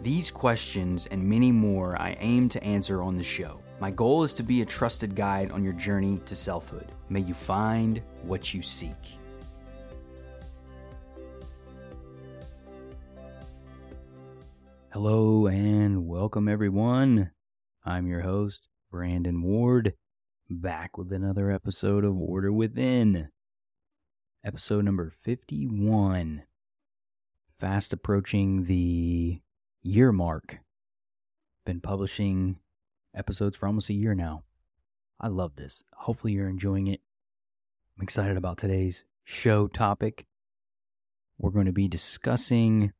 These 0.00 0.30
questions 0.30 1.06
and 1.06 1.20
many 1.24 1.50
more 1.50 2.00
I 2.00 2.16
aim 2.20 2.48
to 2.50 2.62
answer 2.62 3.02
on 3.02 3.16
the 3.16 3.24
show. 3.24 3.60
My 3.80 3.90
goal 3.90 4.22
is 4.22 4.32
to 4.34 4.44
be 4.44 4.62
a 4.62 4.64
trusted 4.64 5.16
guide 5.16 5.50
on 5.50 5.64
your 5.64 5.72
journey 5.72 6.20
to 6.24 6.36
selfhood. 6.36 6.92
May 7.08 7.18
you 7.18 7.34
find 7.34 8.00
what 8.22 8.54
you 8.54 8.62
seek. 8.62 8.94
Hello 14.92 15.48
and 15.48 16.06
welcome, 16.06 16.48
everyone. 16.48 17.32
I'm 17.84 18.06
your 18.06 18.20
host, 18.20 18.68
Brandon 18.92 19.42
Ward, 19.42 19.94
back 20.48 20.96
with 20.96 21.12
another 21.12 21.50
episode 21.50 22.04
of 22.04 22.16
Order 22.16 22.52
Within. 22.52 23.30
Episode 24.44 24.84
number 24.84 25.12
51. 25.24 26.44
Fast 27.58 27.92
approaching 27.92 28.64
the 28.66 29.40
year 29.82 30.12
mark. 30.12 30.58
Been 31.64 31.80
publishing 31.80 32.58
episodes 33.14 33.56
for 33.56 33.66
almost 33.66 33.90
a 33.90 33.94
year 33.94 34.14
now. 34.14 34.44
I 35.20 35.28
love 35.28 35.56
this. 35.56 35.84
Hopefully, 35.92 36.32
you're 36.32 36.48
enjoying 36.48 36.86
it. 36.86 37.00
I'm 37.96 38.02
excited 38.02 38.36
about 38.36 38.58
today's 38.58 39.04
show 39.24 39.66
topic. 39.66 40.26
We're 41.38 41.50
going 41.50 41.66
to 41.66 41.72
be 41.72 41.88
discussing 41.88 42.92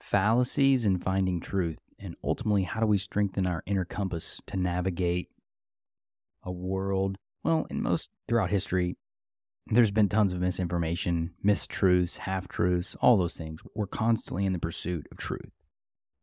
fallacies 0.00 0.86
and 0.86 1.02
finding 1.02 1.40
truth, 1.40 1.78
and 1.98 2.16
ultimately, 2.22 2.62
how 2.62 2.80
do 2.80 2.86
we 2.86 2.98
strengthen 2.98 3.46
our 3.46 3.62
inner 3.66 3.84
compass 3.84 4.40
to 4.46 4.56
navigate 4.56 5.28
a 6.42 6.52
world? 6.52 7.18
Well, 7.42 7.66
in 7.70 7.82
most 7.82 8.10
throughout 8.28 8.50
history, 8.50 8.96
there's 9.66 9.90
been 9.90 10.08
tons 10.08 10.32
of 10.32 10.40
misinformation, 10.40 11.34
mistruths, 11.44 12.18
half 12.18 12.48
truths, 12.48 12.96
all 13.00 13.16
those 13.16 13.36
things. 13.36 13.60
We're 13.74 13.86
constantly 13.86 14.46
in 14.46 14.52
the 14.52 14.58
pursuit 14.58 15.06
of 15.10 15.18
truth 15.18 15.50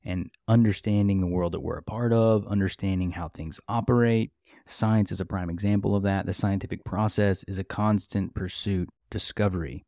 and 0.03 0.29
understanding 0.47 1.21
the 1.21 1.27
world 1.27 1.53
that 1.53 1.59
we're 1.61 1.77
a 1.77 1.83
part 1.83 2.13
of, 2.13 2.47
understanding 2.47 3.11
how 3.11 3.29
things 3.29 3.59
operate. 3.67 4.31
Science 4.65 5.11
is 5.11 5.19
a 5.19 5.25
prime 5.25 5.49
example 5.49 5.95
of 5.95 6.03
that. 6.03 6.25
The 6.25 6.33
scientific 6.33 6.83
process 6.83 7.43
is 7.47 7.57
a 7.57 7.63
constant 7.63 8.33
pursuit, 8.33 8.89
discovery. 9.09 9.85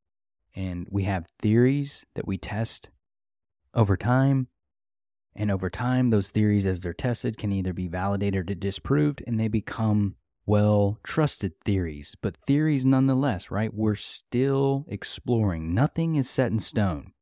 And 0.55 0.87
we 0.89 1.03
have 1.03 1.25
theories 1.39 2.05
that 2.15 2.27
we 2.27 2.37
test 2.37 2.89
over 3.73 3.97
time. 3.97 4.47
And 5.35 5.49
over 5.49 5.69
time, 5.69 6.11
those 6.11 6.29
theories, 6.29 6.67
as 6.67 6.81
they're 6.81 6.93
tested, 6.93 7.37
can 7.37 7.51
either 7.51 7.73
be 7.73 7.87
validated 7.87 8.51
or 8.51 8.53
disproved, 8.53 9.23
and 9.25 9.39
they 9.39 9.47
become 9.47 10.15
well 10.45 10.99
trusted 11.03 11.53
theories. 11.65 12.15
But 12.21 12.37
theories 12.45 12.85
nonetheless, 12.85 13.49
right? 13.49 13.73
We're 13.73 13.95
still 13.95 14.85
exploring. 14.87 15.73
Nothing 15.73 16.17
is 16.17 16.29
set 16.29 16.51
in 16.51 16.59
stone 16.59 17.13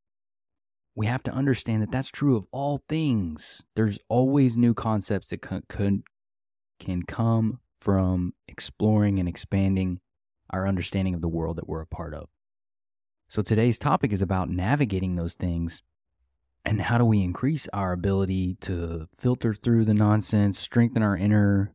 we 0.95 1.05
have 1.05 1.23
to 1.23 1.31
understand 1.31 1.81
that 1.81 1.91
that's 1.91 2.09
true 2.09 2.35
of 2.35 2.45
all 2.51 2.83
things. 2.89 3.63
There's 3.75 3.99
always 4.09 4.57
new 4.57 4.73
concepts 4.73 5.29
that 5.29 5.41
could, 5.41 6.03
can 6.79 7.03
come 7.03 7.59
from 7.79 8.33
exploring 8.47 9.19
and 9.19 9.27
expanding 9.27 9.99
our 10.49 10.67
understanding 10.67 11.13
of 11.13 11.21
the 11.21 11.29
world 11.29 11.57
that 11.57 11.67
we're 11.67 11.81
a 11.81 11.87
part 11.87 12.13
of. 12.13 12.27
So 13.27 13.41
today's 13.41 13.79
topic 13.79 14.11
is 14.11 14.21
about 14.21 14.49
navigating 14.49 15.15
those 15.15 15.33
things 15.33 15.81
and 16.65 16.81
how 16.81 16.97
do 16.97 17.05
we 17.05 17.23
increase 17.23 17.67
our 17.73 17.93
ability 17.93 18.57
to 18.61 19.07
filter 19.17 19.53
through 19.53 19.85
the 19.85 19.93
nonsense, 19.93 20.59
strengthen 20.59 21.01
our 21.01 21.17
inner 21.17 21.73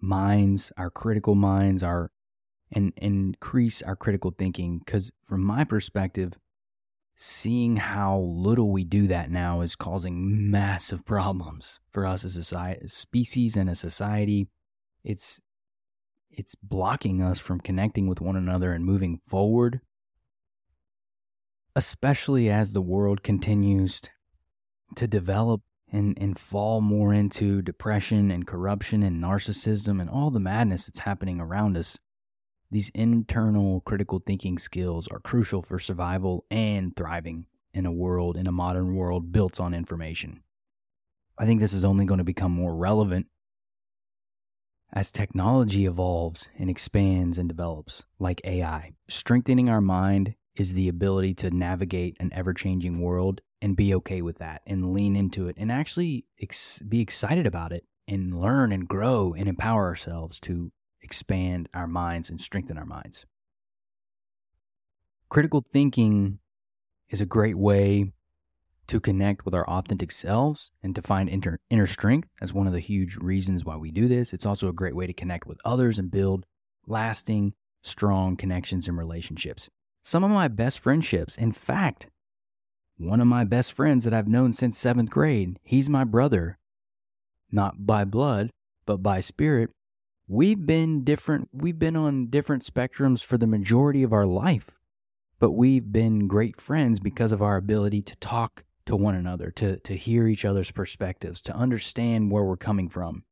minds, 0.00 0.70
our 0.76 0.90
critical 0.90 1.34
minds, 1.34 1.82
our 1.82 2.10
and 2.74 2.92
increase 2.96 3.82
our 3.82 3.96
critical 3.96 4.34
thinking 4.36 4.78
because 4.78 5.10
from 5.24 5.42
my 5.42 5.64
perspective 5.64 6.32
seeing 7.16 7.76
how 7.76 8.18
little 8.18 8.70
we 8.70 8.84
do 8.84 9.06
that 9.06 9.30
now 9.30 9.60
is 9.60 9.76
causing 9.76 10.50
massive 10.50 11.04
problems 11.04 11.80
for 11.92 12.06
us 12.06 12.24
as 12.24 12.36
a 12.36 12.42
society, 12.42 12.88
species 12.88 13.56
and 13.56 13.70
a 13.70 13.74
society. 13.74 14.48
It's 15.04 15.40
it's 16.30 16.54
blocking 16.54 17.22
us 17.22 17.38
from 17.38 17.60
connecting 17.60 18.06
with 18.06 18.20
one 18.20 18.36
another 18.36 18.72
and 18.72 18.84
moving 18.84 19.20
forward. 19.26 19.80
Especially 21.76 22.50
as 22.50 22.72
the 22.72 22.82
world 22.82 23.22
continues 23.22 24.00
to 24.96 25.06
develop 25.06 25.62
and, 25.90 26.16
and 26.18 26.38
fall 26.38 26.80
more 26.80 27.12
into 27.12 27.60
depression 27.60 28.30
and 28.30 28.46
corruption 28.46 29.02
and 29.02 29.22
narcissism 29.22 30.00
and 30.00 30.08
all 30.08 30.30
the 30.30 30.40
madness 30.40 30.86
that's 30.86 31.00
happening 31.00 31.40
around 31.40 31.76
us. 31.76 31.98
These 32.72 32.90
internal 32.94 33.82
critical 33.82 34.18
thinking 34.18 34.58
skills 34.58 35.06
are 35.08 35.20
crucial 35.20 35.60
for 35.60 35.78
survival 35.78 36.46
and 36.50 36.96
thriving 36.96 37.44
in 37.74 37.84
a 37.84 37.92
world, 37.92 38.34
in 38.34 38.46
a 38.46 38.52
modern 38.52 38.96
world 38.96 39.30
built 39.30 39.60
on 39.60 39.74
information. 39.74 40.42
I 41.36 41.44
think 41.44 41.60
this 41.60 41.74
is 41.74 41.84
only 41.84 42.06
going 42.06 42.16
to 42.16 42.24
become 42.24 42.50
more 42.50 42.74
relevant 42.74 43.26
as 44.90 45.12
technology 45.12 45.84
evolves 45.84 46.48
and 46.58 46.70
expands 46.70 47.36
and 47.36 47.46
develops, 47.46 48.06
like 48.18 48.40
AI. 48.44 48.94
Strengthening 49.06 49.68
our 49.68 49.82
mind 49.82 50.34
is 50.56 50.72
the 50.72 50.88
ability 50.88 51.34
to 51.34 51.50
navigate 51.50 52.16
an 52.20 52.30
ever 52.32 52.54
changing 52.54 53.02
world 53.02 53.42
and 53.60 53.76
be 53.76 53.94
okay 53.96 54.22
with 54.22 54.38
that 54.38 54.62
and 54.66 54.94
lean 54.94 55.14
into 55.14 55.46
it 55.46 55.56
and 55.58 55.70
actually 55.70 56.24
ex- 56.40 56.78
be 56.78 57.02
excited 57.02 57.46
about 57.46 57.70
it 57.70 57.84
and 58.08 58.40
learn 58.40 58.72
and 58.72 58.88
grow 58.88 59.34
and 59.34 59.46
empower 59.46 59.84
ourselves 59.84 60.40
to 60.40 60.72
expand 61.02 61.68
our 61.74 61.86
minds 61.86 62.30
and 62.30 62.40
strengthen 62.40 62.78
our 62.78 62.86
minds. 62.86 63.26
Critical 65.28 65.64
thinking 65.72 66.38
is 67.08 67.20
a 67.20 67.26
great 67.26 67.56
way 67.56 68.12
to 68.86 69.00
connect 69.00 69.44
with 69.44 69.54
our 69.54 69.68
authentic 69.68 70.10
selves 70.12 70.70
and 70.82 70.94
to 70.94 71.02
find 71.02 71.28
inter- 71.28 71.58
inner 71.70 71.86
strength. 71.86 72.28
That's 72.40 72.52
one 72.52 72.66
of 72.66 72.72
the 72.72 72.80
huge 72.80 73.16
reasons 73.16 73.64
why 73.64 73.76
we 73.76 73.90
do 73.90 74.08
this. 74.08 74.32
It's 74.32 74.46
also 74.46 74.68
a 74.68 74.72
great 74.72 74.96
way 74.96 75.06
to 75.06 75.12
connect 75.12 75.46
with 75.46 75.58
others 75.64 75.98
and 75.98 76.10
build 76.10 76.44
lasting, 76.86 77.54
strong 77.82 78.36
connections 78.36 78.88
and 78.88 78.98
relationships. 78.98 79.68
Some 80.02 80.24
of 80.24 80.30
my 80.30 80.48
best 80.48 80.80
friendships, 80.80 81.36
in 81.36 81.52
fact, 81.52 82.10
one 82.98 83.20
of 83.20 83.26
my 83.26 83.44
best 83.44 83.72
friends 83.72 84.04
that 84.04 84.12
I've 84.12 84.28
known 84.28 84.52
since 84.52 84.78
seventh 84.78 85.10
grade, 85.10 85.58
he's 85.62 85.88
my 85.88 86.04
brother, 86.04 86.58
not 87.50 87.86
by 87.86 88.04
blood, 88.04 88.50
but 88.84 88.98
by 88.98 89.20
spirit 89.20 89.70
we've 90.32 90.64
been 90.64 91.04
different 91.04 91.48
we've 91.52 91.78
been 91.78 91.96
on 91.96 92.26
different 92.26 92.62
spectrums 92.62 93.24
for 93.24 93.36
the 93.36 93.46
majority 93.46 94.02
of 94.02 94.12
our 94.12 94.26
life 94.26 94.78
but 95.42 95.50
we've 95.50 95.90
been 95.90 96.28
great 96.28 96.60
friends 96.60 97.00
because 97.00 97.32
of 97.32 97.42
our 97.42 97.56
ability 97.56 98.00
to 98.00 98.14
talk 98.16 98.62
to 98.86 98.94
one 98.94 99.16
another 99.16 99.50
to 99.50 99.78
to 99.80 99.96
hear 99.96 100.28
each 100.28 100.44
other's 100.44 100.70
perspectives 100.70 101.42
to 101.42 101.52
understand 101.52 102.30
where 102.30 102.44
we're 102.44 102.56
coming 102.56 102.88
from. 102.88 103.24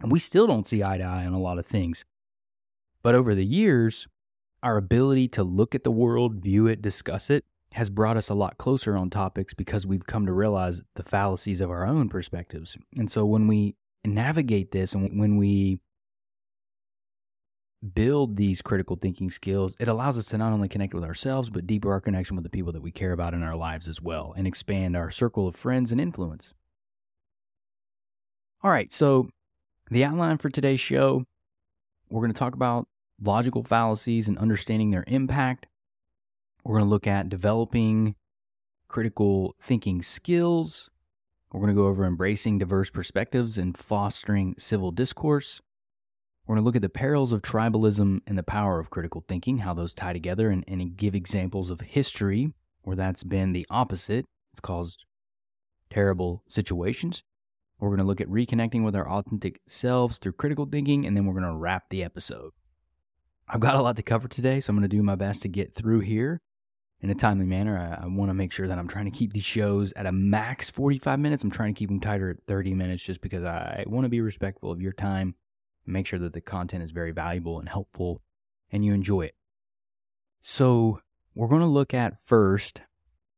And 0.00 0.10
we 0.10 0.18
still 0.18 0.48
don't 0.48 0.66
see 0.66 0.82
eye 0.82 0.98
to 0.98 1.04
eye 1.04 1.24
on 1.24 1.32
a 1.32 1.38
lot 1.38 1.58
of 1.58 1.66
things. 1.66 2.04
But 3.04 3.14
over 3.14 3.36
the 3.36 3.44
years 3.44 4.08
our 4.64 4.76
ability 4.76 5.28
to 5.28 5.44
look 5.44 5.74
at 5.76 5.84
the 5.84 5.92
world 5.92 6.42
view 6.42 6.66
it 6.66 6.82
discuss 6.82 7.30
it 7.30 7.44
has 7.72 7.88
brought 7.88 8.16
us 8.16 8.28
a 8.28 8.34
lot 8.34 8.58
closer 8.58 8.96
on 8.96 9.10
topics 9.10 9.54
because 9.54 9.86
we've 9.86 10.06
come 10.06 10.26
to 10.26 10.32
realize 10.32 10.82
the 10.94 11.02
fallacies 11.04 11.60
of 11.60 11.70
our 11.70 11.86
own 11.86 12.08
perspectives. 12.08 12.76
And 12.96 13.08
so 13.08 13.24
when 13.24 13.46
we 13.46 13.76
navigate 14.04 14.72
this 14.72 14.92
and 14.92 15.20
when 15.20 15.36
we 15.36 15.78
build 17.92 18.36
these 18.36 18.62
critical 18.62 18.96
thinking 18.96 19.30
skills, 19.30 19.76
it 19.78 19.88
allows 19.88 20.16
us 20.16 20.26
to 20.26 20.38
not 20.38 20.52
only 20.52 20.68
connect 20.68 20.94
with 20.94 21.04
ourselves, 21.04 21.50
but 21.50 21.66
deeper 21.66 21.92
our 21.92 22.00
connection 22.00 22.36
with 22.36 22.44
the 22.44 22.50
people 22.50 22.72
that 22.72 22.82
we 22.82 22.90
care 22.90 23.12
about 23.12 23.34
in 23.34 23.42
our 23.42 23.56
lives 23.56 23.88
as 23.88 24.00
well, 24.00 24.32
and 24.36 24.46
expand 24.46 24.96
our 24.96 25.10
circle 25.10 25.46
of 25.46 25.54
friends 25.54 25.92
and 25.92 26.00
influence. 26.00 26.54
All 28.62 28.70
right, 28.70 28.90
so 28.90 29.28
the 29.90 30.04
outline 30.04 30.38
for 30.38 30.48
today's 30.48 30.80
show 30.80 31.24
we're 32.10 32.20
going 32.20 32.32
to 32.32 32.38
talk 32.38 32.54
about 32.54 32.86
logical 33.20 33.62
fallacies 33.62 34.28
and 34.28 34.38
understanding 34.38 34.90
their 34.90 35.04
impact. 35.06 35.66
We're 36.64 36.76
going 36.78 36.86
to 36.86 36.90
look 36.90 37.06
at 37.06 37.28
developing 37.28 38.14
critical 38.88 39.56
thinking 39.60 40.00
skills. 40.02 40.90
We're 41.52 41.60
going 41.60 41.74
to 41.74 41.80
go 41.80 41.88
over 41.88 42.04
embracing 42.04 42.58
diverse 42.58 42.90
perspectives 42.90 43.58
and 43.58 43.76
fostering 43.76 44.54
civil 44.58 44.90
discourse. 44.90 45.60
We're 46.46 46.56
going 46.56 46.62
to 46.62 46.66
look 46.66 46.76
at 46.76 46.82
the 46.82 46.90
perils 46.90 47.32
of 47.32 47.40
tribalism 47.40 48.20
and 48.26 48.36
the 48.36 48.42
power 48.42 48.78
of 48.78 48.90
critical 48.90 49.24
thinking, 49.26 49.58
how 49.58 49.72
those 49.72 49.94
tie 49.94 50.12
together, 50.12 50.50
and, 50.50 50.62
and 50.68 50.94
give 50.94 51.14
examples 51.14 51.70
of 51.70 51.80
history 51.80 52.52
where 52.82 52.96
that's 52.96 53.22
been 53.22 53.52
the 53.52 53.66
opposite. 53.70 54.26
It's 54.52 54.60
caused 54.60 55.06
terrible 55.88 56.42
situations. 56.46 57.22
We're 57.78 57.88
going 57.88 57.98
to 57.98 58.04
look 58.04 58.20
at 58.20 58.28
reconnecting 58.28 58.84
with 58.84 58.94
our 58.94 59.08
authentic 59.08 59.60
selves 59.66 60.18
through 60.18 60.32
critical 60.32 60.66
thinking, 60.66 61.06
and 61.06 61.16
then 61.16 61.24
we're 61.24 61.32
going 61.32 61.50
to 61.50 61.58
wrap 61.58 61.84
the 61.88 62.04
episode. 62.04 62.52
I've 63.48 63.60
got 63.60 63.76
a 63.76 63.82
lot 63.82 63.96
to 63.96 64.02
cover 64.02 64.28
today, 64.28 64.60
so 64.60 64.70
I'm 64.70 64.76
going 64.76 64.88
to 64.88 64.96
do 64.96 65.02
my 65.02 65.16
best 65.16 65.42
to 65.42 65.48
get 65.48 65.74
through 65.74 66.00
here 66.00 66.42
in 67.00 67.08
a 67.08 67.14
timely 67.14 67.46
manner. 67.46 67.78
I, 67.78 68.04
I 68.04 68.06
want 68.06 68.28
to 68.30 68.34
make 68.34 68.52
sure 68.52 68.68
that 68.68 68.78
I'm 68.78 68.88
trying 68.88 69.10
to 69.10 69.16
keep 69.16 69.32
these 69.32 69.44
shows 69.44 69.92
at 69.92 70.06
a 70.06 70.12
max 70.12 70.68
45 70.68 71.18
minutes. 71.20 71.42
I'm 71.42 71.50
trying 71.50 71.74
to 71.74 71.78
keep 71.78 71.88
them 71.88 72.00
tighter 72.00 72.30
at 72.30 72.44
30 72.46 72.74
minutes 72.74 73.02
just 73.02 73.22
because 73.22 73.44
I 73.44 73.84
want 73.86 74.04
to 74.04 74.10
be 74.10 74.20
respectful 74.20 74.70
of 74.70 74.82
your 74.82 74.92
time 74.92 75.34
make 75.86 76.06
sure 76.06 76.18
that 76.18 76.32
the 76.32 76.40
content 76.40 76.82
is 76.82 76.90
very 76.90 77.12
valuable 77.12 77.58
and 77.58 77.68
helpful 77.68 78.22
and 78.70 78.84
you 78.84 78.94
enjoy 78.94 79.22
it. 79.22 79.34
So, 80.40 81.00
we're 81.34 81.48
going 81.48 81.60
to 81.60 81.66
look 81.66 81.94
at 81.94 82.18
first 82.24 82.82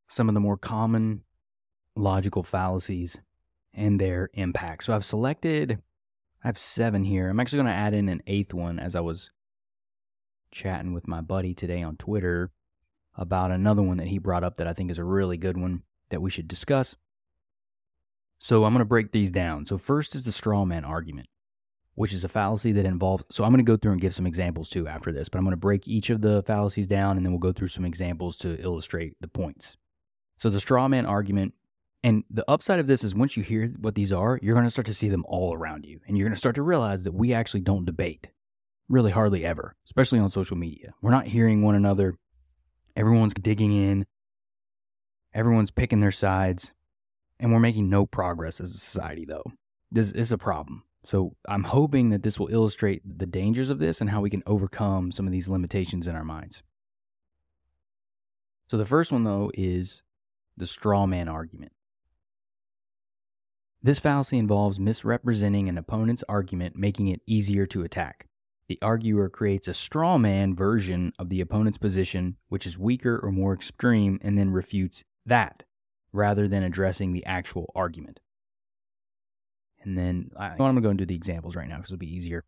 some 0.08 0.28
of 0.28 0.34
the 0.34 0.40
more 0.40 0.56
common 0.56 1.22
logical 1.94 2.43
fallacies 2.43 3.19
and 3.72 4.00
their 4.00 4.28
impact. 4.34 4.84
So, 4.84 4.94
I've 4.94 5.04
selected, 5.04 5.82
I 6.43 6.48
have 6.48 6.58
seven 6.58 7.04
here. 7.04 7.28
I'm 7.28 7.40
actually 7.40 7.58
going 7.58 7.66
to 7.66 7.72
add 7.72 7.94
in 7.94 8.08
an 8.08 8.22
eighth 8.26 8.54
one 8.54 8.78
as 8.78 8.94
I 8.94 9.00
was 9.00 9.31
chatting 10.50 10.93
with 10.93 11.06
my 11.06 11.20
buddy 11.20 11.54
today 11.54 11.82
on 11.82 11.96
Twitter 11.96 12.50
about 13.14 13.50
another 13.50 13.82
one 13.82 13.96
that 13.98 14.08
he 14.08 14.19
brought 14.19 14.44
up 14.44 14.56
that 14.56 14.66
I 14.66 14.72
think 14.72 14.90
is 14.90 14.98
a 14.98 15.04
really 15.04 15.37
good 15.37 15.56
one 15.56 15.82
that 16.10 16.22
we 16.22 16.31
should 16.31 16.48
discuss. 16.48 16.96
So 18.38 18.64
I'm 18.64 18.72
going 18.72 18.81
to 18.81 18.84
break 18.84 19.12
these 19.12 19.31
down. 19.31 19.66
So, 19.66 19.78
first 19.78 20.14
is 20.14 20.25
the 20.25 20.32
straw 20.32 20.64
man 20.64 20.84
argument, 20.84 21.28
which 21.96 22.14
is 22.14 22.25
a 22.25 22.28
fallacy 22.28 22.72
that 22.72 22.87
involves. 22.87 23.25
So, 23.31 23.44
I'm 23.44 23.50
going 23.50 23.64
to 23.64 23.70
go 23.70 23.76
through 23.76 23.93
and 23.93 24.00
give 24.00 24.14
some 24.14 24.26
examples 24.26 24.69
too 24.69 24.87
after 24.87 25.12
this, 25.12 25.28
but 25.28 25.38
I'm 25.38 25.44
going 25.44 25.52
to 25.52 25.58
break 25.58 25.87
each 25.88 26.08
of 26.10 26.20
the 26.20 26.43
fallacies 26.44 26.87
down 26.87 27.16
and 27.16 27.26
then 27.26 27.32
we'll 27.32 27.40
go 27.40 27.52
through 27.52 27.69
some 27.69 27.84
examples 27.84 28.37
to 28.38 28.60
illustrate 28.62 29.16
the 29.20 29.28
points. 29.28 29.76
So, 30.37 30.48
the 30.48 30.60
straw 30.60 30.87
man 30.88 31.04
argument, 31.04 31.54
and 32.04 32.25
the 32.31 32.48
upside 32.48 32.78
of 32.78 32.87
this 32.87 33.02
is 33.02 33.14
once 33.14 33.37
you 33.37 33.43
hear 33.43 33.69
what 33.81 33.96
these 33.96 34.12
are, 34.12 34.38
you're 34.40 34.54
going 34.54 34.66
to 34.66 34.70
start 34.70 34.87
to 34.87 34.94
see 34.94 35.08
them 35.08 35.25
all 35.26 35.52
around 35.52 35.84
you. 35.84 36.00
And 36.06 36.16
you're 36.16 36.26
going 36.26 36.34
to 36.34 36.38
start 36.38 36.54
to 36.54 36.62
realize 36.62 37.04
that 37.04 37.14
we 37.14 37.34
actually 37.34 37.62
don't 37.62 37.84
debate 37.84 38.28
really 38.88 39.10
hardly 39.10 39.44
ever, 39.44 39.75
especially 39.87 40.20
on 40.20 40.31
social 40.31 40.56
media. 40.56 40.94
We're 41.02 41.10
not 41.10 41.26
hearing 41.26 41.62
one 41.62 41.75
another 41.75 42.14
Everyone's 42.96 43.34
digging 43.34 43.72
in. 43.72 44.06
Everyone's 45.34 45.70
picking 45.70 46.00
their 46.00 46.10
sides. 46.10 46.72
And 47.38 47.52
we're 47.52 47.60
making 47.60 47.90
no 47.90 48.06
progress 48.06 48.60
as 48.60 48.75
a 48.75 48.78
society, 48.78 49.26
though. 49.26 49.44
This 49.93 50.10
is 50.10 50.32
a 50.32 50.38
problem. 50.38 50.84
So 51.06 51.37
I'm 51.49 51.62
hoping 51.62 52.11
that 52.11 52.25
this 52.25 52.41
will 52.41 52.49
illustrate 52.49 53.00
the 53.19 53.26
dangers 53.26 53.70
of 53.70 53.79
this 53.79 54.00
and 54.00 54.11
how 54.11 54.20
we 54.20 54.29
can 54.29 54.43
overcome 54.44 55.12
some 55.12 55.25
of 55.25 55.31
these 55.31 55.49
limitations 55.49 56.08
in 56.08 56.17
our 56.17 56.25
minds. 56.25 56.64
So 58.69 58.76
the 58.76 58.85
first 58.85 59.12
one, 59.12 59.23
though, 59.23 59.53
is 59.55 60.03
the 60.56 60.67
straw 60.67 61.06
man 61.06 61.29
argument. 61.29 61.70
This 63.81 64.00
fallacy 64.00 64.37
involves 64.37 64.81
misrepresenting 64.81 65.69
an 65.69 65.79
opponent's 65.79 66.25
argument, 66.29 66.75
making 66.75 67.06
it 67.06 67.20
easier 67.25 67.67
to 67.67 67.85
attack. 67.85 68.26
The 68.67 68.81
arguer 68.82 69.29
creates 69.29 69.69
a 69.69 69.75
straw 69.75 70.19
man 70.19 70.56
version 70.56 71.12
of 71.20 71.29
the 71.29 71.41
opponent's 71.41 71.79
position, 71.79 72.37
which 72.49 72.67
is 72.67 72.76
weaker 72.76 73.20
or 73.23 73.31
more 73.31 73.55
extreme, 73.55 74.19
and 74.23 74.37
then 74.37 74.50
refutes 74.50 75.05
that 75.25 75.62
rather 76.12 76.49
than 76.49 76.64
addressing 76.64 77.12
the 77.12 77.25
actual 77.26 77.70
argument. 77.76 78.19
And 79.86 79.96
then 79.96 80.30
I, 80.36 80.50
am 80.50 80.58
going 80.58 80.74
to 80.74 80.80
go 80.82 80.90
into 80.90 81.06
the 81.06 81.14
examples 81.14 81.56
right 81.56 81.68
now 81.68 81.76
because 81.76 81.90
it'll 81.90 81.98
be 81.98 82.14
easier. 82.14 82.44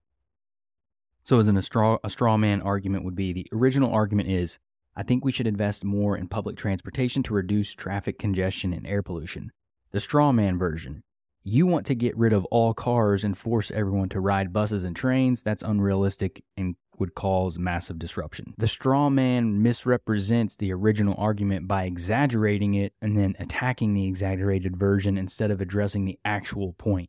So, 1.22 1.38
as 1.38 1.48
in 1.48 1.56
a 1.56 1.62
straw, 1.62 1.98
a 2.04 2.10
straw 2.10 2.36
man 2.36 2.60
argument 2.60 3.04
would 3.04 3.14
be 3.14 3.32
the 3.32 3.46
original 3.52 3.92
argument 3.92 4.28
is 4.28 4.58
I 4.96 5.04
think 5.04 5.24
we 5.24 5.32
should 5.32 5.46
invest 5.46 5.84
more 5.84 6.16
in 6.16 6.28
public 6.28 6.56
transportation 6.56 7.22
to 7.24 7.34
reduce 7.34 7.72
traffic 7.72 8.18
congestion 8.18 8.72
and 8.72 8.86
air 8.86 9.02
pollution. 9.02 9.52
The 9.92 10.00
straw 10.00 10.32
man 10.32 10.58
version 10.58 11.02
you 11.44 11.66
want 11.66 11.86
to 11.86 11.94
get 11.94 12.16
rid 12.16 12.32
of 12.32 12.44
all 12.46 12.74
cars 12.74 13.24
and 13.24 13.36
force 13.36 13.70
everyone 13.70 14.10
to 14.10 14.20
ride 14.20 14.52
buses 14.52 14.84
and 14.84 14.94
trains. 14.94 15.42
That's 15.42 15.62
unrealistic 15.62 16.44
and 16.56 16.76
would 16.98 17.14
cause 17.14 17.58
massive 17.58 17.98
disruption. 17.98 18.54
The 18.58 18.68
straw 18.68 19.08
man 19.08 19.62
misrepresents 19.62 20.56
the 20.56 20.72
original 20.72 21.14
argument 21.16 21.68
by 21.68 21.84
exaggerating 21.84 22.74
it 22.74 22.92
and 23.00 23.16
then 23.16 23.36
attacking 23.38 23.94
the 23.94 24.06
exaggerated 24.06 24.76
version 24.76 25.16
instead 25.16 25.50
of 25.50 25.60
addressing 25.60 26.04
the 26.04 26.18
actual 26.24 26.72
point. 26.74 27.08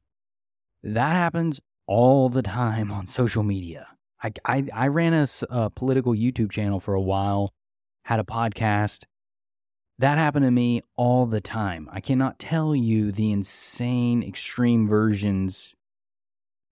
That 0.83 1.11
happens 1.11 1.59
all 1.87 2.29
the 2.29 2.41
time 2.41 2.91
on 2.91 3.07
social 3.07 3.43
media. 3.43 3.87
I, 4.23 4.31
I, 4.45 4.65
I 4.73 4.87
ran 4.87 5.13
a, 5.13 5.27
a 5.49 5.69
political 5.69 6.13
YouTube 6.13 6.51
channel 6.51 6.79
for 6.79 6.93
a 6.93 7.01
while, 7.01 7.53
had 8.03 8.19
a 8.19 8.23
podcast, 8.23 9.03
that 9.97 10.17
happened 10.17 10.45
to 10.45 10.51
me 10.51 10.81
all 10.95 11.25
the 11.25 11.41
time. 11.41 11.89
I 11.91 11.99
cannot 11.99 12.39
tell 12.39 12.73
you 12.73 13.11
the 13.11 13.31
insane, 13.31 14.23
extreme 14.23 14.87
versions 14.87 15.73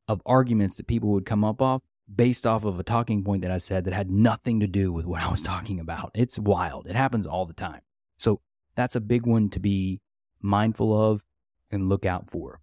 of 0.07 0.21
arguments 0.25 0.77
that 0.77 0.87
people 0.87 1.09
would 1.09 1.25
come 1.25 1.43
up 1.43 1.61
off 1.61 1.81
based 2.13 2.47
off 2.47 2.63
of 2.63 2.79
a 2.79 2.83
talking 2.83 3.25
point 3.25 3.41
that 3.41 3.51
I 3.51 3.57
said 3.57 3.83
that 3.83 3.93
had 3.93 4.09
nothing 4.09 4.61
to 4.61 4.67
do 4.67 4.93
with 4.93 5.05
what 5.05 5.21
I 5.21 5.29
was 5.29 5.41
talking 5.41 5.81
about. 5.81 6.11
It's 6.13 6.39
wild. 6.39 6.87
It 6.87 6.95
happens 6.95 7.27
all 7.27 7.45
the 7.45 7.53
time. 7.53 7.81
So 8.17 8.39
that's 8.75 8.95
a 8.95 9.01
big 9.01 9.25
one 9.25 9.49
to 9.49 9.59
be 9.59 9.99
mindful 10.41 10.97
of 10.97 11.21
and 11.69 11.89
look 11.89 12.05
out 12.05 12.29
for. 12.29 12.61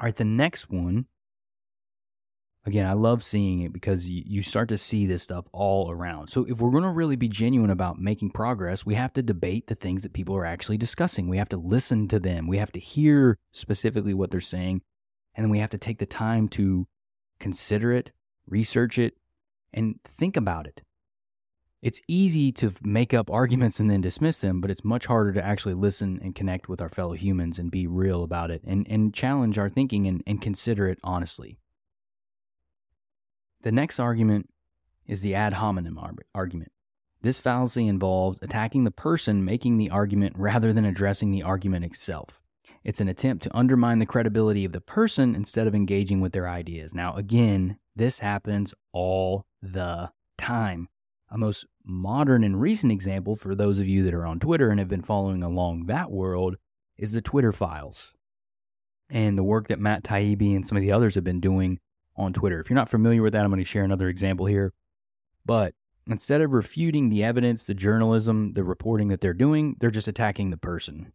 All 0.00 0.06
right, 0.06 0.16
the 0.16 0.24
next 0.24 0.70
one 0.70 1.06
again, 2.66 2.86
I 2.86 2.92
love 2.92 3.22
seeing 3.22 3.60
it 3.60 3.72
because 3.72 4.08
you, 4.08 4.42
start 4.42 4.68
to 4.68 4.78
see 4.78 5.06
this 5.06 5.22
stuff 5.22 5.46
all 5.52 5.90
around. 5.90 6.28
So, 6.28 6.44
if 6.44 6.60
we're 6.60 6.70
going 6.70 6.84
to 6.84 6.90
really 6.90 7.16
be 7.16 7.28
genuine 7.28 7.70
about 7.70 7.98
making 7.98 8.30
progress, 8.30 8.86
we 8.86 8.94
have 8.94 9.12
to 9.14 9.22
debate 9.22 9.66
the 9.66 9.74
things 9.74 10.02
that 10.02 10.12
people 10.12 10.36
are 10.36 10.44
actually 10.44 10.78
discussing. 10.78 11.28
We 11.28 11.38
have 11.38 11.48
to 11.50 11.56
listen 11.56 12.08
to 12.08 12.18
them. 12.18 12.46
We 12.46 12.58
have 12.58 12.72
to 12.72 12.80
hear 12.80 13.38
specifically 13.52 14.14
what 14.14 14.30
they're 14.30 14.40
saying. 14.40 14.82
And 15.34 15.44
then 15.44 15.50
we 15.50 15.58
have 15.58 15.70
to 15.70 15.78
take 15.78 15.98
the 15.98 16.06
time 16.06 16.48
to 16.48 16.86
consider 17.38 17.92
it, 17.92 18.12
research 18.46 18.98
it, 18.98 19.14
and 19.72 19.96
think 20.04 20.36
about 20.36 20.66
it. 20.66 20.82
It's 21.82 22.02
easy 22.06 22.52
to 22.52 22.72
make 22.82 23.14
up 23.14 23.30
arguments 23.30 23.80
and 23.80 23.90
then 23.90 24.02
dismiss 24.02 24.38
them, 24.38 24.60
but 24.60 24.70
it's 24.70 24.84
much 24.84 25.06
harder 25.06 25.32
to 25.32 25.44
actually 25.44 25.74
listen 25.74 26.20
and 26.22 26.34
connect 26.34 26.68
with 26.68 26.82
our 26.82 26.90
fellow 26.90 27.14
humans 27.14 27.58
and 27.58 27.70
be 27.70 27.86
real 27.86 28.22
about 28.22 28.50
it 28.50 28.62
and, 28.66 28.86
and 28.90 29.14
challenge 29.14 29.56
our 29.56 29.70
thinking 29.70 30.06
and, 30.06 30.22
and 30.26 30.42
consider 30.42 30.88
it 30.88 30.98
honestly. 31.02 31.58
The 33.62 33.72
next 33.72 33.98
argument 33.98 34.50
is 35.06 35.22
the 35.22 35.34
ad 35.34 35.54
hominem 35.54 35.98
argument. 36.34 36.72
This 37.22 37.38
fallacy 37.38 37.86
involves 37.86 38.38
attacking 38.42 38.84
the 38.84 38.90
person 38.90 39.44
making 39.44 39.78
the 39.78 39.90
argument 39.90 40.34
rather 40.36 40.72
than 40.72 40.84
addressing 40.84 41.30
the 41.30 41.42
argument 41.42 41.84
itself. 41.84 42.42
It's 42.84 43.00
an 43.00 43.08
attempt 43.08 43.42
to 43.42 43.56
undermine 43.56 43.98
the 43.98 44.06
credibility 44.06 44.64
of 44.64 44.72
the 44.72 44.80
person 44.80 45.34
instead 45.34 45.66
of 45.66 45.74
engaging 45.74 46.20
with 46.20 46.32
their 46.32 46.48
ideas. 46.48 46.94
Now, 46.94 47.14
again, 47.14 47.78
this 47.94 48.20
happens 48.20 48.74
all 48.92 49.46
the 49.60 50.10
time. 50.38 50.88
A 51.30 51.38
most 51.38 51.64
modern 51.84 52.42
and 52.42 52.60
recent 52.60 52.92
example 52.92 53.36
for 53.36 53.54
those 53.54 53.78
of 53.78 53.86
you 53.86 54.02
that 54.04 54.14
are 54.14 54.26
on 54.26 54.40
Twitter 54.40 54.70
and 54.70 54.80
have 54.80 54.88
been 54.88 55.02
following 55.02 55.42
along 55.42 55.86
that 55.86 56.10
world 56.10 56.56
is 56.98 57.12
the 57.12 57.20
Twitter 57.20 57.52
files 57.52 58.12
and 59.08 59.38
the 59.38 59.44
work 59.44 59.68
that 59.68 59.78
Matt 59.78 60.02
Taibbi 60.04 60.54
and 60.54 60.66
some 60.66 60.76
of 60.76 60.82
the 60.82 60.92
others 60.92 61.14
have 61.14 61.24
been 61.24 61.40
doing 61.40 61.78
on 62.16 62.32
Twitter. 62.32 62.60
If 62.60 62.68
you're 62.68 62.76
not 62.76 62.88
familiar 62.88 63.22
with 63.22 63.32
that, 63.32 63.44
I'm 63.44 63.50
going 63.50 63.58
to 63.58 63.64
share 63.64 63.84
another 63.84 64.08
example 64.08 64.46
here. 64.46 64.72
But 65.44 65.74
instead 66.06 66.40
of 66.40 66.52
refuting 66.52 67.08
the 67.08 67.24
evidence, 67.24 67.64
the 67.64 67.74
journalism, 67.74 68.52
the 68.52 68.64
reporting 68.64 69.08
that 69.08 69.20
they're 69.20 69.32
doing, 69.32 69.76
they're 69.78 69.90
just 69.90 70.08
attacking 70.08 70.50
the 70.50 70.56
person. 70.56 71.12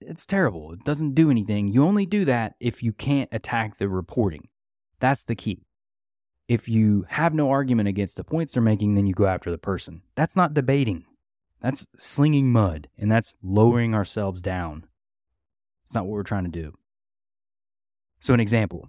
It's 0.00 0.26
terrible. 0.26 0.72
It 0.72 0.84
doesn't 0.84 1.14
do 1.14 1.30
anything. 1.30 1.68
You 1.68 1.84
only 1.84 2.06
do 2.06 2.24
that 2.26 2.54
if 2.60 2.82
you 2.82 2.92
can't 2.92 3.30
attack 3.32 3.78
the 3.78 3.88
reporting. 3.88 4.48
That's 5.00 5.24
the 5.24 5.34
key. 5.34 5.65
If 6.48 6.68
you 6.68 7.06
have 7.08 7.34
no 7.34 7.50
argument 7.50 7.88
against 7.88 8.16
the 8.16 8.24
points 8.24 8.52
they're 8.52 8.62
making, 8.62 8.94
then 8.94 9.06
you 9.06 9.14
go 9.14 9.26
after 9.26 9.50
the 9.50 9.58
person. 9.58 10.02
That's 10.14 10.36
not 10.36 10.54
debating. 10.54 11.04
That's 11.60 11.86
slinging 11.96 12.52
mud, 12.52 12.88
and 12.96 13.10
that's 13.10 13.36
lowering 13.42 13.94
ourselves 13.94 14.42
down. 14.42 14.86
It's 15.84 15.94
not 15.94 16.04
what 16.04 16.12
we're 16.12 16.22
trying 16.22 16.44
to 16.44 16.50
do. 16.50 16.74
So, 18.20 18.34
an 18.34 18.40
example 18.40 18.88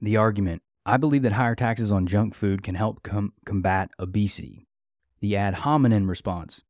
the 0.00 0.16
argument 0.16 0.62
I 0.86 0.96
believe 0.96 1.22
that 1.22 1.32
higher 1.32 1.54
taxes 1.54 1.92
on 1.92 2.06
junk 2.06 2.34
food 2.34 2.62
can 2.62 2.74
help 2.74 3.02
com- 3.02 3.34
combat 3.44 3.90
obesity. 3.98 4.66
The 5.20 5.36
ad 5.36 5.54
hominem 5.54 6.08
response 6.08 6.62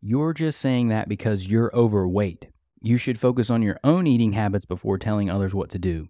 You're 0.00 0.32
just 0.32 0.60
saying 0.60 0.88
that 0.88 1.08
because 1.08 1.46
you're 1.46 1.70
overweight. 1.74 2.48
You 2.80 2.98
should 2.98 3.20
focus 3.20 3.50
on 3.50 3.62
your 3.62 3.78
own 3.84 4.06
eating 4.06 4.32
habits 4.32 4.64
before 4.64 4.98
telling 4.98 5.30
others 5.30 5.54
what 5.54 5.70
to 5.70 5.78
do. 5.78 6.08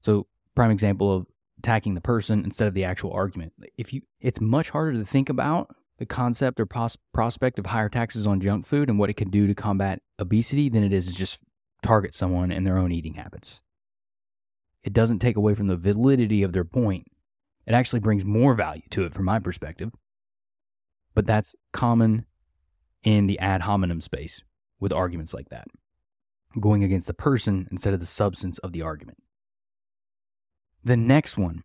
So, 0.00 0.26
prime 0.54 0.70
example 0.70 1.12
of 1.12 1.26
attacking 1.62 1.94
the 1.94 2.00
person 2.00 2.44
instead 2.44 2.68
of 2.68 2.74
the 2.74 2.84
actual 2.84 3.12
argument. 3.12 3.52
If 3.76 3.92
you, 3.92 4.02
it's 4.20 4.40
much 4.40 4.70
harder 4.70 4.98
to 4.98 5.04
think 5.04 5.28
about 5.28 5.74
the 5.98 6.06
concept 6.06 6.58
or 6.58 6.66
pos- 6.66 6.98
prospect 7.12 7.58
of 7.58 7.66
higher 7.66 7.88
taxes 7.88 8.26
on 8.26 8.40
junk 8.40 8.66
food 8.66 8.88
and 8.88 8.98
what 8.98 9.10
it 9.10 9.16
can 9.16 9.30
do 9.30 9.46
to 9.46 9.54
combat 9.54 10.00
obesity 10.18 10.68
than 10.68 10.84
it 10.84 10.92
is 10.92 11.06
to 11.06 11.14
just 11.14 11.40
target 11.82 12.14
someone 12.14 12.50
and 12.50 12.66
their 12.66 12.78
own 12.78 12.92
eating 12.92 13.14
habits 13.14 13.60
it 14.82 14.92
doesn't 14.92 15.20
take 15.20 15.36
away 15.36 15.54
from 15.54 15.68
the 15.68 15.76
validity 15.76 16.42
of 16.42 16.52
their 16.52 16.64
point. 16.64 17.06
It 17.66 17.74
actually 17.74 18.00
brings 18.00 18.24
more 18.24 18.54
value 18.54 18.82
to 18.90 19.04
it 19.04 19.14
from 19.14 19.24
my 19.24 19.38
perspective. 19.38 19.90
But 21.14 21.26
that's 21.26 21.54
common 21.72 22.26
in 23.02 23.26
the 23.26 23.38
ad 23.38 23.62
hominem 23.62 24.00
space 24.00 24.42
with 24.80 24.92
arguments 24.92 25.34
like 25.34 25.50
that. 25.50 25.68
going 26.60 26.84
against 26.84 27.06
the 27.06 27.14
person 27.14 27.66
instead 27.70 27.94
of 27.94 28.00
the 28.00 28.04
substance 28.04 28.58
of 28.58 28.72
the 28.72 28.82
argument. 28.82 29.16
The 30.84 30.96
next 30.96 31.36
one. 31.36 31.62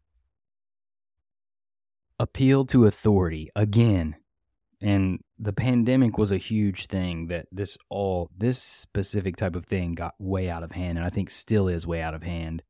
Appeal 2.20 2.66
to 2.66 2.86
authority. 2.86 3.50
Again, 3.56 4.16
and 4.80 5.24
the 5.40 5.54
pandemic 5.54 6.18
was 6.18 6.32
a 6.32 6.38
huge 6.38 6.86
thing 6.86 7.28
that 7.28 7.48
this 7.52 7.78
all 7.90 8.30
this 8.38 8.62
specific 8.62 9.36
type 9.36 9.56
of 9.56 9.66
thing 9.66 9.96
got 9.96 10.14
way 10.20 10.50
out 10.50 10.64
of 10.64 10.72
hand 10.72 10.98
and 10.98 11.06
i 11.06 11.10
think 11.10 11.30
still 11.30 11.68
is 11.68 11.88
way 11.88 12.02
out 12.02 12.14
of 12.14 12.24
hand. 12.24 12.64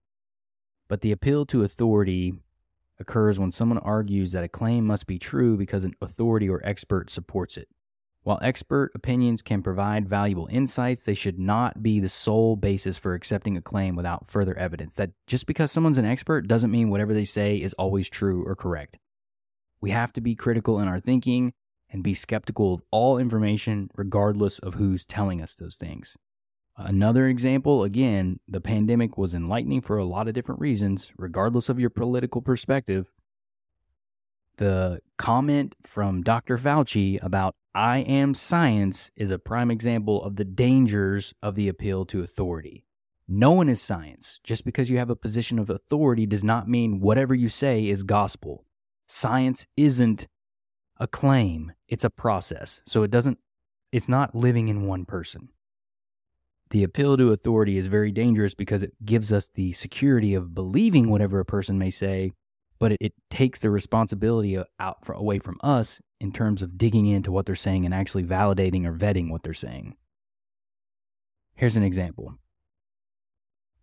But 0.87 1.01
the 1.01 1.11
appeal 1.11 1.45
to 1.47 1.63
authority 1.63 2.33
occurs 2.97 3.37
when 3.37 3.51
someone 3.51 3.77
argues 3.79 4.31
that 4.31 4.43
a 4.43 4.49
claim 4.49 4.85
must 4.85 5.05
be 5.05 5.19
true 5.19 5.57
because 5.57 5.83
an 5.83 5.93
authority 6.01 6.49
or 6.49 6.61
expert 6.63 7.09
supports 7.09 7.57
it 7.57 7.67
while 8.27 8.39
expert 8.41 8.91
opinions 8.93 9.41
can 9.41 9.63
provide 9.63 10.07
valuable 10.07 10.47
insights 10.51 11.03
they 11.03 11.13
should 11.13 11.39
not 11.39 11.81
be 11.81 11.99
the 11.99 12.09
sole 12.09 12.55
basis 12.55 12.97
for 12.97 13.13
accepting 13.13 13.55
a 13.55 13.61
claim 13.61 13.95
without 13.95 14.27
further 14.27 14.57
evidence 14.57 14.95
that 14.95 15.11
just 15.27 15.45
because 15.45 15.71
someone's 15.71 15.97
an 15.97 16.05
expert 16.05 16.47
doesn't 16.47 16.71
mean 16.71 16.89
whatever 16.89 17.13
they 17.13 17.25
say 17.25 17.55
is 17.55 17.73
always 17.73 18.09
true 18.09 18.43
or 18.45 18.55
correct 18.55 18.97
we 19.79 19.91
have 19.91 20.11
to 20.13 20.21
be 20.21 20.35
critical 20.35 20.79
in 20.79 20.87
our 20.87 20.99
thinking 20.99 21.53
and 21.89 22.03
be 22.03 22.13
skeptical 22.13 22.73
of 22.73 22.81
all 22.91 23.17
information, 23.17 23.89
regardless 23.95 24.59
of 24.59 24.75
who's 24.75 25.05
telling 25.05 25.41
us 25.41 25.55
those 25.55 25.77
things. 25.77 26.17
Another 26.75 27.27
example, 27.27 27.83
again, 27.83 28.39
the 28.47 28.61
pandemic 28.61 29.17
was 29.17 29.33
enlightening 29.33 29.81
for 29.81 29.97
a 29.97 30.05
lot 30.05 30.27
of 30.27 30.33
different 30.33 30.61
reasons, 30.61 31.11
regardless 31.17 31.69
of 31.69 31.79
your 31.79 31.89
political 31.89 32.41
perspective. 32.41 33.11
The 34.57 34.99
comment 35.17 35.75
from 35.83 36.21
Dr. 36.21 36.57
Fauci 36.57 37.23
about 37.23 37.55
I 37.77 37.99
am 37.99 38.33
science 38.33 39.11
is 39.15 39.29
a 39.29 39.37
prime 39.37 39.69
example 39.69 40.23
of 40.23 40.35
the 40.35 40.43
dangers 40.43 41.35
of 41.43 41.53
the 41.53 41.67
appeal 41.67 42.05
to 42.05 42.23
authority. 42.23 42.87
No 43.27 43.51
one 43.51 43.69
is 43.69 43.79
science. 43.79 44.39
Just 44.43 44.65
because 44.65 44.89
you 44.89 44.97
have 44.97 45.11
a 45.11 45.15
position 45.15 45.59
of 45.59 45.69
authority 45.69 46.25
does 46.25 46.43
not 46.43 46.67
mean 46.67 47.01
whatever 47.01 47.35
you 47.35 47.49
say 47.49 47.87
is 47.87 48.01
gospel. 48.01 48.65
Science 49.05 49.67
isn't 49.77 50.27
a 50.99 51.05
claim, 51.05 51.71
it's 51.87 52.03
a 52.03 52.09
process. 52.09 52.81
So 52.87 53.03
it 53.03 53.11
doesn't, 53.11 53.37
it's 53.91 54.09
not 54.09 54.33
living 54.33 54.69
in 54.69 54.87
one 54.87 55.05
person. 55.05 55.49
The 56.71 56.83
appeal 56.83 57.15
to 57.17 57.31
authority 57.31 57.77
is 57.77 57.85
very 57.85 58.11
dangerous 58.11 58.55
because 58.55 58.81
it 58.81 58.93
gives 59.05 59.31
us 59.31 59.51
the 59.53 59.73
security 59.73 60.33
of 60.33 60.55
believing 60.55 61.11
whatever 61.11 61.39
a 61.39 61.45
person 61.45 61.77
may 61.77 61.91
say, 61.91 62.31
but 62.79 62.93
it, 62.93 62.97
it 63.01 63.13
takes 63.29 63.59
the 63.59 63.69
responsibility 63.69 64.57
uh, 64.57 64.63
out 64.79 65.05
for, 65.05 65.13
away 65.13 65.39
from 65.39 65.57
us 65.61 66.01
in 66.19 66.31
terms 66.31 66.61
of 66.61 66.77
digging 66.77 67.05
into 67.05 67.31
what 67.31 67.45
they're 67.45 67.55
saying 67.55 67.85
and 67.85 67.93
actually 67.93 68.23
validating 68.23 68.85
or 68.85 68.93
vetting 68.93 69.29
what 69.29 69.43
they're 69.43 69.53
saying. 69.53 69.95
Here's 71.55 71.75
an 71.75 71.83
example. 71.83 72.37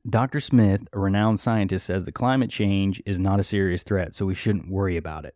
Dr. 0.09 0.39
Smith, 0.39 0.83
a 0.93 0.99
renowned 0.99 1.41
scientist, 1.41 1.87
says 1.87 2.05
that 2.05 2.13
climate 2.13 2.51
change 2.51 3.03
is 3.07 3.19
not 3.19 3.41
a 3.41 3.45
serious 3.45 3.83
threat, 3.83 4.15
so 4.15 4.27
we 4.27 4.35
shouldn't 4.35 4.71
worry 4.71 4.97
about 4.97 5.25
it. 5.25 5.35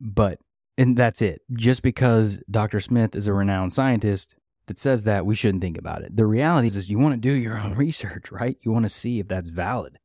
But, 0.00 0.40
and 0.76 0.96
that's 0.96 1.22
it. 1.22 1.42
Just 1.54 1.82
because 1.82 2.42
Dr. 2.50 2.80
Smith 2.80 3.14
is 3.14 3.28
a 3.28 3.32
renowned 3.32 3.72
scientist 3.72 4.34
that 4.66 4.78
says 4.78 5.04
that, 5.04 5.24
we 5.24 5.36
shouldn't 5.36 5.62
think 5.62 5.78
about 5.78 6.02
it. 6.02 6.16
The 6.16 6.26
reality 6.26 6.66
is, 6.66 6.76
is 6.76 6.90
you 6.90 6.98
want 6.98 7.14
to 7.14 7.20
do 7.20 7.32
your 7.32 7.58
own 7.58 7.74
research, 7.76 8.32
right? 8.32 8.58
You 8.62 8.72
want 8.72 8.84
to 8.84 8.90
see 8.90 9.20
if 9.20 9.28
that's 9.28 9.48
valid. 9.48 9.98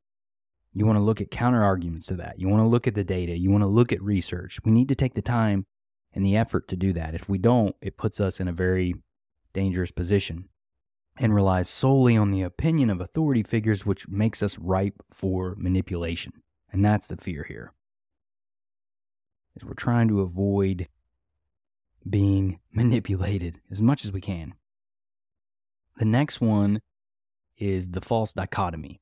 You 0.73 0.85
want 0.85 0.97
to 0.97 1.03
look 1.03 1.21
at 1.21 1.31
counter 1.31 1.63
arguments 1.63 2.07
to 2.07 2.15
that. 2.15 2.39
You 2.39 2.47
want 2.47 2.61
to 2.61 2.67
look 2.67 2.87
at 2.87 2.95
the 2.95 3.03
data. 3.03 3.37
You 3.37 3.51
want 3.51 3.63
to 3.63 3.67
look 3.67 3.91
at 3.91 4.01
research. 4.01 4.59
We 4.63 4.71
need 4.71 4.87
to 4.89 4.95
take 4.95 5.15
the 5.15 5.21
time 5.21 5.65
and 6.13 6.25
the 6.25 6.37
effort 6.37 6.67
to 6.69 6.75
do 6.75 6.93
that. 6.93 7.13
If 7.15 7.27
we 7.27 7.37
don't, 7.37 7.75
it 7.81 7.97
puts 7.97 8.19
us 8.19 8.39
in 8.39 8.47
a 8.47 8.53
very 8.53 8.95
dangerous 9.53 9.91
position 9.91 10.49
and 11.17 11.35
relies 11.35 11.69
solely 11.69 12.15
on 12.15 12.31
the 12.31 12.41
opinion 12.41 12.89
of 12.89 13.01
authority 13.01 13.43
figures, 13.43 13.85
which 13.85 14.07
makes 14.07 14.41
us 14.41 14.57
ripe 14.57 15.03
for 15.11 15.55
manipulation. 15.57 16.31
And 16.71 16.85
that's 16.85 17.07
the 17.07 17.17
fear 17.17 17.45
here 17.47 17.73
is 19.55 19.65
we're 19.65 19.73
trying 19.73 20.07
to 20.07 20.21
avoid 20.21 20.87
being 22.09 22.59
manipulated 22.71 23.59
as 23.69 23.81
much 23.81 24.05
as 24.05 24.11
we 24.11 24.21
can. 24.21 24.53
The 25.97 26.05
next 26.05 26.41
one 26.41 26.81
is 27.57 27.89
the 27.89 28.01
false 28.01 28.33
dichotomy. 28.33 29.00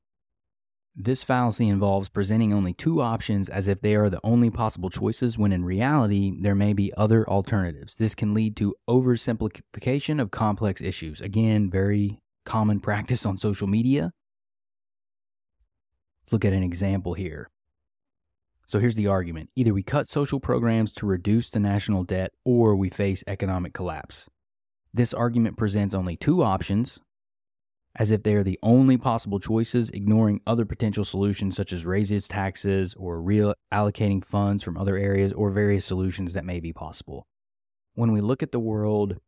This 0.96 1.22
fallacy 1.22 1.68
involves 1.68 2.08
presenting 2.08 2.52
only 2.52 2.74
two 2.74 3.00
options 3.00 3.48
as 3.48 3.68
if 3.68 3.80
they 3.80 3.94
are 3.94 4.10
the 4.10 4.20
only 4.24 4.50
possible 4.50 4.90
choices, 4.90 5.38
when 5.38 5.52
in 5.52 5.64
reality, 5.64 6.34
there 6.40 6.54
may 6.54 6.72
be 6.72 6.92
other 6.96 7.28
alternatives. 7.28 7.96
This 7.96 8.14
can 8.14 8.34
lead 8.34 8.56
to 8.56 8.74
oversimplification 8.88 10.20
of 10.20 10.30
complex 10.30 10.80
issues. 10.80 11.20
Again, 11.20 11.70
very 11.70 12.18
common 12.44 12.80
practice 12.80 13.24
on 13.24 13.38
social 13.38 13.68
media. 13.68 14.12
Let's 16.22 16.32
look 16.32 16.44
at 16.44 16.52
an 16.52 16.64
example 16.64 17.14
here. 17.14 17.50
So 18.66 18.78
here's 18.78 18.94
the 18.94 19.06
argument 19.06 19.50
either 19.56 19.72
we 19.72 19.82
cut 19.82 20.06
social 20.06 20.38
programs 20.38 20.92
to 20.94 21.06
reduce 21.06 21.50
the 21.50 21.60
national 21.60 22.04
debt, 22.04 22.32
or 22.44 22.76
we 22.76 22.90
face 22.90 23.24
economic 23.26 23.74
collapse. 23.74 24.28
This 24.92 25.14
argument 25.14 25.56
presents 25.56 25.94
only 25.94 26.16
two 26.16 26.42
options, 26.42 27.00
as 27.96 28.10
if 28.10 28.22
they 28.22 28.34
are 28.34 28.44
the 28.44 28.58
only 28.62 28.96
possible 28.96 29.40
choices, 29.40 29.90
ignoring 29.90 30.40
other 30.46 30.64
potential 30.64 31.04
solutions 31.04 31.56
such 31.56 31.72
as 31.72 31.84
raising 31.84 32.20
taxes 32.20 32.94
or 32.94 33.20
reallocating 33.20 34.24
funds 34.24 34.62
from 34.62 34.76
other 34.76 34.96
areas 34.96 35.32
or 35.32 35.50
various 35.50 35.84
solutions 35.84 36.32
that 36.32 36.44
may 36.44 36.60
be 36.60 36.72
possible. 36.72 37.26
When 37.94 38.12
we 38.12 38.20
look 38.20 38.42
at 38.42 38.52
the 38.52 38.60
world 38.60 39.18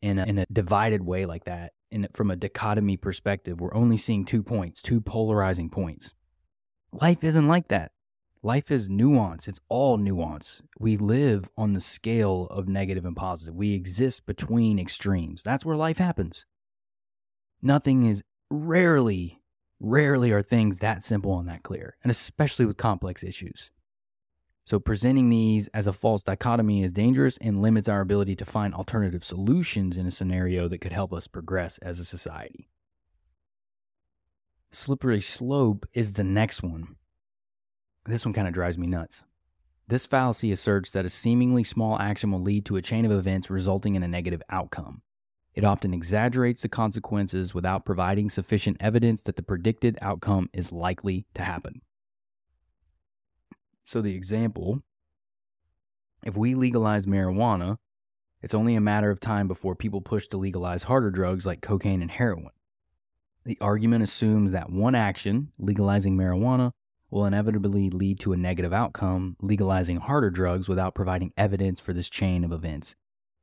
in 0.00 0.18
a, 0.18 0.24
in 0.24 0.38
a 0.38 0.46
divided 0.52 1.02
way 1.02 1.26
like 1.26 1.44
that, 1.44 1.72
in, 1.90 2.08
from 2.12 2.30
a 2.30 2.36
dichotomy 2.36 2.96
perspective, 2.96 3.60
we're 3.60 3.74
only 3.74 3.96
seeing 3.96 4.24
two 4.24 4.42
points, 4.42 4.80
two 4.82 5.00
polarizing 5.00 5.70
points. 5.70 6.14
Life 6.92 7.24
isn't 7.24 7.48
like 7.48 7.68
that. 7.68 7.92
Life 8.42 8.70
is 8.70 8.88
nuance. 8.88 9.48
It's 9.48 9.60
all 9.68 9.96
nuance. 9.96 10.62
We 10.78 10.96
live 10.96 11.48
on 11.56 11.72
the 11.72 11.80
scale 11.80 12.46
of 12.50 12.68
negative 12.68 13.04
and 13.04 13.16
positive. 13.16 13.54
We 13.54 13.74
exist 13.74 14.26
between 14.26 14.78
extremes. 14.78 15.42
That's 15.42 15.64
where 15.64 15.76
life 15.76 15.98
happens. 15.98 16.44
Nothing 17.66 18.04
is 18.04 18.22
rarely, 18.50 19.40
rarely 19.80 20.30
are 20.32 20.42
things 20.42 20.80
that 20.80 21.02
simple 21.02 21.38
and 21.38 21.48
that 21.48 21.62
clear, 21.62 21.96
and 22.04 22.10
especially 22.10 22.66
with 22.66 22.76
complex 22.76 23.22
issues. 23.24 23.70
So, 24.66 24.78
presenting 24.78 25.30
these 25.30 25.68
as 25.68 25.86
a 25.86 25.92
false 25.94 26.22
dichotomy 26.22 26.82
is 26.82 26.92
dangerous 26.92 27.38
and 27.38 27.62
limits 27.62 27.88
our 27.88 28.02
ability 28.02 28.36
to 28.36 28.44
find 28.44 28.74
alternative 28.74 29.24
solutions 29.24 29.96
in 29.96 30.06
a 30.06 30.10
scenario 30.10 30.68
that 30.68 30.82
could 30.82 30.92
help 30.92 31.14
us 31.14 31.26
progress 31.26 31.78
as 31.78 31.98
a 31.98 32.04
society. 32.04 32.68
Slippery 34.70 35.22
slope 35.22 35.86
is 35.94 36.14
the 36.14 36.24
next 36.24 36.62
one. 36.62 36.96
This 38.04 38.26
one 38.26 38.34
kind 38.34 38.46
of 38.46 38.52
drives 38.52 38.76
me 38.76 38.88
nuts. 38.88 39.24
This 39.88 40.04
fallacy 40.04 40.52
asserts 40.52 40.90
that 40.90 41.06
a 41.06 41.10
seemingly 41.10 41.64
small 41.64 41.98
action 41.98 42.30
will 42.30 42.42
lead 42.42 42.66
to 42.66 42.76
a 42.76 42.82
chain 42.82 43.06
of 43.06 43.12
events 43.12 43.48
resulting 43.48 43.94
in 43.94 44.02
a 44.02 44.08
negative 44.08 44.42
outcome. 44.50 45.00
It 45.54 45.64
often 45.64 45.94
exaggerates 45.94 46.62
the 46.62 46.68
consequences 46.68 47.54
without 47.54 47.84
providing 47.84 48.28
sufficient 48.28 48.76
evidence 48.80 49.22
that 49.22 49.36
the 49.36 49.42
predicted 49.42 49.96
outcome 50.02 50.50
is 50.52 50.72
likely 50.72 51.26
to 51.34 51.42
happen. 51.42 51.80
So, 53.84 54.00
the 54.00 54.14
example 54.14 54.82
if 56.24 56.36
we 56.36 56.54
legalize 56.54 57.04
marijuana, 57.04 57.76
it's 58.40 58.54
only 58.54 58.74
a 58.74 58.80
matter 58.80 59.10
of 59.10 59.20
time 59.20 59.46
before 59.46 59.76
people 59.76 60.00
push 60.00 60.26
to 60.28 60.38
legalize 60.38 60.84
harder 60.84 61.10
drugs 61.10 61.44
like 61.46 61.60
cocaine 61.60 62.02
and 62.02 62.10
heroin. 62.10 62.50
The 63.44 63.58
argument 63.60 64.02
assumes 64.02 64.52
that 64.52 64.70
one 64.70 64.94
action, 64.94 65.52
legalizing 65.58 66.16
marijuana, 66.16 66.72
will 67.10 67.26
inevitably 67.26 67.90
lead 67.90 68.18
to 68.20 68.32
a 68.32 68.38
negative 68.38 68.72
outcome, 68.72 69.36
legalizing 69.40 69.98
harder 69.98 70.30
drugs 70.30 70.66
without 70.66 70.94
providing 70.94 71.32
evidence 71.36 71.78
for 71.78 71.92
this 71.92 72.08
chain 72.08 72.42
of 72.42 72.52
events. 72.52 72.94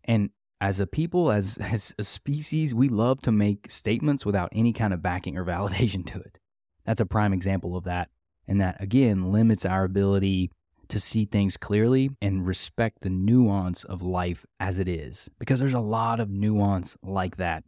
And 0.04 0.32
as 0.62 0.80
a 0.80 0.88
people, 0.88 1.32
as, 1.32 1.58
as 1.62 1.94
a 1.98 2.04
species, 2.04 2.74
we 2.74 2.88
love 2.88 3.22
to 3.24 3.32
make 3.32 3.70
statements 3.70 4.26
without 4.26 4.50
any 4.54 4.72
kind 4.72 4.94
of 4.94 5.02
backing 5.02 5.38
or 5.38 5.44
validation 5.56 6.06
to 6.06 6.20
it. 6.20 6.38
That's 6.86 7.02
a 7.02 7.06
prime 7.06 7.34
example 7.34 7.76
of 7.76 7.84
that. 7.84 8.10
And 8.48 8.62
that, 8.62 8.82
again, 8.82 9.32
limits 9.32 9.66
our 9.66 9.84
ability 9.84 10.52
to 10.90 11.00
see 11.00 11.26
things 11.26 11.58
clearly 11.58 12.10
and 12.22 12.46
respect 12.46 12.98
the 13.02 13.10
nuance 13.10 13.84
of 13.86 14.02
life 14.02 14.46
as 14.60 14.78
it 14.78 14.90
is. 14.90 15.30
Because 15.40 15.60
there's 15.60 15.74
a 15.74 15.80
lot 15.80 16.20
of 16.20 16.30
nuance 16.30 16.98
like 17.02 17.38
that. 17.38 17.64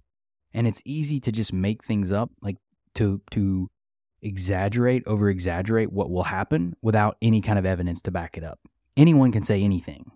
And 0.53 0.67
it's 0.67 0.81
easy 0.83 1.19
to 1.21 1.31
just 1.31 1.53
make 1.53 1.83
things 1.83 2.11
up, 2.11 2.31
like 2.41 2.57
to, 2.95 3.21
to 3.31 3.69
exaggerate, 4.21 5.03
over 5.07 5.29
exaggerate 5.29 5.91
what 5.91 6.09
will 6.09 6.23
happen 6.23 6.75
without 6.81 7.17
any 7.21 7.39
kind 7.39 7.57
of 7.57 7.65
evidence 7.65 8.01
to 8.01 8.11
back 8.11 8.37
it 8.37 8.43
up. 8.43 8.59
Anyone 8.97 9.31
can 9.31 9.43
say 9.43 9.63
anything. 9.63 10.11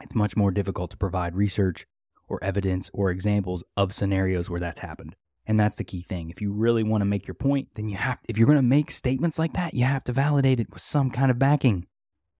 It's 0.00 0.14
much 0.14 0.36
more 0.36 0.50
difficult 0.50 0.90
to 0.90 0.96
provide 0.96 1.34
research 1.34 1.86
or 2.28 2.42
evidence 2.42 2.90
or 2.92 3.10
examples 3.10 3.64
of 3.76 3.92
scenarios 3.92 4.50
where 4.50 4.60
that's 4.60 4.80
happened. 4.80 5.16
And 5.46 5.58
that's 5.60 5.76
the 5.76 5.84
key 5.84 6.02
thing. 6.02 6.28
If 6.30 6.40
you 6.40 6.52
really 6.52 6.82
want 6.82 7.02
to 7.02 7.06
make 7.06 7.26
your 7.26 7.34
point, 7.34 7.68
then 7.74 7.88
you 7.88 7.96
have 7.96 8.18
if 8.28 8.36
you're 8.36 8.46
going 8.46 8.58
to 8.58 8.62
make 8.62 8.90
statements 8.90 9.38
like 9.38 9.52
that, 9.52 9.74
you 9.74 9.84
have 9.84 10.04
to 10.04 10.12
validate 10.12 10.58
it 10.58 10.72
with 10.72 10.82
some 10.82 11.10
kind 11.10 11.30
of 11.30 11.38
backing. 11.38 11.86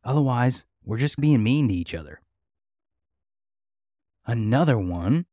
Otherwise, 0.04 0.64
we're 0.84 0.98
just 0.98 1.20
being 1.20 1.42
mean 1.42 1.68
to 1.68 1.74
each 1.74 1.94
other. 1.94 2.20
Another 4.26 4.76
one 4.76 5.26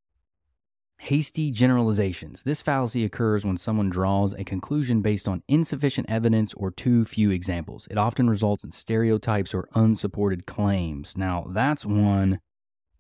Hasty 1.08 1.52
generalizations. 1.52 2.44
This 2.44 2.62
fallacy 2.62 3.04
occurs 3.04 3.44
when 3.44 3.58
someone 3.58 3.90
draws 3.90 4.32
a 4.32 4.46
conclusion 4.46 5.02
based 5.02 5.28
on 5.28 5.44
insufficient 5.50 6.10
evidence 6.10 6.54
or 6.54 6.72
too 6.72 7.04
few 7.04 7.30
examples. 7.30 7.90
It 7.92 7.98
often 7.98 8.30
results 8.30 8.64
in 8.64 8.72
stereotypes 8.72 9.54
or 9.54 9.68
unsupported 9.76 10.46
claims. 10.46 11.18
Now, 11.18 11.48
that's 11.50 11.86
one 11.86 12.40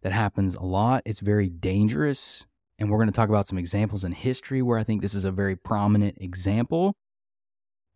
that 0.01 0.11
happens 0.11 0.53
a 0.53 0.63
lot. 0.63 1.03
It's 1.05 1.21
very 1.21 1.47
dangerous. 1.47 2.45
And 2.77 2.91
we're 2.91 2.97
going 2.97 3.07
to 3.07 3.15
talk 3.15 3.29
about 3.29 3.47
some 3.47 3.57
examples 3.57 4.03
in 4.03 4.11
history 4.11 4.61
where 4.61 4.77
I 4.77 4.83
think 4.83 5.01
this 5.01 5.15
is 5.15 5.23
a 5.23 5.31
very 5.31 5.55
prominent 5.55 6.17
example. 6.19 6.97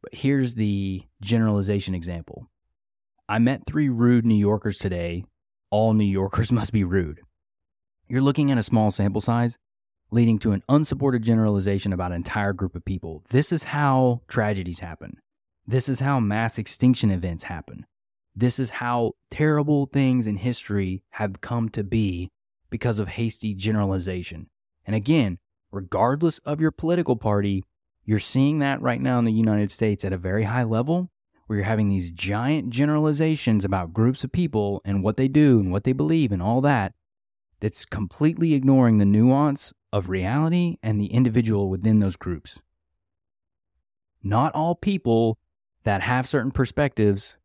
But 0.01 0.15
here's 0.15 0.53
the 0.53 1.03
generalization 1.19 1.93
example 1.93 2.47
I 3.27 3.39
met 3.39 3.65
three 3.67 3.89
rude 3.89 4.25
New 4.25 4.35
Yorkers 4.35 4.77
today. 4.77 5.25
All 5.69 5.93
New 5.93 6.05
Yorkers 6.05 6.49
must 6.53 6.71
be 6.71 6.85
rude. 6.85 7.19
You're 8.07 8.21
looking 8.21 8.51
at 8.51 8.57
a 8.57 8.63
small 8.63 8.89
sample 8.89 9.19
size 9.19 9.57
leading 10.11 10.39
to 10.39 10.51
an 10.51 10.63
unsupported 10.69 11.23
generalization 11.23 11.93
about 11.93 12.11
an 12.11 12.17
entire 12.17 12.53
group 12.53 12.75
of 12.75 12.85
people. 12.85 13.23
This 13.29 13.51
is 13.51 13.65
how 13.65 14.21
tragedies 14.27 14.79
happen. 14.79 15.17
This 15.65 15.89
is 15.89 15.99
how 15.99 16.19
mass 16.19 16.57
extinction 16.57 17.11
events 17.11 17.43
happen. 17.43 17.85
This 18.35 18.59
is 18.59 18.69
how 18.69 19.13
terrible 19.31 19.87
things 19.87 20.27
in 20.27 20.37
history 20.37 21.03
have 21.11 21.41
come 21.41 21.69
to 21.69 21.83
be 21.83 22.29
because 22.69 22.99
of 22.99 23.09
hasty 23.09 23.53
generalization. 23.53 24.47
And 24.85 24.95
again, 24.95 25.39
regardless 25.71 26.37
of 26.39 26.61
your 26.61 26.71
political 26.71 27.15
party, 27.15 27.63
you're 28.05 28.19
seeing 28.19 28.59
that 28.59 28.81
right 28.81 29.01
now 29.01 29.19
in 29.19 29.25
the 29.25 29.33
United 29.33 29.71
States 29.71 30.05
at 30.05 30.13
a 30.13 30.17
very 30.17 30.43
high 30.43 30.63
level 30.63 31.09
where 31.47 31.57
you're 31.57 31.65
having 31.65 31.89
these 31.89 32.11
giant 32.11 32.69
generalizations 32.69 33.65
about 33.65 33.93
groups 33.93 34.23
of 34.23 34.31
people 34.31 34.81
and 34.85 35.03
what 35.03 35.17
they 35.17 35.27
do 35.27 35.59
and 35.59 35.71
what 35.71 35.83
they 35.83 35.93
believe 35.93 36.31
and 36.31 36.41
all 36.41 36.61
that 36.61 36.93
that's 37.59 37.85
completely 37.85 38.53
ignoring 38.53 38.97
the 38.97 39.05
nuance 39.05 39.73
of 39.91 40.09
reality 40.09 40.77
and 40.83 40.99
the 40.99 41.07
individual 41.07 41.69
within 41.69 41.99
those 41.99 42.15
groups. 42.15 42.59
Not 44.23 44.53
all 44.53 44.75
people 44.75 45.37
that 45.83 46.01
have 46.01 46.27
certain 46.27 46.51
perspectives 46.51 47.35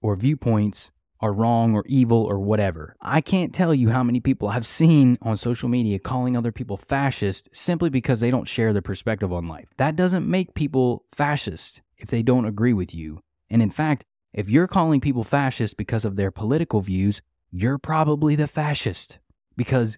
or 0.00 0.16
viewpoints 0.16 0.90
are 1.20 1.32
wrong 1.32 1.74
or 1.74 1.84
evil 1.86 2.22
or 2.22 2.38
whatever. 2.38 2.96
I 3.00 3.20
can't 3.20 3.54
tell 3.54 3.72
you 3.72 3.88
how 3.88 4.02
many 4.02 4.20
people 4.20 4.48
I've 4.48 4.66
seen 4.66 5.16
on 5.22 5.36
social 5.36 5.68
media 5.68 5.98
calling 5.98 6.36
other 6.36 6.52
people 6.52 6.76
fascist 6.76 7.48
simply 7.52 7.88
because 7.88 8.20
they 8.20 8.30
don't 8.30 8.48
share 8.48 8.72
their 8.72 8.82
perspective 8.82 9.32
on 9.32 9.48
life. 9.48 9.68
That 9.78 9.96
doesn't 9.96 10.28
make 10.28 10.54
people 10.54 11.04
fascist 11.12 11.80
if 11.96 12.10
they 12.10 12.22
don't 12.22 12.44
agree 12.44 12.74
with 12.74 12.94
you. 12.94 13.20
And 13.48 13.62
in 13.62 13.70
fact, 13.70 14.04
if 14.34 14.48
you're 14.48 14.66
calling 14.66 15.00
people 15.00 15.24
fascist 15.24 15.76
because 15.76 16.04
of 16.04 16.16
their 16.16 16.30
political 16.30 16.80
views, 16.80 17.22
you're 17.50 17.78
probably 17.78 18.34
the 18.34 18.48
fascist 18.48 19.18
because 19.56 19.96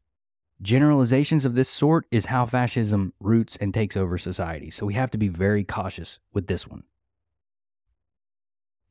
generalizations 0.63 1.45
of 1.45 1.55
this 1.55 1.69
sort 1.69 2.07
is 2.11 2.27
how 2.27 2.47
fascism 2.47 3.13
roots 3.21 3.57
and 3.57 3.75
takes 3.75 3.97
over 3.97 4.17
society. 4.19 4.71
So 4.71 4.87
we 4.87 4.95
have 4.95 5.11
to 5.11 5.19
be 5.19 5.29
very 5.29 5.65
cautious 5.65 6.19
with 6.33 6.47
this 6.47 6.67
one. 6.67 6.85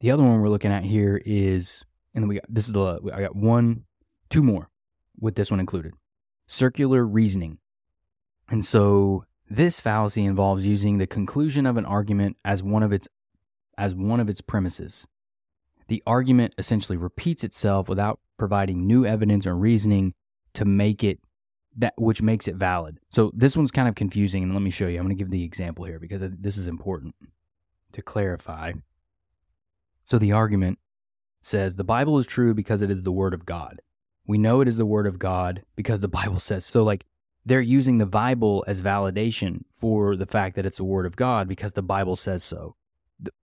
The 0.01 0.11
other 0.11 0.23
one 0.23 0.41
we're 0.41 0.49
looking 0.49 0.71
at 0.71 0.83
here 0.83 1.21
is, 1.25 1.83
and 2.13 2.23
then 2.23 2.27
we 2.27 2.35
got 2.35 2.45
this 2.47 2.67
is 2.67 2.73
the 2.73 2.99
I 3.13 3.21
got 3.21 3.35
one, 3.35 3.85
two 4.29 4.43
more 4.43 4.69
with 5.19 5.35
this 5.35 5.49
one 5.49 5.59
included. 5.59 5.93
Circular 6.47 7.05
reasoning. 7.05 7.57
And 8.49 8.63
so 8.63 9.25
this 9.49 9.79
fallacy 9.79 10.23
involves 10.23 10.65
using 10.65 10.97
the 10.97 11.07
conclusion 11.07 11.65
of 11.65 11.77
an 11.77 11.85
argument 11.85 12.37
as 12.45 12.61
one 12.61 12.83
of 12.83 12.93
its 12.93 13.07
as 13.77 13.95
one 13.95 14.19
of 14.19 14.29
its 14.29 14.41
premises. 14.41 15.07
The 15.87 16.03
argument 16.05 16.55
essentially 16.57 16.97
repeats 16.97 17.43
itself 17.43 17.87
without 17.87 18.19
providing 18.37 18.87
new 18.87 19.05
evidence 19.05 19.45
or 19.45 19.55
reasoning 19.55 20.13
to 20.53 20.65
make 20.65 21.03
it 21.03 21.19
that 21.77 21.93
which 21.97 22.21
makes 22.21 22.47
it 22.47 22.55
valid. 22.55 22.99
So 23.09 23.31
this 23.35 23.57
one's 23.57 23.71
kind 23.71 23.87
of 23.87 23.95
confusing 23.95 24.43
and 24.43 24.53
let 24.53 24.61
me 24.61 24.71
show 24.71 24.87
you. 24.87 24.97
I'm 24.97 25.05
going 25.05 25.15
to 25.15 25.21
give 25.21 25.31
the 25.31 25.43
example 25.43 25.85
here 25.85 25.99
because 25.99 26.21
this 26.39 26.57
is 26.57 26.67
important 26.67 27.15
to 27.93 28.01
clarify. 28.01 28.73
So 30.03 30.17
the 30.17 30.31
argument 30.31 30.79
says 31.41 31.75
the 31.75 31.83
Bible 31.83 32.17
is 32.17 32.25
true 32.25 32.53
because 32.53 32.81
it 32.81 32.91
is 32.91 33.03
the 33.03 33.11
word 33.11 33.33
of 33.33 33.45
God. 33.45 33.81
We 34.27 34.37
know 34.37 34.61
it 34.61 34.67
is 34.67 34.77
the 34.77 34.85
word 34.85 35.07
of 35.07 35.19
God 35.19 35.63
because 35.75 35.99
the 35.99 36.07
Bible 36.19 36.39
says 36.39 36.65
so 36.65 36.83
like 36.83 37.05
they're 37.45 37.61
using 37.61 37.97
the 37.97 38.05
Bible 38.05 38.63
as 38.67 38.81
validation 38.81 39.61
for 39.73 40.15
the 40.15 40.25
fact 40.25 40.55
that 40.55 40.65
it's 40.65 40.77
the 40.77 40.83
word 40.83 41.05
of 41.05 41.15
God 41.15 41.47
because 41.47 41.73
the 41.73 41.83
Bible 41.83 42.15
says 42.15 42.43
so 42.43 42.75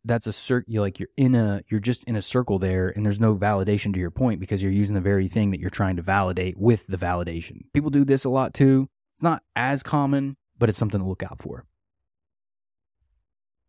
that's 0.05 0.27
a 0.27 0.33
circle 0.33 0.81
like 0.81 0.99
you're 0.99 1.09
in 1.17 1.35
a 1.35 1.63
you're 1.69 1.81
just 1.81 2.05
in 2.05 2.17
a 2.17 2.23
circle 2.23 2.59
there 2.59 2.89
and 2.89 3.05
there's 3.05 3.21
no 3.21 3.35
validation 3.35 3.93
to 3.95 4.01
your 4.01 4.11
point 4.11 4.41
because 4.41 4.63
you're 4.63 4.73
using 4.73 4.95
the 4.95 5.01
very 5.01 5.29
thing 5.29 5.51
that 5.51 5.61
you're 5.61 5.71
trying 5.71 5.97
to 5.97 6.03
validate 6.03 6.59
with 6.59 6.87
the 6.87 6.97
validation. 6.97 7.63
People 7.73 7.91
do 7.91 8.05
this 8.05 8.25
a 8.25 8.31
lot 8.31 8.53
too. 8.55 8.89
It's 9.15 9.23
not 9.23 9.43
as 9.57 9.83
common 9.83 10.37
but 10.59 10.69
it's 10.69 10.79
something 10.79 11.01
to 11.01 11.07
look 11.07 11.23
out 11.23 11.41
for. 11.41 11.65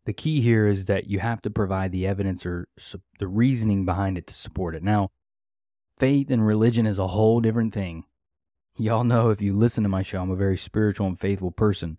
The 0.04 0.12
key 0.12 0.42
here 0.42 0.68
is 0.68 0.84
that 0.84 1.06
you 1.06 1.18
have 1.20 1.40
to 1.40 1.50
provide 1.50 1.90
the 1.90 2.06
evidence 2.06 2.44
or 2.44 2.68
su- 2.78 3.00
the 3.18 3.26
reasoning 3.26 3.84
behind 3.86 4.18
it 4.18 4.26
to 4.26 4.34
support 4.34 4.74
it. 4.74 4.82
Now 4.82 5.10
faith 5.98 6.30
and 6.30 6.46
religion 6.46 6.86
is 6.86 6.98
a 6.98 7.08
whole 7.08 7.40
different 7.40 7.72
thing. 7.72 8.04
Y'all 8.76 9.04
know 9.04 9.30
if 9.30 9.40
you 9.40 9.56
listen 9.56 9.82
to 9.84 9.88
my 9.88 10.02
show 10.02 10.20
i'm 10.20 10.30
a 10.30 10.36
very 10.36 10.58
spiritual 10.58 11.06
and 11.06 11.18
faithful 11.18 11.52
person 11.52 11.96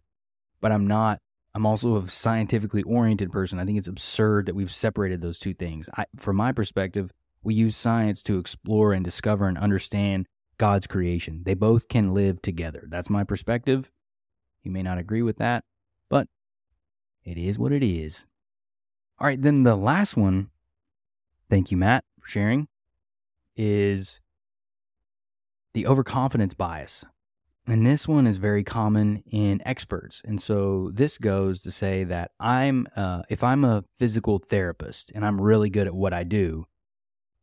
but 0.60 0.72
i'm 0.72 0.86
not 0.86 1.22
I'm 1.56 1.66
also 1.66 2.04
a 2.04 2.10
scientifically 2.10 2.84
oriented 2.84 3.32
person. 3.32 3.60
I 3.60 3.66
think 3.66 3.78
it's 3.78 3.88
absurd 3.88 4.46
that 4.46 4.56
we've 4.56 4.72
separated 4.72 5.22
those 5.22 5.40
two 5.40 5.54
things. 5.54 5.90
I, 5.96 6.06
from 6.18 6.36
my 6.36 6.52
perspective, 6.52 7.14
we 7.44 7.56
use 7.56 7.78
science 7.78 8.22
to 8.24 8.38
explore 8.38 8.92
and 8.92 9.06
discover 9.06 9.48
and 9.48 9.58
understand 9.58 10.28
God's 10.58 10.86
creation. 10.86 11.44
They 11.46 11.54
both 11.54 11.88
can 11.88 12.14
live 12.14 12.42
together. 12.42 12.84
That's 12.90 13.10
my 13.10 13.24
perspective. 13.24 13.90
You 14.64 14.72
may 14.72 14.84
not 14.84 14.98
agree 14.98 15.22
with 15.22 15.38
that, 15.38 15.64
but 16.10 16.28
it 17.24 17.38
is 17.38 17.58
what 17.58 17.72
it 17.72 17.84
is. 17.84 18.26
All 19.18 19.28
right, 19.28 19.42
then 19.42 19.64
the 19.64 19.78
last 19.78 20.18
one, 20.18 20.50
thank 21.50 21.72
you, 21.72 21.78
Matt, 21.78 22.04
for 22.20 22.28
sharing, 22.28 22.68
is 23.56 24.20
the 25.74 25.88
overconfidence 25.88 26.54
bias. 26.54 27.06
And 27.68 27.86
this 27.86 28.08
one 28.08 28.28
is 28.28 28.38
very 28.38 28.64
common 28.64 29.24
in 29.26 29.62
experts. 29.66 30.22
And 30.24 30.40
so 30.40 30.92
this 30.94 31.18
goes 31.18 31.62
to 31.62 31.72
say 31.72 32.04
that 32.04 32.32
I'm, 32.40 32.86
uh, 32.96 33.24
if 33.28 33.44
I'm 33.44 33.64
a 33.64 33.84
physical 33.98 34.38
therapist 34.38 35.12
and 35.16 35.26
I'm 35.26 35.42
really 35.42 35.72
good 35.72 35.88
at 35.88 35.96
what 35.96 36.14
I 36.14 36.24
do, 36.24 36.66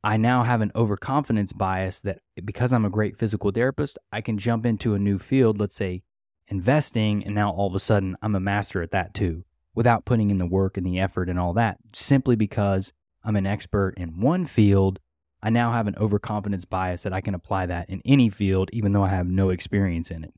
I 0.05 0.17
now 0.17 0.45
have 0.45 0.61
an 0.61 0.73
overconfidence 0.75 1.53
bias 1.53 2.01
that 2.03 2.21
because 2.45 2.73
I'm 2.73 2.85
a 2.85 2.91
great 2.91 3.17
physical 3.17 3.51
therapist, 3.51 3.99
I 4.13 4.21
can 4.21 4.39
jump 4.39 4.65
into 4.65 4.95
a 4.95 4.99
new 4.99 5.19
field, 5.19 5.59
let's 5.59 5.77
say 5.77 6.03
investing, 6.49 7.25
and 7.25 7.35
now 7.35 7.51
all 7.51 7.69
of 7.69 7.75
a 7.75 7.81
sudden 7.81 8.17
I'm 8.23 8.35
a 8.35 8.41
master 8.41 8.83
at 8.83 8.91
that 8.93 9.15
too, 9.15 9.45
without 9.75 10.05
putting 10.05 10.31
in 10.31 10.39
the 10.39 10.47
work 10.47 10.77
and 10.77 10.87
the 10.87 11.01
effort 11.01 11.29
and 11.29 11.39
all 11.39 11.53
that, 11.55 11.79
simply 11.93 12.37
because 12.37 12.93
I'm 13.25 13.37
an 13.37 13.47
expert 13.47 13.95
in 13.97 14.21
one 14.21 14.47
field 14.47 14.99
I 15.43 15.51
now 15.51 15.73
have 15.73 15.89
an 15.89 15.97
overconfidence 15.97 16.65
bias 16.65 17.03
that 17.03 17.13
I 17.13 17.21
can 17.21 17.35
apply 17.35 17.67
that 17.67 17.91
in 17.91 18.01
any 18.05 18.29
field, 18.29 18.71
even 18.73 18.93
though 18.93 19.03
I 19.03 19.09
have 19.09 19.27
no 19.27 19.51
experience 19.51 20.11
in 20.11 20.23
it. 20.23 20.33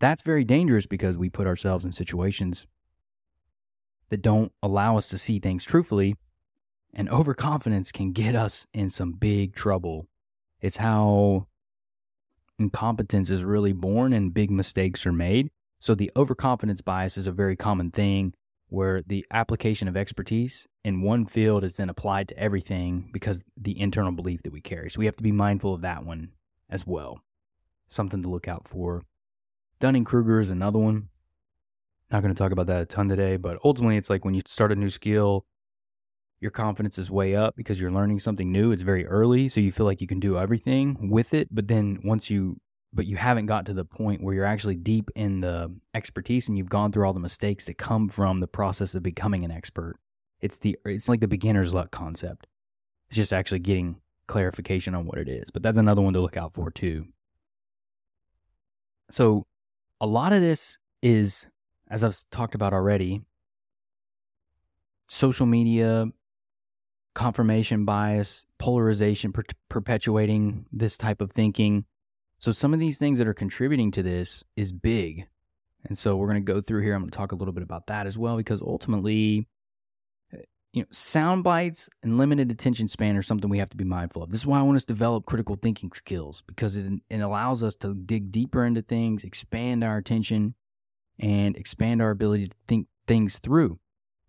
That's 0.00 0.22
very 0.22 0.44
dangerous 0.44 0.86
because 0.86 1.16
we 1.16 1.28
put 1.28 1.46
ourselves 1.46 1.84
in 1.84 1.92
situations 1.92 2.66
that 4.08 4.22
don't 4.22 4.52
allow 4.62 4.96
us 4.96 5.08
to 5.10 5.18
see 5.18 5.38
things 5.38 5.64
truthfully, 5.64 6.16
and 6.92 7.08
overconfidence 7.08 7.92
can 7.92 8.12
get 8.12 8.34
us 8.34 8.66
in 8.72 8.90
some 8.90 9.12
big 9.12 9.54
trouble. 9.54 10.08
It's 10.60 10.78
how 10.78 11.46
incompetence 12.58 13.30
is 13.30 13.44
really 13.44 13.72
born 13.72 14.12
and 14.12 14.34
big 14.34 14.50
mistakes 14.50 15.06
are 15.06 15.12
made. 15.12 15.50
So, 15.78 15.94
the 15.94 16.10
overconfidence 16.16 16.80
bias 16.80 17.16
is 17.16 17.28
a 17.28 17.32
very 17.32 17.54
common 17.54 17.92
thing 17.92 18.34
where 18.68 19.02
the 19.06 19.24
application 19.30 19.88
of 19.88 19.96
expertise 19.96 20.66
in 20.84 21.02
one 21.02 21.26
field 21.26 21.64
is 21.64 21.76
then 21.76 21.88
applied 21.88 22.28
to 22.28 22.38
everything 22.38 23.08
because 23.12 23.44
the 23.56 23.78
internal 23.80 24.12
belief 24.12 24.42
that 24.42 24.52
we 24.52 24.60
carry. 24.60 24.90
So 24.90 24.98
we 24.98 25.06
have 25.06 25.16
to 25.16 25.22
be 25.22 25.32
mindful 25.32 25.74
of 25.74 25.80
that 25.82 26.04
one 26.04 26.30
as 26.68 26.86
well. 26.86 27.20
Something 27.88 28.22
to 28.22 28.28
look 28.28 28.46
out 28.46 28.68
for. 28.68 29.02
Dunning 29.80 30.04
Kruger 30.04 30.40
is 30.40 30.50
another 30.50 30.78
one. 30.78 31.08
Not 32.10 32.22
going 32.22 32.34
to 32.34 32.38
talk 32.38 32.52
about 32.52 32.66
that 32.66 32.82
a 32.82 32.86
ton 32.86 33.08
today, 33.08 33.36
but 33.36 33.58
ultimately 33.64 33.96
it's 33.96 34.10
like 34.10 34.24
when 34.24 34.34
you 34.34 34.42
start 34.46 34.72
a 34.72 34.76
new 34.76 34.90
skill, 34.90 35.46
your 36.40 36.50
confidence 36.50 36.98
is 36.98 37.10
way 37.10 37.34
up 37.34 37.56
because 37.56 37.80
you're 37.80 37.90
learning 37.90 38.20
something 38.20 38.52
new. 38.52 38.70
It's 38.70 38.82
very 38.82 39.06
early, 39.06 39.48
so 39.48 39.60
you 39.60 39.72
feel 39.72 39.86
like 39.86 40.00
you 40.00 40.06
can 40.06 40.20
do 40.20 40.38
everything 40.38 41.10
with 41.10 41.34
it. 41.34 41.48
But 41.50 41.68
then 41.68 41.98
once 42.04 42.30
you 42.30 42.60
but 42.92 43.06
you 43.06 43.16
haven't 43.16 43.46
got 43.46 43.66
to 43.66 43.74
the 43.74 43.84
point 43.84 44.22
where 44.22 44.34
you're 44.34 44.44
actually 44.44 44.74
deep 44.74 45.10
in 45.14 45.40
the 45.40 45.74
expertise 45.94 46.48
and 46.48 46.56
you've 46.56 46.68
gone 46.68 46.90
through 46.90 47.06
all 47.06 47.12
the 47.12 47.20
mistakes 47.20 47.66
that 47.66 47.78
come 47.78 48.08
from 48.08 48.40
the 48.40 48.46
process 48.46 48.94
of 48.94 49.02
becoming 49.02 49.44
an 49.44 49.50
expert. 49.50 49.96
It's 50.40 50.58
the 50.58 50.78
it's 50.84 51.08
like 51.08 51.20
the 51.20 51.28
beginner's 51.28 51.74
luck 51.74 51.90
concept. 51.90 52.46
It's 53.08 53.16
just 53.16 53.32
actually 53.32 53.60
getting 53.60 54.00
clarification 54.26 54.94
on 54.94 55.06
what 55.06 55.18
it 55.18 55.28
is. 55.28 55.50
But 55.50 55.62
that's 55.62 55.78
another 55.78 56.02
one 56.02 56.12
to 56.14 56.20
look 56.20 56.36
out 56.36 56.54
for 56.54 56.70
too. 56.70 57.06
So 59.10 59.46
a 60.00 60.06
lot 60.06 60.32
of 60.32 60.40
this 60.40 60.78
is 61.02 61.46
as 61.90 62.04
I've 62.04 62.18
talked 62.30 62.54
about 62.54 62.72
already, 62.72 63.22
social 65.08 65.46
media, 65.46 66.06
confirmation 67.14 67.84
bias, 67.84 68.44
polarization 68.58 69.32
per- 69.32 69.44
perpetuating 69.68 70.66
this 70.72 70.96
type 70.98 71.20
of 71.20 71.32
thinking 71.32 71.84
so 72.38 72.52
some 72.52 72.72
of 72.72 72.80
these 72.80 72.98
things 72.98 73.18
that 73.18 73.26
are 73.26 73.34
contributing 73.34 73.90
to 73.92 74.02
this 74.02 74.44
is 74.56 74.72
big. 74.72 75.26
And 75.84 75.98
so 75.98 76.16
we're 76.16 76.28
going 76.28 76.44
to 76.44 76.52
go 76.52 76.60
through 76.60 76.82
here. 76.82 76.94
I'm 76.94 77.02
going 77.02 77.10
to 77.10 77.16
talk 77.16 77.32
a 77.32 77.36
little 77.36 77.52
bit 77.52 77.62
about 77.62 77.86
that 77.86 78.06
as 78.06 78.16
well 78.16 78.36
because 78.36 78.62
ultimately, 78.62 79.48
eh, 80.32 80.38
you 80.72 80.82
know, 80.82 80.88
sound 80.90 81.42
bites 81.42 81.88
and 82.02 82.16
limited 82.16 82.50
attention 82.50 82.86
span 82.86 83.16
are 83.16 83.22
something 83.22 83.50
we 83.50 83.58
have 83.58 83.70
to 83.70 83.76
be 83.76 83.84
mindful 83.84 84.22
of. 84.22 84.30
This 84.30 84.40
is 84.40 84.46
why 84.46 84.60
I 84.60 84.62
want 84.62 84.76
us 84.76 84.84
to 84.84 84.94
develop 84.94 85.26
critical 85.26 85.56
thinking 85.60 85.90
skills 85.92 86.42
because 86.46 86.76
it, 86.76 86.86
it 87.10 87.20
allows 87.20 87.62
us 87.62 87.74
to 87.76 87.94
dig 87.94 88.30
deeper 88.30 88.64
into 88.64 88.82
things, 88.82 89.24
expand 89.24 89.82
our 89.82 89.96
attention, 89.96 90.54
and 91.18 91.56
expand 91.56 92.00
our 92.00 92.10
ability 92.10 92.48
to 92.48 92.56
think 92.68 92.86
things 93.08 93.40
through. 93.40 93.80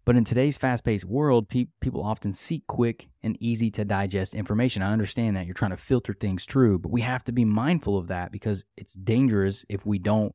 But 0.10 0.16
in 0.16 0.24
today's 0.24 0.58
fast 0.58 0.84
paced 0.84 1.06
world, 1.06 1.50
pe- 1.50 1.68
people 1.82 2.02
often 2.02 2.34
seek 2.34 2.66
quick 2.66 3.10
and 3.22 3.38
easy 3.40 3.70
to 3.70 3.86
digest 3.86 4.34
information. 4.34 4.82
I 4.82 4.92
understand 4.92 5.38
that 5.38 5.46
you're 5.46 5.54
trying 5.54 5.70
to 5.70 5.78
filter 5.78 6.16
things 6.16 6.46
through, 6.46 6.80
but 6.80 6.92
we 6.92 7.02
have 7.02 7.24
to 7.26 7.32
be 7.32 7.46
mindful 7.46 7.96
of 7.96 8.08
that 8.08 8.32
because 8.32 8.64
it's 8.76 8.96
dangerous 8.96 9.66
if 9.70 9.86
we 9.86 10.00
don't 10.00 10.34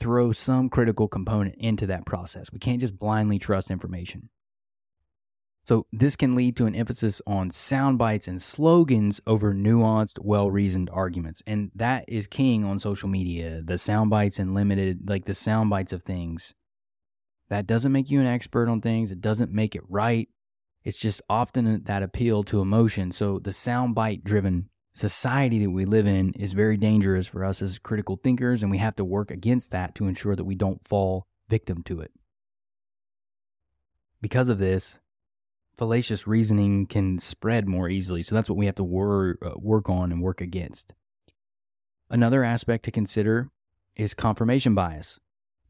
throw 0.00 0.32
some 0.32 0.68
critical 0.68 1.06
component 1.06 1.54
into 1.60 1.86
that 1.86 2.04
process. 2.04 2.52
We 2.52 2.58
can't 2.58 2.80
just 2.80 2.98
blindly 2.98 3.38
trust 3.38 3.70
information. 3.70 4.28
So, 5.64 5.86
this 5.92 6.16
can 6.16 6.34
lead 6.34 6.56
to 6.56 6.66
an 6.66 6.74
emphasis 6.74 7.22
on 7.28 7.52
sound 7.52 7.96
bites 7.96 8.26
and 8.26 8.42
slogans 8.42 9.20
over 9.28 9.54
nuanced, 9.54 10.18
well 10.20 10.50
reasoned 10.50 10.90
arguments. 10.92 11.44
And 11.46 11.70
that 11.76 12.04
is 12.08 12.26
king 12.26 12.64
on 12.64 12.80
social 12.80 13.08
media 13.08 13.62
the 13.64 13.78
sound 13.78 14.10
bites 14.10 14.40
and 14.40 14.52
limited, 14.52 15.08
like 15.08 15.26
the 15.26 15.34
sound 15.34 15.70
bites 15.70 15.92
of 15.92 16.02
things 16.02 16.54
that 17.48 17.66
doesn't 17.66 17.92
make 17.92 18.10
you 18.10 18.20
an 18.20 18.26
expert 18.26 18.68
on 18.68 18.80
things. 18.80 19.10
It 19.10 19.20
doesn't 19.20 19.52
make 19.52 19.74
it 19.74 19.82
right. 19.88 20.28
It's 20.84 20.96
just 20.96 21.22
often 21.28 21.82
that 21.84 22.02
appeal 22.02 22.44
to 22.44 22.60
emotion. 22.60 23.12
So 23.12 23.38
the 23.38 23.50
soundbite 23.50 24.22
driven 24.24 24.68
society 24.94 25.58
that 25.64 25.70
we 25.70 25.84
live 25.84 26.06
in 26.06 26.32
is 26.34 26.52
very 26.52 26.76
dangerous 26.76 27.26
for 27.26 27.44
us 27.44 27.60
as 27.60 27.78
critical 27.78 28.18
thinkers, 28.22 28.62
and 28.62 28.70
we 28.70 28.78
have 28.78 28.96
to 28.96 29.04
work 29.04 29.30
against 29.30 29.70
that 29.70 29.94
to 29.96 30.06
ensure 30.06 30.34
that 30.34 30.44
we 30.44 30.54
don't 30.54 30.86
fall 30.86 31.26
victim 31.48 31.82
to 31.84 32.00
it. 32.00 32.12
Because 34.22 34.48
of 34.48 34.58
this, 34.58 34.98
fallacious 35.76 36.26
reasoning 36.26 36.86
can 36.86 37.18
spread 37.18 37.68
more 37.68 37.88
easily. 37.88 38.22
So 38.22 38.34
that's 38.34 38.48
what 38.48 38.56
we 38.56 38.66
have 38.66 38.74
to 38.76 38.84
wor- 38.84 39.38
uh, 39.42 39.50
work 39.58 39.90
on 39.90 40.10
and 40.10 40.22
work 40.22 40.40
against. 40.40 40.94
Another 42.08 42.42
aspect 42.42 42.84
to 42.84 42.90
consider 42.90 43.50
is 43.96 44.14
confirmation 44.14 44.74
bias. 44.74 45.20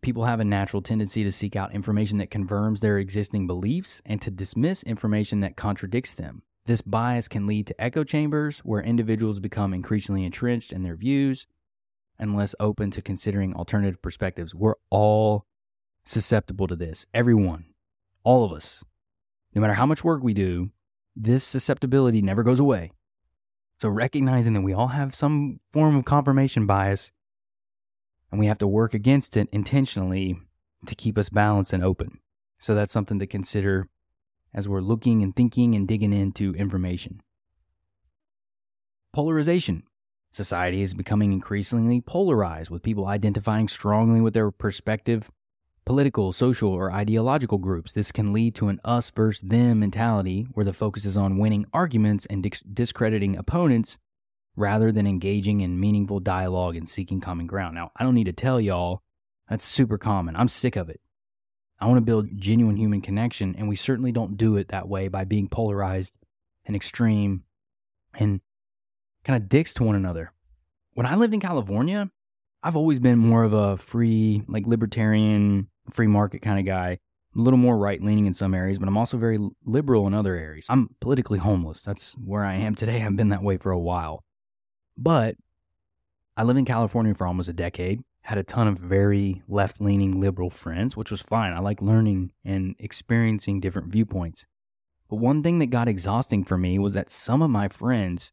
People 0.07 0.27
have 0.27 0.39
a 0.39 0.45
natural 0.45 0.83
tendency 0.83 1.25
to 1.25 1.33
seek 1.33 1.57
out 1.57 1.75
information 1.75 2.19
that 2.19 2.31
confirms 2.31 2.79
their 2.79 2.97
existing 2.97 3.49
beliefs 3.49 4.01
and 4.07 4.23
to 4.23 4.31
dismiss 4.31 4.85
information 4.85 5.41
that 5.41 5.57
contradicts 5.57 6.15
them. 6.15 6.43
This 6.67 6.81
bias 6.81 7.27
can 7.27 7.49
lead 7.49 7.67
to 7.67 7.83
echo 7.83 8.05
chambers 8.05 8.61
where 8.61 8.81
individuals 8.81 9.41
become 9.41 9.75
increasingly 9.75 10.25
entrenched 10.25 10.73
in 10.73 10.85
their 10.85 10.95
views 10.95 11.49
and 12.21 12.37
less 12.37 12.55
open 12.61 12.93
to 12.93 13.03
considering 13.03 13.53
alternative 13.53 14.01
perspectives. 14.01 14.55
We're 14.55 14.77
all 14.91 15.45
susceptible 16.05 16.69
to 16.69 16.77
this. 16.77 17.05
Everyone, 17.13 17.65
all 18.23 18.45
of 18.45 18.53
us. 18.53 18.85
No 19.57 19.61
matter 19.61 19.75
how 19.75 19.87
much 19.87 20.05
work 20.05 20.23
we 20.23 20.35
do, 20.35 20.71
this 21.17 21.43
susceptibility 21.43 22.23
never 22.23 22.45
goes 22.45 22.61
away. 22.61 22.93
So, 23.81 23.89
recognizing 23.89 24.53
that 24.53 24.61
we 24.61 24.73
all 24.73 24.87
have 24.87 25.17
some 25.17 25.59
form 25.73 25.97
of 25.97 26.05
confirmation 26.05 26.65
bias 26.65 27.11
and 28.37 28.41
we 28.41 28.49
have 28.49 28.59
to 28.59 28.67
work 28.67 28.93
against 28.93 29.35
it 29.39 29.49
intentionally 29.51 30.39
to 30.85 30.95
keep 30.95 31.17
us 31.17 31.31
balanced 31.31 31.73
and 31.73 31.83
open. 31.83 32.21
So 32.59 32.75
that's 32.75 32.93
something 32.93 33.19
to 33.19 33.27
consider 33.27 33.89
as 34.53 34.69
we're 34.69 34.83
looking 34.83 35.23
and 35.23 35.35
thinking 35.35 35.75
and 35.75 35.89
digging 35.89 36.13
into 36.13 36.53
information. 36.53 37.23
Polarization. 39.15 39.85
Society 40.33 40.83
is 40.83 40.93
becoming 40.93 41.33
increasingly 41.33 42.03
polarized, 42.03 42.69
with 42.69 42.83
people 42.83 43.07
identifying 43.07 43.69
strongly 43.69 44.21
with 44.21 44.35
their 44.35 44.51
perspective, 44.51 45.31
political, 45.87 46.35
social, 46.35 46.69
or 46.69 46.93
ideological 46.93 47.57
groups. 47.57 47.95
This 47.95 48.13
can 48.13 48.35
lead 48.35 48.55
to 48.57 48.69
an 48.69 48.81
us 48.85 49.09
versus 49.09 49.49
them 49.49 49.81
mentality 49.81 50.47
where 50.53 50.67
the 50.67 50.75
focus 50.75 51.07
is 51.07 51.17
on 51.17 51.39
winning 51.39 51.65
arguments 51.73 52.27
and 52.27 52.47
discrediting 52.75 53.35
opponents 53.35 53.97
rather 54.57 54.91
than 54.91 55.07
engaging 55.07 55.61
in 55.61 55.79
meaningful 55.79 56.19
dialogue 56.19 56.77
and 56.77 56.89
seeking 56.89 57.21
common 57.21 57.47
ground. 57.47 57.75
Now, 57.75 57.91
I 57.97 58.05
don't 58.05 58.15
need 58.15 58.25
to 58.25 58.33
tell 58.33 58.61
y'all 58.61 59.03
that's 59.49 59.65
super 59.65 59.99
common. 59.99 60.35
I'm 60.35 60.49
sick 60.49 60.77
of 60.77 60.89
it. 60.89 61.01
I 61.79 61.87
want 61.87 61.99
to 61.99 62.05
build 62.05 62.29
genuine 62.37 62.77
human 62.77 63.03
connection, 63.03 63.55
and 63.57 63.69
we 63.69 63.77
certainly 63.77 64.11
don't 64.11 64.39
do 64.39 64.57
it 64.57 64.69
that 64.69 64.89
way 64.89 65.09
by 65.09 65.25
being 65.25 65.49
polarized 65.49 66.17
and 66.65 66.75
extreme 66.75 67.45
and 68.15 68.41
kind 69.25 69.41
of 69.41 69.49
dicks 69.49 69.75
to 69.75 69.85
one 69.85 69.95
another. 69.95 70.33
When 70.95 71.07
I 71.07 71.17
lived 71.17 71.35
in 71.35 71.41
California, 71.41 72.11
I've 72.63 72.77
always 72.77 72.99
been 72.99 73.19
more 73.19 73.45
of 73.45 73.53
a 73.53 73.77
free, 73.77 74.43
like 74.49 74.67
libertarian, 74.67 75.69
free 75.91 76.07
market 76.07 76.41
kind 76.41 76.59
of 76.59 76.65
guy. 76.65 76.99
I'm 77.35 77.41
a 77.41 77.45
little 77.45 77.59
more 77.59 77.77
right 77.77 78.03
leaning 78.03 78.25
in 78.25 78.33
some 78.33 78.55
areas, 78.55 78.79
but 78.79 78.89
I'm 78.89 78.97
also 78.97 79.19
very 79.19 79.39
liberal 79.67 80.07
in 80.07 80.15
other 80.15 80.35
areas. 80.35 80.67
I'm 80.71 80.89
politically 81.01 81.39
homeless. 81.39 81.83
That's 81.83 82.15
where 82.15 82.45
I 82.45 82.55
am 82.55 82.75
today. 82.75 83.03
I've 83.03 83.17
been 83.17 83.29
that 83.29 83.43
way 83.43 83.59
for 83.59 83.71
a 83.71 83.79
while. 83.79 84.25
But 84.97 85.37
I 86.37 86.43
lived 86.43 86.59
in 86.59 86.65
California 86.65 87.15
for 87.15 87.27
almost 87.27 87.49
a 87.49 87.55
decade, 87.55 88.03
had 88.23 88.39
a 88.39 88.43
ton 88.43 88.69
of 88.69 88.79
very 88.79 89.43
left 89.49 89.81
leaning 89.81 90.21
liberal 90.21 90.51
friends, 90.51 90.97
which 90.97 91.11
was 91.11 91.23
fine. 91.23 91.53
I 91.53 91.61
like 91.61 91.81
learning 91.81 92.33
and 92.45 92.75
experiencing 92.79 93.61
different 93.61 93.93
viewpoints. 93.93 94.47
But 95.09 95.17
one 95.17 95.43
thing 95.43 95.61
that 95.61 95.67
got 95.67 95.89
exhausting 95.89 96.45
for 96.45 96.59
me 96.59 96.79
was 96.79 96.95
that 96.95 97.11
some 97.11 97.41
of 97.41 97.51
my 97.51 97.69
friends 97.69 98.33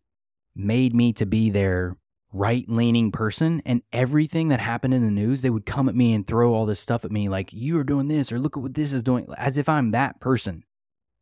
made 0.55 0.95
me 0.95 1.13
to 1.13 1.25
be 1.25 1.49
their 1.49 1.97
right 2.31 2.67
leaning 2.67 3.11
person, 3.11 3.61
and 3.63 3.83
everything 3.91 4.47
that 4.47 4.59
happened 4.59 4.93
in 4.93 5.03
the 5.03 5.11
news, 5.11 5.43
they 5.43 5.51
would 5.51 5.67
come 5.67 5.87
at 5.87 5.95
me 5.95 6.13
and 6.13 6.25
throw 6.25 6.53
all 6.53 6.65
this 6.65 6.79
stuff 6.79 7.05
at 7.05 7.11
me, 7.11 7.29
like, 7.29 7.53
you 7.53 7.77
are 7.77 7.83
doing 7.83 8.07
this, 8.07 8.31
or 8.31 8.39
look 8.39 8.57
at 8.57 8.63
what 8.63 8.73
this 8.73 8.91
is 8.91 9.03
doing, 9.03 9.27
as 9.37 9.55
if 9.55 9.69
I'm 9.69 9.91
that 9.91 10.19
person. 10.19 10.63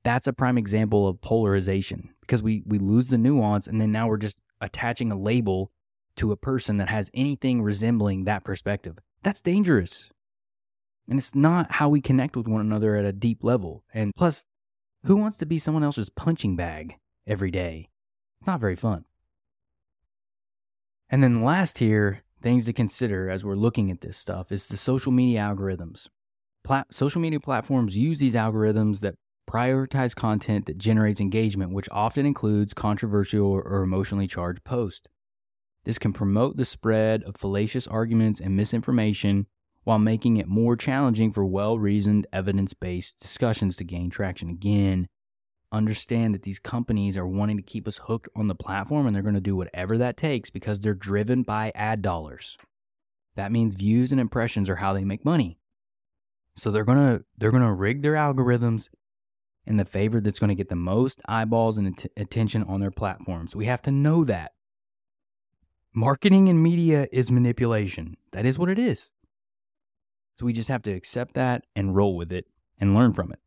That's 0.04 0.28
a 0.28 0.34
prime 0.34 0.58
example 0.58 1.10
of 1.10 1.20
polarization 1.20 2.14
because 2.22 2.42
we, 2.42 2.64
we 2.66 2.80
lose 2.80 3.10
the 3.10 3.18
nuance, 3.18 3.68
and 3.68 3.82
then 3.82 3.92
now 3.92 4.08
we're 4.08 4.16
just 4.16 4.38
attaching 4.62 5.12
a 5.12 5.20
label 5.20 5.72
to 6.18 6.32
a 6.32 6.38
person 6.38 6.78
that 6.78 6.90
has 6.90 7.10
anything 7.14 7.62
resembling 7.62 8.24
that 8.24 8.44
perspective. 8.44 9.00
That's 9.24 9.42
dangerous. 9.42 10.10
And 11.08 11.20
it's 11.20 11.36
not 11.36 11.72
how 11.74 11.90
we 11.90 12.02
connect 12.02 12.36
with 12.36 12.48
one 12.48 12.62
another 12.62 12.96
at 12.96 13.06
a 13.06 13.12
deep 13.12 13.44
level. 13.44 13.84
And 13.94 14.14
plus, 14.16 14.46
who 15.06 15.16
wants 15.16 15.38
to 15.38 15.46
be 15.46 15.60
someone 15.60 15.84
else's 15.84 16.10
punching 16.10 16.56
bag 16.56 16.98
every 17.26 17.52
day? 17.52 17.90
It's 18.40 18.48
not 18.48 18.62
very 18.62 18.76
fun. 18.76 19.06
And 21.10 21.24
then 21.24 21.44
last 21.44 21.80
here, 21.80 22.24
things 22.42 22.66
to 22.66 22.74
consider 22.74 23.30
as 23.30 23.44
we're 23.44 23.56
looking 23.56 23.92
at 23.92 24.02
this 24.02 24.18
stuff 24.18 24.52
is 24.52 24.68
the 24.68 24.78
social 24.78 25.12
media 25.12 25.40
algorithms. 25.40 26.08
Plat- 26.64 26.94
social 26.94 27.22
media 27.22 27.40
platforms 27.40 27.98
use 27.98 28.20
these 28.20 28.36
algorithms 28.36 29.02
that 29.02 29.16
prioritize 29.52 30.16
content 30.16 30.66
that 30.66 30.78
generates 30.78 31.20
engagement, 31.20 31.74
which 31.74 31.90
often 31.92 32.26
includes 32.26 32.74
controversial 32.74 33.48
or 33.48 33.84
emotionally 33.84 34.28
charged 34.28 34.64
posts. 34.64 35.08
This 35.84 36.00
can 36.00 36.14
promote 36.14 36.58
the 36.58 36.66
spread 36.66 37.24
of 37.24 37.36
fallacious 37.36 37.88
arguments 37.88 38.40
and 38.40 38.56
misinformation 38.56 39.48
while 39.84 40.00
making 40.00 40.38
it 40.38 40.48
more 40.48 40.76
challenging 40.76 41.34
for 41.34 41.44
well 41.44 41.78
reasoned, 41.80 42.28
evidence 42.32 42.74
based 42.74 43.20
discussions 43.20 43.76
to 43.78 43.84
gain 43.84 44.10
traction. 44.10 44.50
Again, 44.50 45.08
understand 45.72 46.36
that 46.36 46.44
these 46.44 46.60
companies 46.60 47.18
are 47.18 47.28
wanting 47.28 47.58
to 47.58 47.64
keep 47.64 47.88
us 47.88 47.98
hooked 47.98 48.30
on 48.36 48.48
the 48.48 48.56
platform 48.56 49.08
and 49.08 49.16
they're 49.16 49.24
going 49.24 49.36
to 49.36 49.42
do 49.42 49.56
whatever 49.56 49.98
that 49.98 50.18
takes 50.18 50.50
because 50.50 50.80
they're 50.80 50.94
driven 50.94 51.42
by 51.44 51.72
ad 51.76 52.02
dollars. 52.02 52.58
That 53.36 53.52
means 53.52 53.74
views 53.74 54.12
and 54.12 54.22
impressions 54.22 54.70
are 54.70 54.76
how 54.76 54.94
they 54.94 55.04
make 55.04 55.26
money. 55.26 55.58
So 56.56 56.70
they're 56.70 56.86
going 56.86 56.98
to 56.98 57.26
they're 57.38 57.52
going 57.52 57.64
to 57.64 57.74
rig 57.74 58.02
their 58.02 58.14
algorithms 58.14 58.90
in 59.66 59.78
the 59.78 59.86
favor 59.86 60.20
that's 60.20 60.40
going 60.40 60.50
to 60.50 60.56
get 60.56 60.70
the 60.70 60.76
most 60.76 61.22
eyeballs 61.28 61.78
and 61.78 61.88
att- 61.88 62.12
attention 62.18 62.64
on 62.64 62.80
their 62.80 62.92
platforms. 62.92 63.56
We 63.56 63.66
have 63.66 63.82
to 63.84 63.92
know 63.92 64.24
that. 64.26 64.54
Marketing 65.94 66.50
and 66.50 66.62
media 66.62 67.08
is 67.12 67.32
manipulation. 67.32 68.16
That 68.32 68.46
is 68.46 68.58
what 68.58 68.70
it 68.70 68.80
is. 68.80 69.12
So 70.36 70.46
we 70.46 70.54
just 70.54 70.70
have 70.70 70.82
to 70.84 70.92
accept 70.92 71.34
that 71.36 71.66
and 71.76 71.96
roll 71.96 72.16
with 72.16 72.32
it 72.32 72.46
and 72.80 72.96
learn 72.96 73.14
from 73.14 73.32
it. 73.32 73.40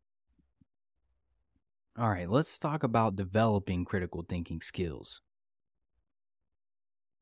All 1.96 2.11
right, 2.11 2.29
let's 2.29 2.59
talk 2.59 2.83
about 2.83 3.16
developing 3.16 3.85
critical 3.85 4.24
thinking 4.29 4.61
skills. 4.61 5.20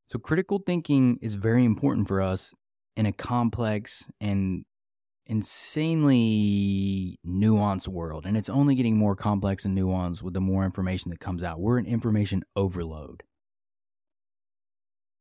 So, 0.07 0.19
critical 0.19 0.59
thinking 0.65 1.19
is 1.21 1.35
very 1.35 1.63
important 1.63 2.07
for 2.07 2.21
us 2.21 2.53
in 2.95 3.05
a 3.05 3.13
complex 3.13 4.09
and 4.19 4.65
insanely 5.25 7.17
nuanced 7.25 7.87
world, 7.87 8.25
and 8.25 8.35
it's 8.35 8.49
only 8.49 8.75
getting 8.75 8.97
more 8.97 9.15
complex 9.15 9.65
and 9.65 9.77
nuanced 9.77 10.21
with 10.21 10.33
the 10.33 10.41
more 10.41 10.65
information 10.65 11.11
that 11.11 11.19
comes 11.19 11.43
out. 11.43 11.59
We're 11.59 11.79
in 11.79 11.85
information 11.85 12.43
overload. 12.55 13.23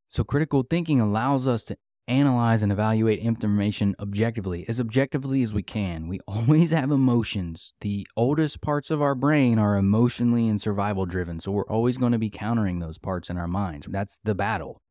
So, 0.09 0.25
critical 0.25 0.63
thinking 0.69 1.01
allows 1.01 1.47
us 1.47 1.65
to 1.65 1.77
analyze 2.09 2.63
and 2.63 2.73
evaluate 2.73 3.21
information 3.21 3.95
objectively, 3.99 4.67
as 4.69 4.81
objectively 4.81 5.43
as 5.43 5.55
we 5.55 5.63
can. 5.63 6.09
We 6.09 6.21
always 6.29 6.71
have 6.73 6.91
emotions. 6.91 7.73
The 7.81 8.07
oldest 8.17 8.61
parts 8.61 8.91
of 8.91 9.01
our 9.01 9.15
brain 9.15 9.59
are 9.59 9.77
emotionally 9.77 10.49
and 10.49 10.61
survival 10.61 11.07
driven, 11.07 11.41
so 11.41 11.53
we're 11.53 11.67
always 11.67 11.97
going 11.97 12.13
to 12.13 12.19
be 12.19 12.31
countering 12.31 12.79
those 12.79 12.99
parts 12.99 13.31
in 13.31 13.39
our 13.39 13.49
minds. 13.49 13.87
That's 13.91 14.19
the 14.25 14.35
battle, 14.35 14.83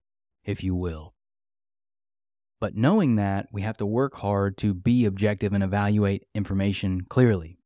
if 0.44 0.64
you 0.64 0.76
will. 0.76 1.14
But 2.62 2.78
knowing 2.78 3.16
that, 3.16 3.48
we 3.52 3.64
have 3.64 3.78
to 3.78 3.88
work 3.88 4.16
hard 4.16 4.56
to 4.60 4.76
be 4.76 5.06
objective 5.06 5.52
and 5.52 5.64
evaluate 5.64 6.28
information 6.36 7.02
clearly. 7.10 7.58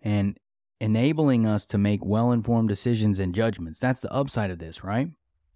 And 0.00 0.38
enabling 0.80 1.44
us 1.44 1.66
to 1.66 1.78
make 1.78 2.04
well 2.04 2.30
informed 2.30 2.68
decisions 2.68 3.18
and 3.18 3.34
judgments. 3.34 3.80
That's 3.80 3.98
the 3.98 4.12
upside 4.12 4.52
of 4.52 4.60
this, 4.60 4.84
right? 4.84 5.08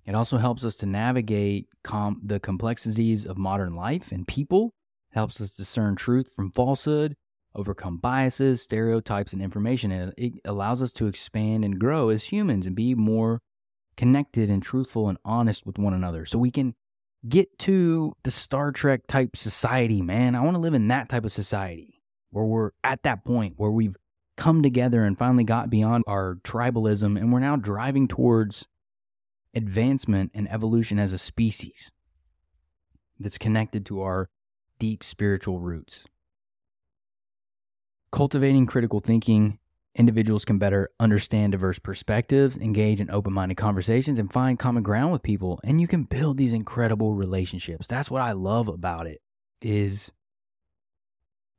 It 0.05 0.15
also 0.17 0.39
helps 0.39 0.65
us 0.65 0.75
to 0.77 0.87
navigate 0.87 1.69
com- 1.85 2.21
the 2.25 2.41
complexities 2.41 3.25
of 3.25 3.39
modern 3.39 3.77
life 3.77 4.11
and 4.11 4.27
people, 4.27 4.75
it 5.13 5.15
helps 5.15 5.41
us 5.41 5.55
discern 5.55 5.95
truth 5.95 6.33
from 6.35 6.51
falsehood, 6.51 7.15
overcome 7.55 7.99
biases, 7.99 8.61
stereotypes, 8.61 9.33
and 9.33 9.41
information. 9.41 9.93
And 9.93 10.13
it 10.17 10.33
allows 10.45 10.83
us 10.83 10.93
to 10.95 11.07
expand 11.07 11.65
and 11.65 11.79
grow 11.79 12.09
as 12.09 12.25
humans 12.25 12.67
and 12.67 12.75
be 12.75 12.97
more 12.97 13.41
connected 13.97 14.51
and 14.51 14.63
truthful 14.63 15.09
and 15.09 15.19
honest 15.25 15.65
with 15.65 15.79
one 15.79 15.95
another. 15.95 16.27
So 16.27 16.39
we 16.39 16.51
can 16.51 16.75
get 17.27 17.59
to 17.61 18.15
the 18.23 18.31
Star 18.31 18.73
Trek 18.73 19.07
type 19.07 19.37
society, 19.37 20.03
man. 20.03 20.35
I 20.35 20.41
want 20.41 20.55
to 20.55 20.61
live 20.61 20.75
in 20.75 20.89
that 20.89 21.09
type 21.09 21.25
of 21.25 21.33
society 21.33 22.03
where 22.31 22.45
we're 22.45 22.71
at 22.85 23.03
that 23.05 23.25
point 23.25 23.55
where 23.57 23.71
we've 23.71 23.97
come 24.37 24.63
together 24.63 25.05
and 25.05 25.19
finally 25.19 25.45
got 25.45 25.71
beyond 25.71 26.05
our 26.07 26.37
tribalism 26.45 27.19
and 27.19 27.33
we're 27.33 27.41
now 27.41 27.57
driving 27.57 28.07
towards 28.07 28.69
advancement 29.55 30.31
and 30.35 30.49
evolution 30.51 30.99
as 30.99 31.13
a 31.13 31.19
species 31.19 31.91
that's 33.19 33.39
connected 33.39 33.85
to 33.85 34.01
our 34.01 34.29
deep 34.79 35.03
spiritual 35.03 35.59
roots. 35.59 36.05
Cultivating 38.13 38.67
critical 38.67 39.01
thinking, 39.01 39.59
individuals 39.99 40.45
can 40.45 40.59
better 40.59 40.91
understand 41.01 41.53
diverse 41.53 41.79
perspectives, 41.79 42.57
engage 42.57 43.01
in 43.01 43.11
open 43.11 43.33
minded 43.33 43.57
conversations, 43.57 44.19
and 44.19 44.33
find 44.33 44.59
common 44.59 44.83
ground 44.83 45.13
with 45.13 45.23
people. 45.23 45.61
And 45.65 45.81
you 45.81 45.89
can 45.89 46.05
build 46.05 46.39
these 46.39 46.53
incredible 46.53 47.15
relationships. 47.15 47.87
That's 47.87 48.11
what 48.11 48.23
I 48.23 48.33
love 48.33 48.69
about 48.69 49.07
it 49.07 49.21
is 49.61 50.13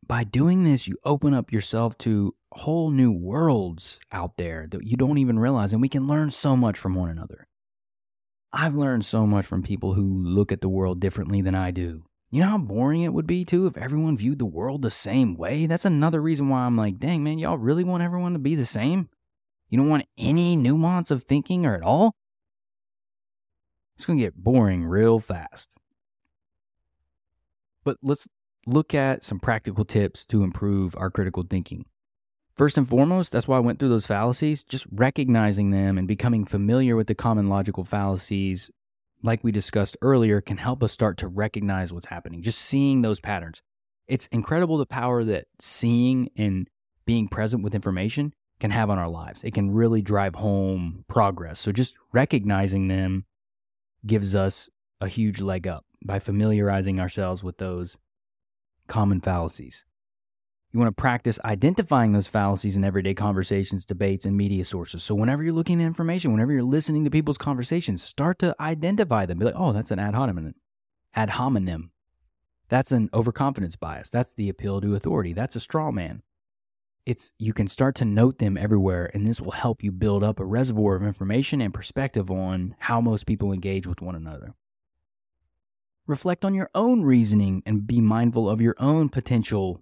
by 0.08 0.24
doing 0.24 0.64
this, 0.64 0.88
you 0.88 0.98
open 1.04 1.34
up 1.34 1.52
yourself 1.52 1.98
to 2.00 2.34
whole 2.52 2.90
new 2.90 3.12
worlds 3.12 4.00
out 4.12 4.38
there 4.38 4.68
that 4.72 4.84
you 4.84 4.98
don't 4.98 5.20
even 5.20 5.38
realize. 5.38 5.72
And 5.72 5.82
we 5.82 5.90
can 5.90 6.08
learn 6.08 6.32
so 6.32 6.56
much 6.56 6.80
from 6.80 6.96
one 6.96 7.10
another. 7.10 7.48
I've 8.52 8.74
learned 8.74 9.06
so 9.06 9.28
much 9.28 9.46
from 9.46 9.62
people 9.62 9.94
who 9.94 10.24
look 10.24 10.52
at 10.52 10.62
the 10.62 10.70
world 10.70 11.00
differently 11.00 11.42
than 11.42 11.54
I 11.54 11.70
do. 11.70 12.06
You 12.32 12.42
know 12.42 12.50
how 12.50 12.58
boring 12.60 13.02
it 13.02 13.14
would 13.14 13.26
be 13.26 13.44
too 13.44 13.66
if 13.66 13.76
everyone 13.76 14.18
viewed 14.18 14.40
the 14.40 14.46
world 14.46 14.82
the 14.82 14.92
same 14.92 15.36
way? 15.36 15.66
That's 15.66 15.86
another 15.86 16.22
reason 16.22 16.50
why 16.50 16.62
I'm 16.62 16.78
like, 16.78 17.00
dang 17.00 17.24
man, 17.24 17.40
y'all 17.40 17.58
really 17.58 17.84
want 17.84 18.04
everyone 18.04 18.34
to 18.34 18.40
be 18.40 18.56
the 18.56 18.66
same? 18.66 19.10
You 19.70 19.80
don't 19.80 19.90
want 19.90 20.06
any 20.18 20.56
nuance 20.56 21.10
of 21.10 21.24
thinking 21.24 21.66
or 21.66 21.76
at 21.76 21.82
all? 21.82 22.14
It's 23.96 24.06
going 24.06 24.18
to 24.18 24.26
get 24.26 24.36
boring 24.36 24.86
real 24.86 25.20
fast. 25.20 25.76
But 27.84 27.98
let's 28.04 28.28
look 28.68 28.94
at 28.94 29.24
some 29.24 29.40
practical 29.40 29.84
tips 29.84 30.26
to 30.28 30.44
improve 30.44 30.96
our 30.98 31.10
critical 31.10 31.44
thinking. 31.50 31.86
First 32.56 32.78
and 32.78 32.88
foremost, 32.88 33.32
that's 33.32 33.48
why 33.48 33.58
I 33.58 33.62
went 33.62 33.80
through 33.80 33.90
those 33.90 34.06
fallacies, 34.06 34.64
just 34.64 34.86
recognizing 34.92 35.72
them 35.72 35.98
and 35.98 36.08
becoming 36.08 36.46
familiar 36.46 36.96
with 36.96 37.08
the 37.08 37.16
common 37.16 37.48
logical 37.48 37.84
fallacies 37.84 38.70
like 39.22 39.44
we 39.44 39.52
discussed 39.52 39.98
earlier, 40.02 40.42
can 40.42 40.58
help 40.58 40.84
us 40.84 40.92
start 40.92 41.18
to 41.18 41.28
recognize 41.28 41.92
what's 41.92 42.08
happening, 42.08 42.42
just 42.42 42.60
seeing 42.60 43.02
those 43.02 43.20
patterns. 43.20 43.62
It's 44.08 44.28
incredible 44.28 44.78
the 44.78 44.86
power 44.86 45.24
that 45.24 45.46
seeing 45.60 46.30
and 46.36 46.68
being 47.06 47.28
present 47.28 47.64
with 47.64 47.76
information 47.76 48.34
can 48.60 48.72
have 48.72 48.90
on 48.90 48.98
our 48.98 49.10
lives. 49.10 49.44
It 49.44 49.54
can 49.54 49.72
really 49.72 50.02
drive 50.02 50.36
home 50.36 51.06
progress. 51.08 51.60
So 51.60 51.72
just 51.72 51.96
recognizing 52.12 52.88
them 52.88 53.26
gives 54.06 54.36
us 54.36 54.70
a 55.02 55.08
huge 55.08 55.42
leg 55.42 55.68
up 55.68 55.86
by 56.04 56.20
familiarizing 56.20 57.00
ourselves 57.00 57.44
with 57.44 57.58
those 57.58 57.98
common 58.88 59.22
fallacies. 59.22 59.86
You 60.72 60.80
want 60.80 60.96
to 60.96 61.02
practice 61.02 61.40
identifying 61.44 62.12
those 62.12 62.28
fallacies 62.28 62.78
in 62.78 62.84
everyday 62.84 63.16
conversations, 63.16 63.88
debates, 63.88 64.26
and 64.26 64.38
media 64.38 64.64
sources. 64.64 65.04
So, 65.04 65.16
whenever 65.16 65.44
you're 65.44 65.54
looking 65.54 65.82
at 65.82 65.88
information, 65.88 66.32
whenever 66.32 66.52
you're 66.52 66.62
listening 66.62 67.04
to 67.06 67.10
people's 67.10 67.40
conversations, 67.40 68.04
start 68.04 68.38
to 68.40 68.56
identify 68.60 69.26
them. 69.26 69.40
Be 69.40 69.46
like, 69.46 69.56
oh, 69.58 69.74
that's 69.74 69.90
an 69.90 69.98
ad 69.98 70.14
hominem. 70.14 70.54
Ad 71.16 71.32
hominem. 71.32 71.90
That's 72.70 72.92
an 72.92 73.10
overconfidence 73.16 73.78
bias. 73.78 74.12
That's 74.12 74.34
the 74.34 74.48
appeal 74.48 74.80
to 74.82 74.96
authority. 74.96 75.34
That's 75.34 75.56
a 75.56 75.60
straw 75.60 75.92
man. 75.92 76.22
It's 77.04 77.34
you 77.40 77.52
can 77.52 77.68
start 77.68 77.96
to 77.96 78.06
note 78.06 78.38
them 78.38 78.56
everywhere, 78.56 79.10
and 79.12 79.26
this 79.26 79.42
will 79.42 79.54
help 79.54 79.82
you 79.84 79.92
build 79.92 80.24
up 80.24 80.40
a 80.40 80.46
reservoir 80.46 80.96
of 80.96 81.02
information 81.02 81.62
and 81.62 81.74
perspective 81.74 82.30
on 82.30 82.76
how 82.78 83.02
most 83.02 83.26
people 83.26 83.52
engage 83.52 83.88
with 83.88 84.02
one 84.02 84.14
another. 84.14 84.54
Reflect 86.06 86.46
on 86.46 86.54
your 86.54 86.70
own 86.76 87.02
reasoning 87.02 87.64
and 87.66 87.88
be 87.88 88.02
mindful 88.02 88.48
of 88.48 88.62
your 88.62 88.76
own 88.78 89.10
potential 89.10 89.82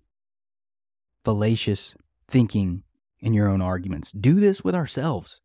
fallacious 1.28 1.94
thinking 2.30 2.84
in 3.20 3.34
your 3.34 3.50
own 3.50 3.62
arguments. 3.62 4.14
Do 4.14 4.36
this 4.36 4.64
with 4.64 4.74
ourselves. 4.74 5.42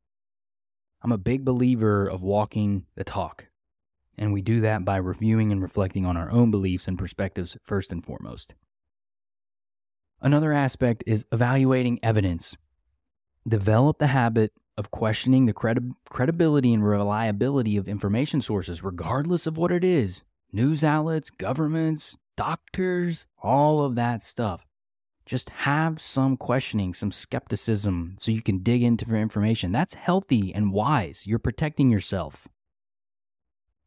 I'm 1.03 1.11
a 1.11 1.18
big 1.18 1.45
believer 1.45 2.07
of 2.07 2.23
walking 2.23 2.87
the 2.95 3.03
talk, 3.03 3.49
and 4.16 4.33
we 4.33 4.42
do 4.42 4.61
that 4.61 4.85
by 4.85 4.99
reviewing 4.99 5.51
and 5.51 5.61
reflecting 5.61 6.07
on 6.07 6.16
our 6.16 6.31
own 6.31 6.53
beliefs 6.53 6.87
and 6.87 6.97
perspectives 6.97 7.57
first 7.64 7.90
and 7.90 8.05
foremost. 8.05 8.55
Another 10.21 10.53
aspect 10.53 11.03
is 11.05 11.25
evaluating 11.33 11.99
evidence. 12.01 12.55
Develop 13.49 13.99
the 13.99 14.07
habit 14.07 14.53
of 14.77 14.92
questioning 14.92 15.47
the 15.47 15.53
credi- 15.53 15.90
credibility 16.09 16.73
and 16.73 16.87
reliability 16.87 17.77
of 17.77 17.88
information 17.88 18.40
sources, 18.40 18.85
regardless 18.85 19.49
of 19.49 19.57
what 19.57 19.73
it 19.73 19.83
is 19.83 20.23
news 20.53 20.85
outlets, 20.85 21.29
governments, 21.29 22.16
doctors, 22.37 23.27
all 23.42 23.83
of 23.83 23.97
that 23.97 24.23
stuff. 24.23 24.64
Just 25.25 25.51
have 25.51 26.01
some 26.01 26.37
questioning, 26.37 26.95
some 26.95 27.13
skepticism 27.13 28.17
so 28.19 28.33
you 28.33 28.43
can 28.43 28.59
dig 28.59 28.83
into 28.83 29.15
information. 29.15 29.73
That's 29.73 29.95
healthy 29.95 30.53
and 30.53 30.73
wise. 30.73 31.27
You're 31.27 31.39
protecting 31.39 31.91
yourself. 31.91 32.49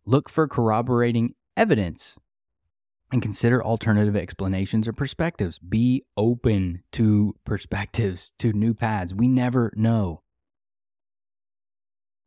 Look 0.06 0.30
for 0.30 0.48
corroborating 0.48 1.36
evidence 1.58 2.18
and 3.12 3.22
consider 3.22 3.64
alternative 3.64 4.16
explanations 4.16 4.88
or 4.88 4.94
perspectives. 4.94 5.60
Be 5.60 6.04
open 6.16 6.84
to 6.94 7.36
perspectives, 7.44 8.34
to 8.40 8.54
new 8.54 8.74
paths. 8.74 9.14
We 9.14 9.28
never 9.28 9.74
know. 9.76 10.22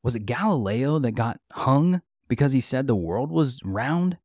Was 0.03 0.15
it 0.15 0.27
Galileo 0.27 0.99
that 1.01 1.13
got 1.13 1.41
hung 1.53 2.03
because 2.29 2.53
he 2.53 2.61
said 2.61 2.87
the 2.87 2.95
world 2.95 3.31
was 3.31 3.61
round? 3.65 4.19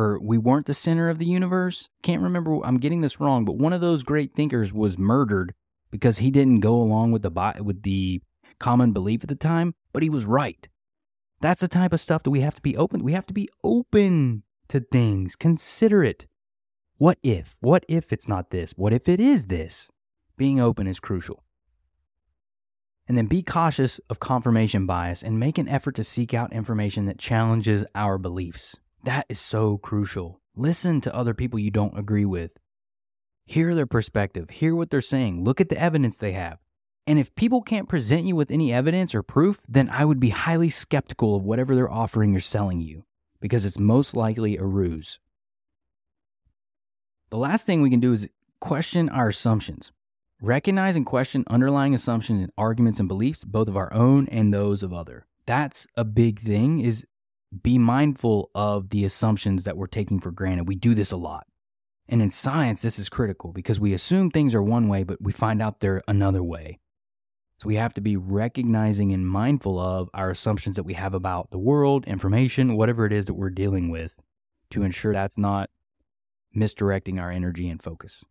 Or 0.00 0.18
we 0.18 0.38
weren't 0.38 0.64
the 0.64 0.74
center 0.74 1.10
of 1.10 1.18
the 1.18 1.26
universe. 1.26 1.90
Can't 2.02 2.22
remember. 2.22 2.60
I'm 2.64 2.78
getting 2.78 3.02
this 3.02 3.20
wrong, 3.20 3.44
but 3.44 3.58
one 3.58 3.74
of 3.74 3.82
those 3.82 4.02
great 4.02 4.34
thinkers 4.34 4.72
was 4.72 4.96
murdered 4.96 5.52
because 5.90 6.18
he 6.18 6.30
didn't 6.30 6.60
go 6.60 6.76
along 6.76 7.12
with 7.12 7.22
the 7.22 7.62
with 7.62 7.82
the 7.82 8.22
common 8.58 8.92
belief 8.92 9.22
at 9.22 9.28
the 9.28 9.34
time, 9.34 9.74
but 9.92 10.02
he 10.02 10.08
was 10.08 10.24
right. 10.24 10.68
That's 11.40 11.60
the 11.60 11.68
type 11.68 11.92
of 11.92 12.00
stuff 12.00 12.22
that 12.22 12.30
we 12.30 12.40
have 12.40 12.54
to 12.54 12.62
be 12.62 12.76
open. 12.76 13.02
We 13.02 13.12
have 13.12 13.26
to 13.26 13.34
be 13.34 13.48
open 13.62 14.42
to 14.68 14.80
things. 14.80 15.36
Consider 15.36 16.02
it. 16.02 16.26
What 16.96 17.18
if? 17.22 17.56
What 17.60 17.84
if 17.88 18.12
it's 18.12 18.28
not 18.28 18.50
this? 18.50 18.72
What 18.72 18.92
if 18.92 19.08
it 19.08 19.20
is 19.20 19.46
this? 19.46 19.90
Being 20.36 20.60
open 20.60 20.86
is 20.86 21.00
crucial. 21.00 21.44
And 23.08 23.18
then 23.18 23.26
be 23.26 23.42
cautious 23.42 23.98
of 24.08 24.20
confirmation 24.20 24.86
bias 24.86 25.22
and 25.22 25.40
make 25.40 25.58
an 25.58 25.68
effort 25.68 25.96
to 25.96 26.04
seek 26.04 26.32
out 26.32 26.52
information 26.52 27.06
that 27.06 27.18
challenges 27.18 27.84
our 27.94 28.18
beliefs. 28.18 28.76
That 29.04 29.26
is 29.28 29.40
so 29.40 29.78
crucial. 29.78 30.40
Listen 30.54 31.00
to 31.02 31.14
other 31.14 31.32
people 31.32 31.58
you 31.58 31.70
don't 31.70 31.98
agree 31.98 32.24
with. 32.24 32.52
Hear 33.46 33.74
their 33.74 33.86
perspective, 33.86 34.50
hear 34.50 34.74
what 34.74 34.90
they're 34.90 35.00
saying, 35.00 35.42
look 35.42 35.60
at 35.60 35.70
the 35.70 35.80
evidence 35.80 36.18
they 36.18 36.32
have. 36.32 36.58
And 37.06 37.18
if 37.18 37.34
people 37.34 37.62
can't 37.62 37.88
present 37.88 38.24
you 38.24 38.36
with 38.36 38.50
any 38.50 38.72
evidence 38.72 39.14
or 39.14 39.22
proof, 39.22 39.62
then 39.68 39.88
I 39.90 40.04
would 40.04 40.20
be 40.20 40.28
highly 40.28 40.70
skeptical 40.70 41.34
of 41.34 41.42
whatever 41.42 41.74
they're 41.74 41.90
offering 41.90 42.36
or 42.36 42.40
selling 42.40 42.80
you, 42.80 43.04
because 43.40 43.64
it's 43.64 43.78
most 43.78 44.14
likely 44.14 44.56
a 44.56 44.64
ruse. 44.64 45.18
The 47.30 47.38
last 47.38 47.64
thing 47.64 47.80
we 47.80 47.90
can 47.90 48.00
do 48.00 48.12
is 48.12 48.28
question 48.60 49.08
our 49.08 49.28
assumptions. 49.28 49.92
Recognize 50.42 50.94
and 50.94 51.06
question 51.06 51.44
underlying 51.48 51.94
assumptions 51.94 52.42
and 52.42 52.52
arguments 52.56 52.98
and 53.00 53.08
beliefs, 53.08 53.44
both 53.44 53.68
of 53.68 53.76
our 53.76 53.92
own 53.92 54.28
and 54.28 54.52
those 54.52 54.82
of 54.82 54.92
other. 54.92 55.26
That's 55.46 55.86
a 55.96 56.04
big 56.04 56.40
thing 56.40 56.80
is 56.80 57.04
be 57.62 57.78
mindful 57.78 58.50
of 58.54 58.90
the 58.90 59.04
assumptions 59.04 59.64
that 59.64 59.76
we're 59.76 59.86
taking 59.86 60.20
for 60.20 60.30
granted. 60.30 60.68
We 60.68 60.76
do 60.76 60.94
this 60.94 61.12
a 61.12 61.16
lot. 61.16 61.46
And 62.08 62.22
in 62.22 62.30
science, 62.30 62.82
this 62.82 62.98
is 62.98 63.08
critical 63.08 63.52
because 63.52 63.78
we 63.78 63.92
assume 63.92 64.30
things 64.30 64.54
are 64.54 64.62
one 64.62 64.88
way, 64.88 65.04
but 65.04 65.20
we 65.20 65.32
find 65.32 65.62
out 65.62 65.80
they're 65.80 66.02
another 66.08 66.42
way. 66.42 66.80
So 67.58 67.68
we 67.68 67.76
have 67.76 67.94
to 67.94 68.00
be 68.00 68.16
recognizing 68.16 69.12
and 69.12 69.28
mindful 69.28 69.78
of 69.78 70.08
our 70.14 70.30
assumptions 70.30 70.76
that 70.76 70.84
we 70.84 70.94
have 70.94 71.14
about 71.14 71.50
the 71.50 71.58
world, 71.58 72.06
information, 72.06 72.76
whatever 72.76 73.04
it 73.04 73.12
is 73.12 73.26
that 73.26 73.34
we're 73.34 73.50
dealing 73.50 73.90
with 73.90 74.16
to 74.70 74.82
ensure 74.82 75.12
that's 75.12 75.38
not 75.38 75.70
misdirecting 76.54 77.18
our 77.18 77.30
energy 77.30 77.68
and 77.68 77.82
focus. 77.82 78.24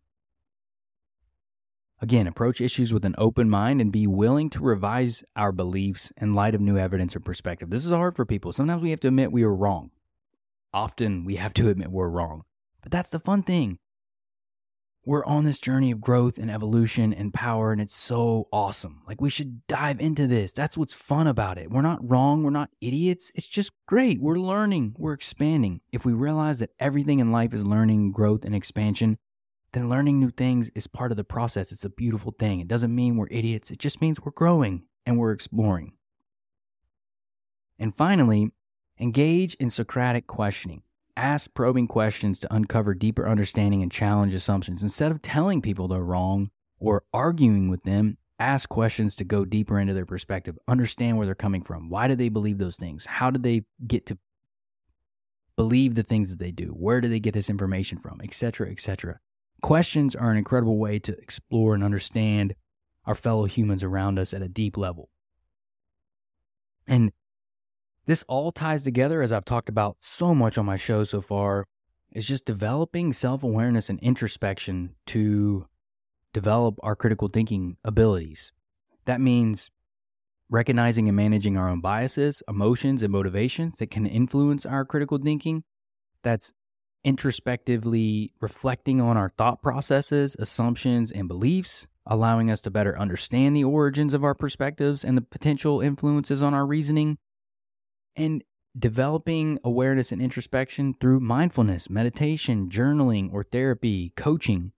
Again, 2.02 2.26
approach 2.26 2.62
issues 2.62 2.94
with 2.94 3.04
an 3.04 3.14
open 3.18 3.50
mind 3.50 3.80
and 3.80 3.92
be 3.92 4.06
willing 4.06 4.48
to 4.50 4.62
revise 4.62 5.22
our 5.36 5.52
beliefs 5.52 6.12
in 6.16 6.34
light 6.34 6.54
of 6.54 6.60
new 6.60 6.78
evidence 6.78 7.14
or 7.14 7.20
perspective. 7.20 7.68
This 7.68 7.84
is 7.84 7.92
hard 7.92 8.16
for 8.16 8.24
people. 8.24 8.52
Sometimes 8.52 8.82
we 8.82 8.90
have 8.90 9.00
to 9.00 9.08
admit 9.08 9.32
we 9.32 9.42
are 9.42 9.54
wrong. 9.54 9.90
often 10.72 11.24
we 11.24 11.36
have 11.36 11.52
to 11.54 11.68
admit 11.70 11.90
we're 11.90 12.08
wrong. 12.08 12.44
But 12.82 12.90
that's 12.90 13.10
the 13.10 13.18
fun 13.18 13.42
thing. 13.42 13.78
We're 15.04 15.24
on 15.24 15.44
this 15.44 15.58
journey 15.58 15.90
of 15.90 16.00
growth 16.00 16.38
and 16.38 16.50
evolution 16.50 17.12
and 17.12 17.32
power, 17.34 17.72
and 17.72 17.80
it's 17.80 17.94
so 17.94 18.48
awesome. 18.52 19.02
Like, 19.08 19.20
we 19.20 19.30
should 19.30 19.66
dive 19.66 19.98
into 19.98 20.26
this. 20.26 20.52
That's 20.52 20.76
what's 20.76 20.92
fun 20.92 21.26
about 21.26 21.56
it. 21.56 21.70
We're 21.70 21.80
not 21.80 22.08
wrong. 22.08 22.42
We're 22.42 22.50
not 22.50 22.70
idiots. 22.82 23.32
It's 23.34 23.46
just 23.46 23.72
great. 23.86 24.20
We're 24.20 24.38
learning. 24.38 24.94
We're 24.98 25.14
expanding. 25.14 25.80
If 25.90 26.04
we 26.04 26.12
realize 26.12 26.58
that 26.58 26.70
everything 26.78 27.18
in 27.18 27.32
life 27.32 27.54
is 27.54 27.66
learning, 27.66 28.12
growth, 28.12 28.44
and 28.44 28.54
expansion, 28.54 29.18
then 29.72 29.88
learning 29.88 30.18
new 30.18 30.30
things 30.30 30.70
is 30.74 30.86
part 30.86 31.10
of 31.10 31.16
the 31.16 31.24
process. 31.24 31.72
It's 31.72 31.84
a 31.84 31.90
beautiful 31.90 32.34
thing. 32.38 32.60
It 32.60 32.68
doesn't 32.68 32.94
mean 32.94 33.16
we're 33.16 33.28
idiots, 33.30 33.70
it 33.70 33.78
just 33.78 34.00
means 34.00 34.20
we're 34.20 34.32
growing 34.32 34.84
and 35.06 35.18
we're 35.18 35.32
exploring. 35.32 35.92
And 37.78 37.94
finally, 37.94 38.50
engage 38.98 39.54
in 39.54 39.70
Socratic 39.70 40.26
questioning. 40.26 40.82
Ask 41.16 41.52
probing 41.54 41.88
questions 41.88 42.38
to 42.40 42.54
uncover 42.54 42.94
deeper 42.94 43.28
understanding 43.28 43.82
and 43.82 43.90
challenge 43.90 44.34
assumptions. 44.34 44.82
Instead 44.82 45.10
of 45.10 45.22
telling 45.22 45.62
people 45.62 45.88
they're 45.88 46.00
wrong 46.00 46.50
or 46.78 47.04
arguing 47.12 47.68
with 47.68 47.82
them, 47.82 48.18
ask 48.38 48.68
questions 48.68 49.14
to 49.16 49.24
go 49.24 49.44
deeper 49.44 49.78
into 49.78 49.94
their 49.94 50.06
perspective, 50.06 50.58
understand 50.68 51.16
where 51.16 51.26
they're 51.26 51.34
coming 51.34 51.62
from. 51.62 51.90
Why 51.90 52.08
do 52.08 52.14
they 52.14 52.28
believe 52.28 52.58
those 52.58 52.76
things? 52.76 53.06
How 53.06 53.30
did 53.30 53.42
they 53.42 53.64
get 53.86 54.06
to 54.06 54.18
believe 55.56 55.94
the 55.94 56.02
things 56.02 56.30
that 56.30 56.38
they 56.38 56.52
do? 56.52 56.68
Where 56.68 57.00
do 57.00 57.08
they 57.08 57.20
get 57.20 57.34
this 57.34 57.50
information 57.50 57.98
from? 57.98 58.20
Etc., 58.22 58.70
etc. 58.70 59.20
Questions 59.62 60.14
are 60.14 60.30
an 60.30 60.36
incredible 60.36 60.78
way 60.78 60.98
to 61.00 61.16
explore 61.18 61.74
and 61.74 61.84
understand 61.84 62.54
our 63.04 63.14
fellow 63.14 63.44
humans 63.44 63.82
around 63.82 64.18
us 64.18 64.32
at 64.32 64.42
a 64.42 64.48
deep 64.48 64.76
level. 64.76 65.10
And 66.86 67.12
this 68.06 68.24
all 68.28 68.52
ties 68.52 68.84
together, 68.84 69.22
as 69.22 69.32
I've 69.32 69.44
talked 69.44 69.68
about 69.68 69.98
so 70.00 70.34
much 70.34 70.58
on 70.58 70.66
my 70.66 70.76
show 70.76 71.04
so 71.04 71.20
far, 71.20 71.66
is 72.12 72.26
just 72.26 72.44
developing 72.44 73.12
self 73.12 73.42
awareness 73.42 73.88
and 73.88 74.00
introspection 74.00 74.96
to 75.06 75.66
develop 76.32 76.76
our 76.82 76.96
critical 76.96 77.28
thinking 77.28 77.76
abilities. 77.84 78.52
That 79.04 79.20
means 79.20 79.70
recognizing 80.48 81.08
and 81.08 81.16
managing 81.16 81.56
our 81.56 81.68
own 81.68 81.80
biases, 81.80 82.42
emotions, 82.48 83.02
and 83.02 83.12
motivations 83.12 83.78
that 83.78 83.90
can 83.90 84.06
influence 84.06 84.66
our 84.66 84.84
critical 84.84 85.18
thinking. 85.18 85.62
That's 86.22 86.52
introspectively 87.04 88.32
reflecting 88.40 89.00
on 89.00 89.16
our 89.16 89.32
thought 89.36 89.62
processes, 89.62 90.36
assumptions, 90.38 91.10
and 91.10 91.28
beliefs, 91.28 91.86
allowing 92.06 92.50
us 92.50 92.60
to 92.62 92.70
better 92.70 92.98
understand 92.98 93.56
the 93.56 93.64
origins 93.64 94.14
of 94.14 94.24
our 94.24 94.34
perspectives 94.34 95.04
and 95.04 95.16
the 95.16 95.22
potential 95.22 95.80
influences 95.80 96.42
on 96.42 96.54
our 96.54 96.66
reasoning, 96.66 97.18
and 98.16 98.42
developing 98.78 99.58
awareness 99.64 100.12
and 100.12 100.22
introspection 100.22 100.94
through 101.00 101.20
mindfulness, 101.20 101.90
meditation, 101.90 102.68
journaling, 102.68 103.32
or 103.32 103.44
therapy, 103.44 104.12
coaching. 104.16 104.72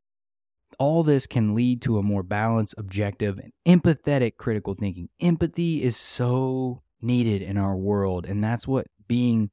All 0.79 1.03
this 1.03 1.27
can 1.27 1.55
lead 1.55 1.83
to 1.83 1.99
a 1.99 2.03
more 2.03 2.23
balanced, 2.23 2.75
objective, 2.79 3.39
and 3.39 3.53
empathetic 3.67 4.37
critical 4.37 4.75
thinking. 4.75 5.11
Empathy 5.21 5.83
is 5.83 5.97
so 5.97 6.83
needed 7.01 7.43
in 7.43 7.59
our 7.59 7.77
world, 7.77 8.27
and 8.27 8.43
that's 8.43 8.67
what 8.67 8.87
being 9.07 9.51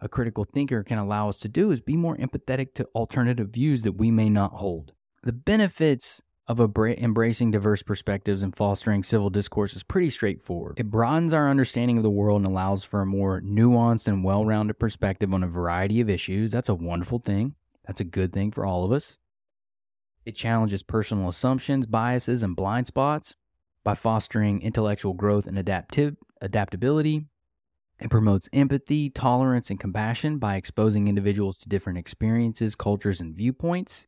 a 0.00 0.08
critical 0.08 0.44
thinker 0.44 0.82
can 0.82 0.98
allow 0.98 1.28
us 1.28 1.40
to 1.40 1.48
do 1.48 1.70
is 1.70 1.80
be 1.80 1.96
more 1.96 2.16
empathetic 2.16 2.74
to 2.74 2.88
alternative 2.94 3.50
views 3.50 3.82
that 3.82 3.92
we 3.92 4.10
may 4.10 4.28
not 4.28 4.52
hold. 4.52 4.92
The 5.22 5.32
benefits 5.32 6.22
of 6.46 6.60
embracing 6.60 7.50
diverse 7.50 7.82
perspectives 7.82 8.42
and 8.42 8.56
fostering 8.56 9.02
civil 9.02 9.28
discourse 9.28 9.74
is 9.74 9.82
pretty 9.82 10.08
straightforward. 10.08 10.80
It 10.80 10.90
broadens 10.90 11.34
our 11.34 11.48
understanding 11.48 11.98
of 11.98 12.02
the 12.02 12.10
world 12.10 12.40
and 12.40 12.46
allows 12.46 12.84
for 12.84 13.02
a 13.02 13.06
more 13.06 13.42
nuanced 13.42 14.08
and 14.08 14.24
well 14.24 14.46
rounded 14.46 14.78
perspective 14.78 15.34
on 15.34 15.42
a 15.42 15.48
variety 15.48 16.00
of 16.00 16.08
issues. 16.08 16.52
That's 16.52 16.70
a 16.70 16.74
wonderful 16.74 17.18
thing. 17.18 17.54
That's 17.86 18.00
a 18.00 18.04
good 18.04 18.32
thing 18.32 18.50
for 18.50 18.64
all 18.64 18.84
of 18.84 18.92
us. 18.92 19.18
It 20.24 20.36
challenges 20.36 20.82
personal 20.82 21.28
assumptions, 21.28 21.86
biases, 21.86 22.42
and 22.42 22.56
blind 22.56 22.86
spots 22.86 23.34
by 23.84 23.94
fostering 23.94 24.62
intellectual 24.62 25.14
growth 25.14 25.46
and 25.46 25.58
adaptive, 25.58 26.16
adaptability. 26.40 27.26
It 28.00 28.10
promotes 28.10 28.48
empathy, 28.52 29.10
tolerance, 29.10 29.70
and 29.70 29.80
compassion 29.80 30.38
by 30.38 30.54
exposing 30.56 31.08
individuals 31.08 31.58
to 31.58 31.68
different 31.68 31.98
experiences, 31.98 32.76
cultures, 32.76 33.20
and 33.20 33.34
viewpoints. 33.34 34.06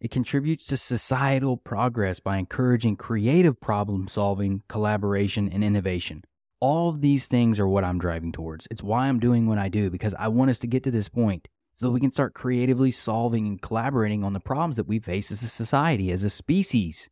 It 0.00 0.10
contributes 0.10 0.64
to 0.66 0.76
societal 0.76 1.56
progress 1.58 2.20
by 2.20 2.38
encouraging 2.38 2.96
creative 2.96 3.60
problem 3.60 4.08
solving, 4.08 4.62
collaboration, 4.66 5.48
and 5.48 5.62
innovation. 5.62 6.24
All 6.58 6.88
of 6.88 7.02
these 7.02 7.28
things 7.28 7.60
are 7.60 7.68
what 7.68 7.84
I'm 7.84 7.98
driving 7.98 8.32
towards. 8.32 8.66
It's 8.70 8.82
why 8.82 9.08
I'm 9.08 9.20
doing 9.20 9.46
what 9.46 9.58
I 9.58 9.68
do 9.68 9.90
because 9.90 10.14
I 10.14 10.28
want 10.28 10.50
us 10.50 10.58
to 10.60 10.66
get 10.66 10.82
to 10.84 10.90
this 10.90 11.08
point 11.08 11.48
so 11.76 11.86
that 11.86 11.92
we 11.92 12.00
can 12.00 12.12
start 12.12 12.34
creatively 12.34 12.90
solving 12.90 13.46
and 13.46 13.60
collaborating 13.60 14.24
on 14.24 14.32
the 14.32 14.40
problems 14.40 14.76
that 14.76 14.86
we 14.86 14.98
face 14.98 15.30
as 15.30 15.42
a 15.42 15.48
society, 15.48 16.10
as 16.10 16.22
a 16.22 16.30
species. 16.30 17.10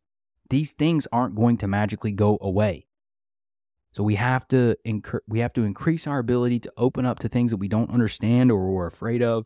These 0.49 0.73
things 0.73 1.07
aren't 1.11 1.35
going 1.35 1.57
to 1.57 1.67
magically 1.67 2.11
go 2.11 2.37
away. 2.41 2.87
So 3.93 4.03
we 4.03 4.15
have 4.15 4.47
to 4.49 4.75
we 5.27 5.39
have 5.39 5.53
to 5.53 5.63
increase 5.63 6.07
our 6.07 6.19
ability 6.19 6.59
to 6.61 6.73
open 6.77 7.05
up 7.05 7.19
to 7.19 7.29
things 7.29 7.51
that 7.51 7.57
we 7.57 7.67
don't 7.67 7.91
understand 7.91 8.51
or 8.51 8.71
we're 8.71 8.87
afraid 8.87 9.21
of 9.21 9.45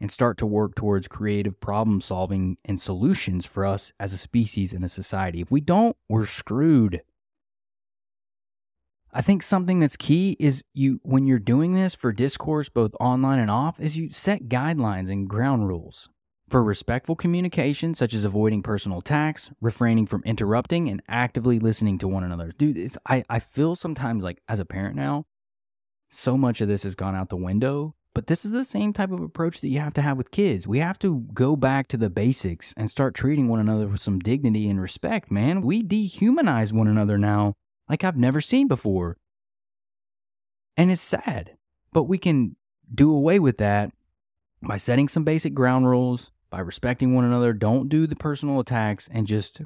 and 0.00 0.10
start 0.10 0.36
to 0.38 0.46
work 0.46 0.74
towards 0.74 1.06
creative 1.06 1.60
problem 1.60 2.00
solving 2.00 2.56
and 2.64 2.80
solutions 2.80 3.46
for 3.46 3.64
us 3.64 3.92
as 4.00 4.12
a 4.12 4.18
species 4.18 4.72
and 4.72 4.84
a 4.84 4.88
society. 4.88 5.40
If 5.40 5.52
we 5.52 5.60
don't, 5.60 5.96
we're 6.08 6.26
screwed. 6.26 7.02
I 9.12 9.22
think 9.22 9.44
something 9.44 9.78
that's 9.78 9.96
key 9.96 10.36
is 10.40 10.64
you 10.72 10.98
when 11.04 11.28
you're 11.28 11.38
doing 11.38 11.74
this 11.74 11.94
for 11.94 12.12
discourse 12.12 12.68
both 12.68 12.96
online 12.98 13.38
and 13.38 13.50
off 13.50 13.78
is 13.78 13.96
you 13.96 14.10
set 14.10 14.48
guidelines 14.48 15.08
and 15.08 15.28
ground 15.28 15.68
rules 15.68 16.10
for 16.48 16.62
respectful 16.62 17.16
communication 17.16 17.94
such 17.94 18.14
as 18.14 18.24
avoiding 18.24 18.62
personal 18.62 18.98
attacks, 18.98 19.50
refraining 19.60 20.06
from 20.06 20.22
interrupting 20.24 20.88
and 20.88 21.02
actively 21.08 21.58
listening 21.58 21.98
to 21.98 22.08
one 22.08 22.24
another. 22.24 22.52
Dude, 22.56 22.76
it's 22.76 22.98
I 23.06 23.24
I 23.28 23.38
feel 23.38 23.76
sometimes 23.76 24.22
like 24.22 24.42
as 24.48 24.58
a 24.58 24.64
parent 24.64 24.96
now 24.96 25.26
so 26.10 26.36
much 26.38 26.60
of 26.60 26.68
this 26.68 26.84
has 26.84 26.94
gone 26.94 27.16
out 27.16 27.28
the 27.28 27.36
window 27.36 27.94
but 28.14 28.28
this 28.28 28.44
is 28.44 28.52
the 28.52 28.64
same 28.64 28.92
type 28.92 29.10
of 29.10 29.20
approach 29.20 29.60
that 29.60 29.68
you 29.68 29.80
have 29.80 29.94
to 29.94 30.02
have 30.02 30.16
with 30.16 30.30
kids. 30.30 30.68
We 30.68 30.78
have 30.78 31.00
to 31.00 31.26
go 31.34 31.56
back 31.56 31.88
to 31.88 31.96
the 31.96 32.08
basics 32.08 32.72
and 32.76 32.88
start 32.88 33.14
treating 33.14 33.48
one 33.48 33.58
another 33.58 33.88
with 33.88 34.00
some 34.00 34.20
dignity 34.20 34.68
and 34.68 34.80
respect, 34.80 35.32
man. 35.32 35.62
We 35.62 35.82
dehumanize 35.82 36.72
one 36.72 36.86
another 36.86 37.18
now 37.18 37.54
like 37.88 38.04
I've 38.04 38.16
never 38.16 38.40
seen 38.40 38.68
before. 38.68 39.18
And 40.76 40.92
it's 40.92 41.00
sad, 41.00 41.56
but 41.92 42.04
we 42.04 42.18
can 42.18 42.54
do 42.92 43.12
away 43.12 43.40
with 43.40 43.58
that 43.58 43.90
by 44.62 44.76
setting 44.76 45.08
some 45.08 45.24
basic 45.24 45.52
ground 45.52 45.88
rules, 45.88 46.30
by 46.54 46.60
respecting 46.60 47.12
one 47.12 47.24
another. 47.24 47.52
Don't 47.52 47.88
do 47.88 48.06
the 48.06 48.14
personal 48.14 48.60
attacks 48.60 49.08
and 49.10 49.26
just 49.26 49.60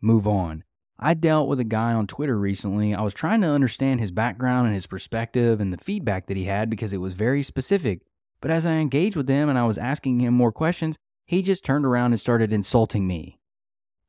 move 0.00 0.24
on. 0.24 0.62
I 1.00 1.14
dealt 1.14 1.48
with 1.48 1.58
a 1.58 1.64
guy 1.64 1.94
on 1.94 2.06
Twitter 2.06 2.38
recently. 2.38 2.94
I 2.94 3.02
was 3.02 3.12
trying 3.12 3.40
to 3.40 3.48
understand 3.48 3.98
his 3.98 4.12
background 4.12 4.66
and 4.66 4.74
his 4.76 4.86
perspective 4.86 5.60
and 5.60 5.72
the 5.72 5.82
feedback 5.82 6.28
that 6.28 6.36
he 6.36 6.44
had 6.44 6.70
because 6.70 6.92
it 6.92 7.00
was 7.00 7.14
very 7.14 7.42
specific. 7.42 8.02
But 8.40 8.52
as 8.52 8.64
I 8.64 8.74
engaged 8.74 9.16
with 9.16 9.28
him 9.28 9.48
and 9.48 9.58
I 9.58 9.66
was 9.66 9.78
asking 9.78 10.20
him 10.20 10.32
more 10.32 10.52
questions, 10.52 10.96
he 11.24 11.42
just 11.42 11.64
turned 11.64 11.84
around 11.84 12.12
and 12.12 12.20
started 12.20 12.52
insulting 12.52 13.04
me 13.08 13.40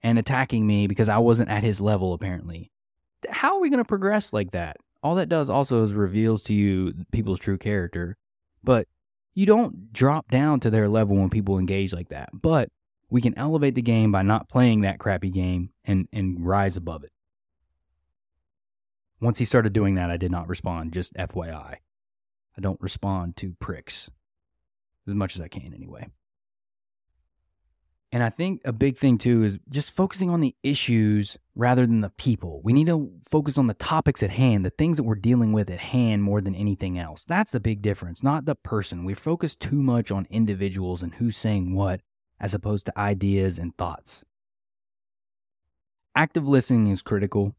and 0.03 0.19
attacking 0.19 0.67
me 0.67 0.85
because 0.85 1.09
I 1.09 1.17
wasn't 1.17 1.49
at 1.49 1.63
his 1.63 1.81
level, 1.81 2.13
apparently. 2.13 2.69
How 3.27 3.55
are 3.55 3.59
we 3.59 3.71
going 3.71 3.83
to 3.83 3.87
progress 3.87 4.33
like 4.33 4.51
that? 4.51 4.77
All 5.01 5.15
that 5.15 5.29
does 5.29 5.49
also 5.49 5.83
is 5.83 5.93
reveals 5.93 6.43
to 6.43 6.53
you 6.53 6.93
people's 7.11 7.39
true 7.39 7.57
character. 7.57 8.17
But 8.63 8.87
you 9.37 9.45
don't 9.45 9.93
drop 9.93 10.31
down 10.31 10.59
to 10.59 10.71
their 10.71 10.89
level 10.89 11.15
when 11.15 11.29
people 11.29 11.59
engage 11.59 11.93
like 11.93 12.09
that. 12.09 12.29
But 12.33 12.69
we 13.11 13.21
can 13.21 13.37
elevate 13.37 13.75
the 13.75 13.83
game 13.83 14.11
by 14.11 14.23
not 14.23 14.49
playing 14.49 14.81
that 14.81 14.97
crappy 14.97 15.29
game 15.29 15.69
and, 15.85 16.07
and 16.11 16.43
rise 16.43 16.75
above 16.75 17.03
it. 17.03 17.11
Once 19.21 19.37
he 19.37 19.45
started 19.45 19.73
doing 19.73 19.93
that, 19.93 20.09
I 20.09 20.17
did 20.17 20.31
not 20.31 20.47
respond, 20.47 20.91
just 20.91 21.13
FYI. 21.13 21.75
I 21.75 22.61
don't 22.61 22.81
respond 22.81 23.35
to 23.37 23.55
pricks 23.59 24.09
as 25.07 25.13
much 25.13 25.35
as 25.35 25.41
I 25.41 25.49
can 25.49 25.71
anyway. 25.71 26.07
And 28.11 28.23
I 28.23 28.29
think 28.29 28.61
a 28.63 28.71
big 28.71 28.97
thing 28.97 29.17
too 29.17 29.43
is 29.43 29.59
just 29.69 29.91
focusing 29.91 30.29
on 30.29 30.39
the 30.39 30.55
issues 30.63 31.37
rather 31.55 31.85
than 31.85 32.01
the 32.01 32.11
people. 32.11 32.61
We 32.63 32.71
need 32.71 32.87
to 32.87 33.11
focus 33.29 33.57
on 33.57 33.67
the 33.67 33.73
topics 33.73 34.23
at 34.23 34.29
hand, 34.29 34.65
the 34.65 34.69
things 34.69 34.95
that 34.95 35.03
we're 35.03 35.15
dealing 35.15 35.51
with 35.51 35.69
at 35.69 35.79
hand 35.79 36.23
more 36.23 36.39
than 36.39 36.55
anything 36.55 36.97
else. 36.97 37.25
That's 37.25 37.51
the 37.51 37.59
big 37.59 37.81
difference, 37.81 38.23
not 38.23 38.45
the 38.45 38.55
person. 38.55 39.03
We 39.03 39.13
focus 39.13 39.55
too 39.55 39.81
much 39.81 40.09
on 40.09 40.25
individuals 40.29 41.01
and 41.01 41.15
who's 41.15 41.35
saying 41.35 41.75
what 41.75 42.01
as 42.39 42.53
opposed 42.53 42.85
to 42.85 42.97
ideas 42.97 43.57
and 43.57 43.75
thoughts. 43.75 44.23
Active 46.15 46.47
listening 46.47 46.87
is 46.87 47.01
critical 47.01 47.55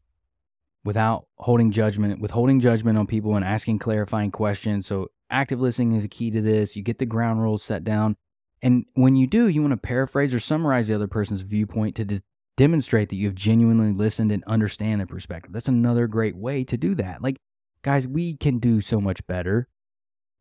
without 0.83 1.27
holding 1.37 1.71
judgment, 1.71 2.19
withholding 2.19 2.59
judgment 2.59 2.97
on 2.97 3.05
people 3.05 3.35
and 3.35 3.45
asking 3.45 3.79
clarifying 3.79 4.31
questions. 4.31 4.87
So, 4.87 5.09
active 5.29 5.61
listening 5.61 5.93
is 5.93 6.03
a 6.03 6.09
key 6.09 6.31
to 6.31 6.41
this. 6.41 6.75
You 6.75 6.81
get 6.81 6.97
the 6.97 7.05
ground 7.05 7.41
rules 7.41 7.63
set 7.63 7.83
down. 7.83 8.17
And 8.61 8.85
when 8.93 9.15
you 9.15 9.27
do, 9.27 9.47
you 9.47 9.61
want 9.61 9.71
to 9.71 9.77
paraphrase 9.77 10.33
or 10.33 10.39
summarize 10.39 10.87
the 10.87 10.95
other 10.95 11.07
person's 11.07 11.41
viewpoint 11.41 11.95
to 11.95 12.05
de- 12.05 12.21
demonstrate 12.57 13.09
that 13.09 13.15
you've 13.15 13.35
genuinely 13.35 13.93
listened 13.93 14.31
and 14.31 14.43
understand 14.45 14.99
their 14.99 15.07
perspective. 15.07 15.53
That's 15.53 15.69
another 15.69 16.07
great 16.07 16.35
way 16.35 16.63
to 16.65 16.77
do 16.77 16.95
that. 16.95 17.21
Like, 17.21 17.37
guys, 17.83 18.05
we 18.07 18.35
can 18.35 18.59
do 18.59 18.81
so 18.81 18.99
much 18.99 19.25
better 19.27 19.69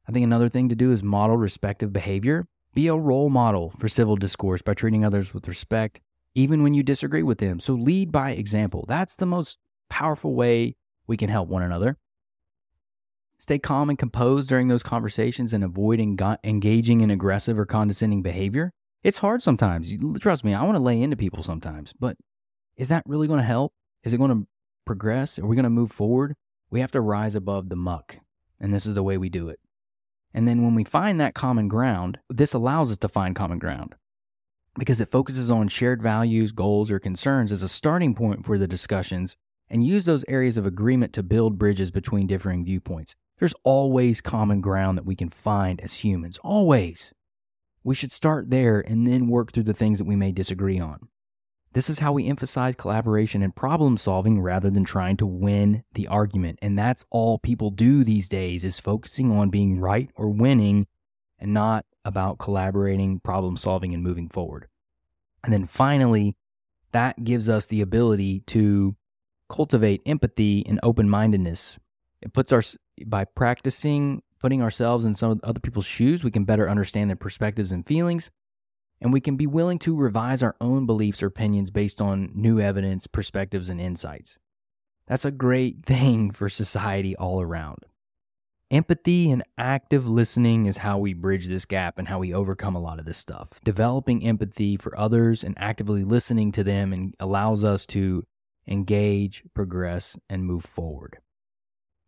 I 0.09 0.13
think 0.13 0.25
another 0.25 0.49
thing 0.49 0.71
to 0.71 0.75
do 0.75 0.91
is 0.91 1.03
model 1.03 1.37
respective 1.37 1.93
behavior. 1.93 2.47
Be 2.73 2.87
a 2.89 2.97
role 2.97 3.29
model 3.29 3.75
for 3.79 3.89
civil 3.89 4.17
discourse 4.17 4.63
by 4.63 4.73
treating 4.73 5.05
others 5.05 5.35
with 5.35 5.47
respect, 5.47 6.01
even 6.35 6.63
when 6.63 6.73
you 6.73 6.83
disagree 6.83 7.23
with 7.23 7.39
them. 7.39 7.61
So 7.61 7.75
lead 7.75 8.11
by 8.11 8.31
example. 8.31 8.87
That's 8.89 9.17
the 9.17 9.27
most 9.27 9.59
powerful 9.91 10.35
way 10.35 10.77
we 11.07 11.19
can 11.19 11.29
help 11.29 11.49
one 11.49 11.63
another. 11.63 11.99
Stay 13.39 13.59
calm 13.59 13.89
and 13.89 13.99
composed 13.99 14.49
during 14.49 14.69
those 14.69 14.83
conversations 14.83 15.53
and 15.53 15.63
avoid 15.63 16.01
engaging 16.01 17.01
in 17.01 17.11
aggressive 17.11 17.59
or 17.59 17.65
condescending 17.65 18.23
behavior. 18.23 18.73
It's 19.05 19.19
hard 19.19 19.43
sometimes. 19.43 19.97
Trust 20.19 20.45
me, 20.45 20.55
I 20.55 20.65
want 20.65 20.77
to 20.77 20.83
lay 20.83 21.01
into 21.01 21.17
people 21.17 21.45
sometimes, 21.45 21.95
but 21.99 22.17
is 22.77 22.89
that 22.89 23.05
really 23.07 23.29
going 23.29 23.39
to 23.39 23.47
help? 23.47 23.73
Is 24.03 24.13
it 24.13 24.19
going 24.19 24.31
to 24.31 24.47
progress? 24.85 25.39
Are 25.39 25.47
we 25.47 25.55
going 25.55 25.65
to 25.65 25.71
move 25.71 25.93
forward? 25.93 26.35
We 26.71 26.81
have 26.81 26.93
to 26.93 27.01
rise 27.01 27.35
above 27.35 27.69
the 27.69 27.77
muck, 27.77 28.19
and 28.61 28.75
this 28.75 28.87
is 28.87 28.95
the 28.95 29.05
way 29.05 29.17
we 29.17 29.29
do 29.29 29.49
it. 29.49 29.61
And 30.35 30.47
then 30.47 30.63
when 30.63 30.75
we 30.75 30.85
find 30.85 31.21
that 31.21 31.35
common 31.35 31.69
ground, 31.69 32.19
this 32.29 32.55
allows 32.55 32.91
us 32.91 32.99
to 32.99 33.09
find 33.09 33.37
common 33.37 33.59
ground 33.59 33.95
because 34.79 35.01
it 35.01 35.11
focuses 35.11 35.51
on 35.51 35.69
shared 35.69 36.03
values, 36.03 36.53
goals, 36.53 36.91
or 36.91 36.99
concerns 36.99 37.51
as 37.53 37.63
a 37.63 37.69
starting 37.69 38.15
point 38.15 38.45
for 38.45 38.59
the 38.59 38.69
discussions 38.69 39.37
and 39.71 39.87
use 39.87 40.05
those 40.05 40.25
areas 40.29 40.57
of 40.57 40.67
agreement 40.67 41.13
to 41.13 41.23
build 41.23 41.59
bridges 41.59 41.91
between 41.91 42.27
differing 42.27 42.65
viewpoints. 42.65 43.15
There's 43.39 43.55
always 43.63 44.21
common 44.21 44.61
ground 44.61 44.99
that 44.99 45.07
we 45.07 45.17
can 45.17 45.29
find 45.29 45.81
as 45.81 45.95
humans, 45.95 46.39
always. 46.43 47.13
We 47.85 47.95
should 47.95 48.13
start 48.13 48.51
there 48.51 48.81
and 48.81 49.07
then 49.07 49.29
work 49.29 49.53
through 49.53 49.63
the 49.65 49.75
things 49.75 49.99
that 49.99 50.07
we 50.07 50.17
may 50.17 50.33
disagree 50.33 50.81
on. 50.81 51.09
This 51.73 51.91
is 51.91 52.01
how 52.01 52.13
we 52.13 52.27
emphasize 52.27 52.75
collaboration 52.75 53.43
and 53.43 53.55
problem 53.55 53.97
solving 53.99 54.41
rather 54.41 54.71
than 54.71 54.85
trying 54.85 55.17
to 55.19 55.27
win 55.27 55.85
the 55.93 56.09
argument. 56.09 56.59
And 56.63 56.79
that's 56.79 57.05
all 57.11 57.39
people 57.39 57.71
do 57.71 58.03
these 58.03 58.29
days 58.29 58.65
is 58.65 58.81
focusing 58.81 59.31
on 59.31 59.51
being 59.51 59.79
right 59.79 60.11
or 60.17 60.31
winning 60.31 60.87
and 61.39 61.55
not 61.55 61.85
about 62.05 62.39
collaborating, 62.39 63.21
problem 63.21 63.57
solving 63.57 63.95
and 63.95 64.03
moving 64.03 64.29
forward. 64.29 64.67
And 65.45 65.53
then 65.53 65.67
finally, 65.67 66.35
that 66.93 67.23
gives 67.23 67.49
us 67.49 67.67
the 67.67 67.83
ability 67.83 68.41
to 68.47 68.97
cultivate 69.49 70.03
empathy 70.05 70.65
and 70.67 70.81
open-mindedness. 70.83 71.79
It 72.21 72.33
puts 72.33 72.51
our 72.51 72.63
by 73.07 73.25
practicing 73.25 74.23
putting 74.41 74.63
ourselves 74.63 75.05
in 75.05 75.15
some 75.15 75.41
other 75.43 75.59
people's 75.61 75.85
shoes, 75.85 76.23
we 76.23 76.31
can 76.31 76.45
better 76.45 76.71
understand 76.71 77.11
their 77.11 77.17
perspectives 77.17 77.73
and 77.73 77.85
feelings 77.87 78.31
and 79.01 79.13
we 79.13 79.21
can 79.21 79.37
be 79.37 79.47
willing 79.47 79.79
to 79.81 79.97
revise 79.97 80.43
our 80.43 80.57
own 80.61 80.87
beliefs 80.87 81.23
or 81.23 81.27
opinions 81.27 81.71
based 81.71 82.01
on 82.01 82.31
new 82.35 82.61
evidence, 82.61 83.07
perspectives, 83.07 83.69
and 83.69 83.81
insights. 83.81 84.39
That's 85.07 85.25
a 85.25 85.31
great 85.31 85.83
thing 85.87 86.31
for 86.31 86.49
society 86.49 87.17
all 87.17 87.41
around. 87.41 87.79
Empathy 88.71 89.31
and 89.31 89.43
active 89.57 90.07
listening 90.07 90.67
is 90.67 90.77
how 90.77 90.99
we 90.99 91.15
bridge 91.15 91.47
this 91.47 91.65
gap 91.65 91.99
and 91.99 92.07
how 92.07 92.19
we 92.19 92.35
overcome 92.35 92.77
a 92.77 92.81
lot 92.81 92.99
of 92.99 93.07
this 93.07 93.17
stuff. 93.17 93.49
Developing 93.65 94.23
empathy 94.23 94.77
for 94.77 94.99
others 94.99 95.43
and 95.43 95.55
actively 95.57 96.05
listening 96.05 96.53
to 96.53 96.63
them 96.63 96.93
and 96.93 97.15
allows 97.19 97.65
us 97.65 97.87
to 97.87 98.25
engage, 98.67 99.43
progress, 99.55 100.19
and 100.29 100.45
move 100.45 100.65
forward. 100.65 101.19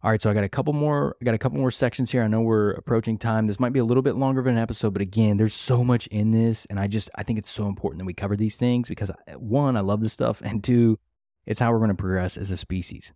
All 0.03 0.11
right, 0.11 0.21
so 0.21 0.31
I 0.31 0.35
got 0.35 0.45
a 0.45 0.49
couple 0.49 0.73
more. 0.73 1.15
I 1.21 1.25
got 1.27 1.35
a 1.35 1.39
couple 1.39 1.59
more 1.59 1.71
sections 1.71 2.11
here. 2.11 2.23
I 2.23 2.27
know 2.27 2.41
we're 2.41 2.71
approaching 2.71 3.19
time. 3.19 3.47
This 3.47 3.61
might 3.61 3.75
be 3.75 3.81
a 3.81 3.85
little 3.85 4.03
bit 4.03 4.17
longer 4.17 4.41
of 4.41 4.47
an 4.47 4.57
episode, 4.57 4.95
but 4.95 5.03
again, 5.03 5.37
there's 5.37 5.53
so 5.53 5.85
much 5.85 6.07
in 6.07 6.31
this, 6.31 6.65
and 6.71 6.81
I 6.81 6.87
just 6.87 7.11
I 7.17 7.23
think 7.23 7.39
it's 7.39 7.51
so 7.51 7.67
important 7.67 7.99
that 7.99 8.07
we 8.07 8.15
cover 8.15 8.35
these 8.35 8.57
things 8.57 8.89
because 8.89 9.11
uh, 9.11 9.15
one, 9.37 9.77
I 9.77 9.81
love 9.81 10.01
this 10.01 10.15
stuff, 10.15 10.41
and 10.41 10.65
two, 10.65 10.99
it's 11.45 11.61
how 11.61 11.71
we're 11.71 11.81
going 11.81 11.91
to 11.91 11.95
progress 11.95 12.39
as 12.39 12.51
a 12.51 12.57
species. 12.57 13.13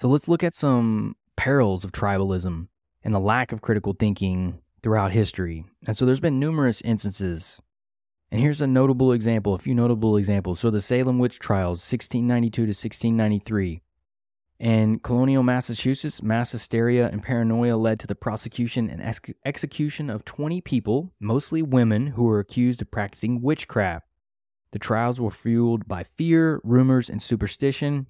So 0.00 0.08
let's 0.08 0.26
look 0.26 0.42
at 0.42 0.54
some 0.54 1.16
perils 1.36 1.84
of 1.84 1.92
tribalism 1.92 2.68
and 3.02 3.14
the 3.14 3.20
lack 3.20 3.52
of 3.52 3.60
critical 3.60 3.94
thinking 3.98 4.58
throughout 4.82 5.12
history. 5.12 5.66
And 5.86 5.94
so 5.94 6.06
there's 6.06 6.18
been 6.18 6.40
numerous 6.40 6.80
instances. 6.80 7.60
And 8.30 8.40
here's 8.40 8.62
a 8.62 8.66
notable 8.66 9.12
example, 9.12 9.52
a 9.52 9.58
few 9.58 9.74
notable 9.74 10.16
examples. 10.16 10.60
So 10.60 10.70
the 10.70 10.80
Salem 10.80 11.18
witch 11.18 11.38
trials, 11.38 11.80
1692 11.80 12.62
to 12.62 12.68
1693 12.68 13.82
in 14.62 15.00
colonial 15.00 15.42
Massachusetts, 15.42 16.22
mass 16.22 16.52
hysteria 16.52 17.08
and 17.08 17.20
paranoia 17.20 17.76
led 17.76 17.98
to 17.98 18.06
the 18.06 18.14
prosecution 18.14 18.88
and 18.88 19.02
ex- 19.02 19.34
execution 19.44 20.08
of 20.08 20.24
20 20.24 20.60
people, 20.60 21.12
mostly 21.18 21.62
women, 21.62 22.06
who 22.06 22.22
were 22.22 22.38
accused 22.38 22.80
of 22.80 22.88
practicing 22.88 23.42
witchcraft. 23.42 24.06
The 24.70 24.78
trials 24.78 25.20
were 25.20 25.32
fueled 25.32 25.88
by 25.88 26.04
fear, 26.04 26.60
rumors, 26.62 27.10
and 27.10 27.20
superstition, 27.20 28.06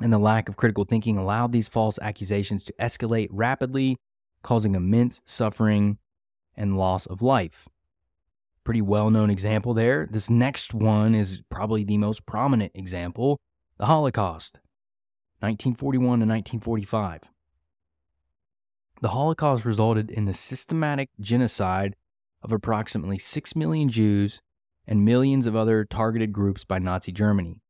and 0.00 0.12
the 0.12 0.18
lack 0.18 0.48
of 0.48 0.56
critical 0.56 0.84
thinking 0.84 1.18
allowed 1.18 1.50
these 1.50 1.66
false 1.66 1.98
accusations 2.00 2.62
to 2.66 2.74
escalate 2.74 3.28
rapidly, 3.32 3.96
causing 4.44 4.76
immense 4.76 5.20
suffering 5.24 5.98
and 6.56 6.78
loss 6.78 7.04
of 7.06 7.20
life. 7.20 7.68
Pretty 8.62 8.80
well 8.80 9.10
known 9.10 9.28
example 9.28 9.74
there. 9.74 10.06
This 10.08 10.30
next 10.30 10.72
one 10.72 11.16
is 11.16 11.42
probably 11.50 11.82
the 11.82 11.98
most 11.98 12.26
prominent 12.26 12.70
example 12.76 13.40
the 13.76 13.86
Holocaust. 13.86 14.60
1941 15.40 16.02
to 16.02 16.26
1945. 16.26 17.22
The 19.00 19.08
Holocaust 19.08 19.64
resulted 19.64 20.10
in 20.10 20.26
the 20.26 20.34
systematic 20.34 21.08
genocide 21.18 21.96
of 22.42 22.52
approximately 22.52 23.18
6 23.18 23.56
million 23.56 23.88
Jews 23.88 24.42
and 24.86 25.04
millions 25.04 25.46
of 25.46 25.56
other 25.56 25.84
targeted 25.84 26.32
groups 26.32 26.64
by 26.64 26.78
Nazi 26.78 27.12
Germany. 27.12 27.60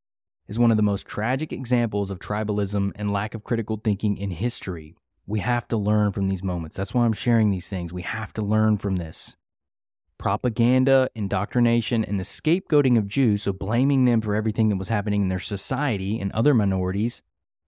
Is 0.48 0.58
one 0.58 0.72
of 0.72 0.76
the 0.76 0.82
most 0.82 1.06
tragic 1.06 1.52
examples 1.52 2.10
of 2.10 2.18
tribalism 2.18 2.90
and 2.96 3.12
lack 3.12 3.34
of 3.34 3.44
critical 3.44 3.76
thinking 3.76 4.16
in 4.16 4.30
history. 4.30 4.96
We 5.24 5.38
have 5.38 5.68
to 5.68 5.76
learn 5.76 6.10
from 6.10 6.26
these 6.26 6.42
moments. 6.42 6.76
That's 6.76 6.92
why 6.92 7.04
I'm 7.04 7.12
sharing 7.12 7.50
these 7.50 7.68
things. 7.68 7.92
We 7.92 8.02
have 8.02 8.32
to 8.32 8.42
learn 8.42 8.78
from 8.78 8.96
this. 8.96 9.36
Propaganda, 10.18 11.08
indoctrination, 11.14 12.04
and 12.04 12.18
the 12.18 12.24
scapegoating 12.24 12.98
of 12.98 13.06
Jews, 13.06 13.44
so 13.44 13.52
blaming 13.52 14.06
them 14.06 14.20
for 14.20 14.34
everything 14.34 14.68
that 14.70 14.76
was 14.76 14.88
happening 14.88 15.22
in 15.22 15.28
their 15.28 15.38
society 15.38 16.18
and 16.18 16.32
other 16.32 16.52
minorities, 16.52 17.22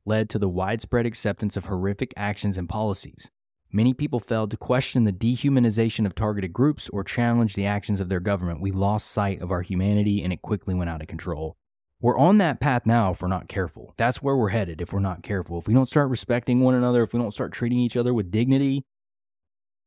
led 0.05 0.29
to 0.31 0.39
the 0.39 0.49
widespread 0.49 1.07
acceptance 1.07 1.57
of 1.57 1.67
horrific 1.67 2.13
actions 2.17 2.59
and 2.59 2.69
policies. 2.69 3.31
Many 3.75 3.95
people 3.95 4.21
failed 4.21 4.51
to 4.51 4.57
question 4.57 5.05
the 5.05 5.13
dehumanization 5.13 6.05
of 6.05 6.15
targeted 6.15 6.53
groups 6.53 6.91
or 6.91 7.05
challenge 7.05 7.55
the 7.55 7.65
actions 7.65 8.01
of 8.01 8.09
their 8.11 8.21
government. 8.21 8.61
We 8.61 8.71
lost 8.71 9.11
sight 9.11 9.41
of 9.41 9.51
our 9.51 9.63
humanity 9.63 10.23
and 10.23 10.33
it 10.33 10.43
quickly 10.43 10.75
went 10.75 10.91
out 10.91 11.01
of 11.01 11.09
control. 11.09 11.57
We're 11.99 12.19
on 12.19 12.39
that 12.39 12.61
path 12.61 12.85
now 12.85 13.13
if 13.13 13.23
we're 13.23 13.29
not 13.29 13.49
careful. 13.49 13.95
That's 13.97 14.21
where 14.21 14.37
we're 14.37 14.49
headed 14.49 14.81
if 14.81 14.93
we're 14.93 14.99
not 14.99 15.23
careful. 15.23 15.59
If 15.59 15.69
we 15.69 15.75
don't 15.75 15.89
start 15.89 16.11
respecting 16.11 16.61
one 16.61 16.75
another, 16.75 17.05
if 17.05 17.15
we 17.15 17.21
don't 17.21 17.33
start 17.33 17.53
treating 17.53 17.79
each 17.79 17.97
other 17.97 18.13
with 18.13 18.31
dignity, 18.31 18.85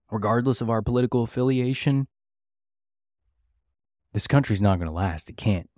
regardless 0.09 0.61
of 0.61 0.69
our 0.69 0.81
political 0.81 1.23
affiliation, 1.23 2.07
this 4.13 4.27
country's 4.27 4.61
not 4.61 4.79
going 4.79 4.87
to 4.87 4.95
last. 4.95 5.29
It 5.29 5.35
can't 5.35 5.69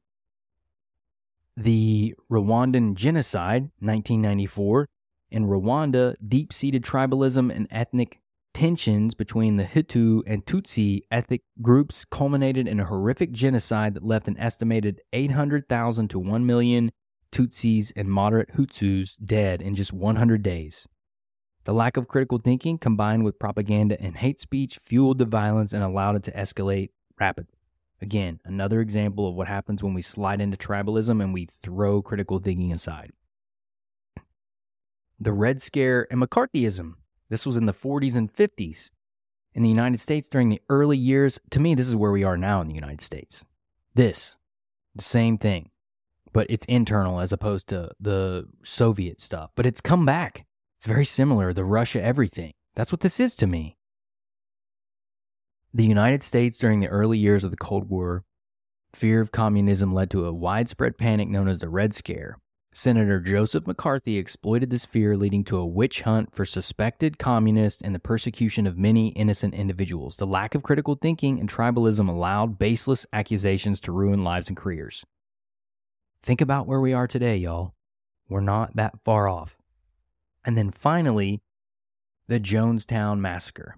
the 1.57 2.13
Rwandan 2.31 2.93
genocide, 2.93 3.63
1994, 3.79 4.87
in 5.31 5.47
Rwanda, 5.47 6.15
deep 6.25 6.53
seated 6.53 6.83
tribalism 6.83 7.53
and 7.53 7.67
ethnic 7.71 8.21
tensions 8.53 9.13
between 9.13 9.57
the 9.57 9.65
Hutu 9.65 10.21
and 10.25 10.45
Tutsi 10.45 11.01
ethnic 11.11 11.41
groups 11.61 12.05
culminated 12.05 12.67
in 12.67 12.79
a 12.79 12.85
horrific 12.85 13.31
genocide 13.31 13.95
that 13.95 14.05
left 14.05 14.27
an 14.27 14.37
estimated 14.37 15.01
800,000 15.13 16.07
to 16.09 16.19
1 16.19 16.45
million 16.45 16.91
Tutsis 17.31 17.91
and 17.95 18.07
moderate 18.07 18.53
Hutus 18.55 19.17
dead 19.23 19.61
in 19.61 19.75
just 19.75 19.91
100 19.91 20.41
days. 20.41 20.87
The 21.65 21.73
lack 21.73 21.97
of 21.97 22.07
critical 22.07 22.37
thinking 22.37 22.77
combined 22.77 23.25
with 23.25 23.39
propaganda 23.39 23.99
and 23.99 24.15
hate 24.15 24.39
speech 24.39 24.79
fueled 24.81 25.17
the 25.17 25.25
violence 25.25 25.73
and 25.73 25.83
allowed 25.83 26.15
it 26.15 26.23
to 26.23 26.31
escalate 26.31 26.91
rapidly. 27.19 27.56
Again, 28.01 28.39
another 28.45 28.79
example 28.81 29.27
of 29.27 29.35
what 29.35 29.47
happens 29.47 29.81
when 29.81 29.93
we 29.93 30.01
slide 30.01 30.39
into 30.39 30.57
tribalism 30.57 31.21
and 31.21 31.33
we 31.33 31.45
throw 31.45 32.01
critical 32.01 32.39
thinking 32.39 32.71
aside. 32.71 33.11
The 35.19 35.33
Red 35.33 35.61
Scare 35.61 36.07
and 36.11 36.21
McCarthyism. 36.21 36.93
This 37.29 37.45
was 37.45 37.57
in 37.57 37.65
the 37.65 37.73
40s 37.73 38.15
and 38.15 38.31
50s. 38.31 38.91
In 39.53 39.63
the 39.63 39.69
United 39.69 39.99
States 39.99 40.29
during 40.29 40.49
the 40.49 40.61
early 40.69 40.97
years, 40.97 41.39
to 41.49 41.59
me, 41.59 41.73
this 41.73 41.87
is 41.87 41.95
where 41.95 42.11
we 42.11 42.23
are 42.23 42.37
now 42.37 42.61
in 42.61 42.67
the 42.67 42.75
United 42.75 43.01
States. 43.01 43.43
This, 43.95 44.37
the 44.93 45.03
same 45.03 45.39
thing, 45.39 45.71
but 46.31 46.45
it's 46.51 46.65
internal 46.65 47.19
as 47.19 47.31
opposed 47.31 47.67
to 47.69 47.89
the 47.99 48.47
Soviet 48.63 49.19
stuff. 49.19 49.49
But 49.55 49.65
it's 49.65 49.81
come 49.81 50.05
back. 50.05 50.45
It's 50.75 50.85
very 50.85 51.05
similar, 51.05 51.53
the 51.53 51.65
Russia 51.65 52.03
everything. 52.03 52.53
That's 52.75 52.91
what 52.91 53.01
this 53.01 53.19
is 53.19 53.35
to 53.37 53.47
me. 53.47 53.76
The 55.77 55.85
United 55.85 56.23
States 56.23 56.57
during 56.57 56.79
the 56.79 56.87
early 56.87 57.19
years 57.19 57.43
of 57.43 57.51
the 57.51 57.55
Cold 57.55 57.87
War, 57.87 58.23
fear 58.95 59.21
of 59.21 59.31
communism 59.31 59.93
led 59.93 60.09
to 60.09 60.25
a 60.25 60.33
widespread 60.33 60.97
panic 60.97 61.27
known 61.29 61.47
as 61.47 61.59
the 61.59 61.69
Red 61.69 61.93
Scare. 61.93 62.39
Senator 62.73 63.19
Joseph 63.19 63.67
McCarthy 63.67 64.17
exploited 64.17 64.71
this 64.71 64.85
fear, 64.85 65.15
leading 65.15 65.43
to 65.43 65.57
a 65.57 65.67
witch 65.67 66.01
hunt 66.01 66.33
for 66.33 66.45
suspected 66.45 67.19
communists 67.19 67.79
and 67.79 67.93
the 67.93 67.99
persecution 67.99 68.65
of 68.65 68.75
many 68.75 69.09
innocent 69.09 69.53
individuals. 69.53 70.15
The 70.15 70.25
lack 70.25 70.55
of 70.55 70.63
critical 70.63 70.95
thinking 70.95 71.39
and 71.39 71.47
tribalism 71.47 72.09
allowed 72.09 72.57
baseless 72.57 73.05
accusations 73.13 73.79
to 73.81 73.91
ruin 73.91 74.23
lives 74.23 74.47
and 74.47 74.57
careers. 74.57 75.05
Think 76.23 76.41
about 76.41 76.65
where 76.65 76.81
we 76.81 76.93
are 76.93 77.05
today, 77.05 77.37
y'all. 77.37 77.75
We're 78.27 78.41
not 78.41 78.75
that 78.77 78.95
far 79.05 79.27
off. 79.27 79.59
And 80.43 80.57
then 80.57 80.71
finally, 80.71 81.43
the 82.27 82.39
Jonestown 82.39 83.19
Massacre. 83.19 83.77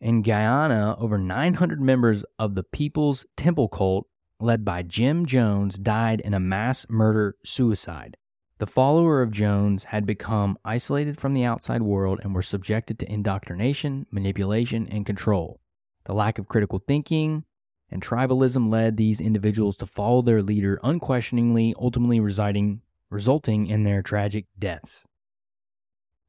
In 0.00 0.22
Guyana, 0.22 0.96
over 0.98 1.18
900 1.18 1.78
members 1.78 2.24
of 2.38 2.54
the 2.54 2.62
People's 2.62 3.26
Temple 3.36 3.68
cult, 3.68 4.06
led 4.40 4.64
by 4.64 4.82
Jim 4.82 5.26
Jones, 5.26 5.78
died 5.78 6.22
in 6.22 6.32
a 6.32 6.40
mass 6.40 6.86
murder 6.88 7.36
suicide. 7.44 8.16
The 8.60 8.66
follower 8.66 9.20
of 9.20 9.30
Jones 9.30 9.84
had 9.84 10.06
become 10.06 10.56
isolated 10.64 11.20
from 11.20 11.34
the 11.34 11.44
outside 11.44 11.82
world 11.82 12.20
and 12.22 12.34
were 12.34 12.40
subjected 12.40 12.98
to 12.98 13.12
indoctrination, 13.12 14.06
manipulation, 14.10 14.88
and 14.88 15.04
control. 15.04 15.60
The 16.04 16.14
lack 16.14 16.38
of 16.38 16.48
critical 16.48 16.78
thinking 16.78 17.44
and 17.90 18.00
tribalism 18.00 18.70
led 18.70 18.96
these 18.96 19.20
individuals 19.20 19.76
to 19.76 19.86
follow 19.86 20.22
their 20.22 20.40
leader 20.40 20.80
unquestioningly, 20.82 21.74
ultimately 21.78 22.20
residing, 22.20 22.80
resulting 23.10 23.66
in 23.66 23.84
their 23.84 24.00
tragic 24.00 24.46
deaths. 24.58 25.06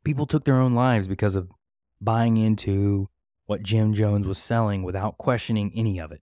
People 0.04 0.26
took 0.26 0.44
their 0.44 0.60
own 0.60 0.74
lives 0.74 1.08
because 1.08 1.36
of 1.36 1.50
buying 2.02 2.36
into 2.36 3.08
what 3.52 3.64
Jim 3.64 3.94
Jones 3.94 4.26
was 4.26 4.38
selling 4.38 4.82
without 4.82 5.18
questioning 5.18 5.74
any 5.76 6.00
of 6.00 6.14
it. 6.14 6.22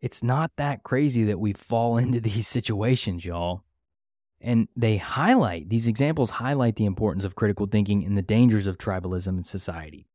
It's 0.00 0.24
not 0.24 0.50
that 0.56 0.82
crazy 0.82 1.22
that 1.22 1.38
we 1.38 1.52
fall 1.52 1.98
into 2.04 2.20
these 2.20 2.48
situations, 2.48 3.24
y'all. 3.24 3.62
And 4.40 4.66
they 4.74 4.96
highlight, 4.96 5.68
these 5.68 5.86
examples 5.86 6.30
highlight 6.30 6.74
the 6.74 6.84
importance 6.84 7.22
of 7.24 7.36
critical 7.36 7.66
thinking 7.66 8.04
and 8.04 8.18
the 8.18 8.22
dangers 8.22 8.66
of 8.66 8.76
tribalism 8.76 9.36
in 9.38 9.44
society. 9.44 10.08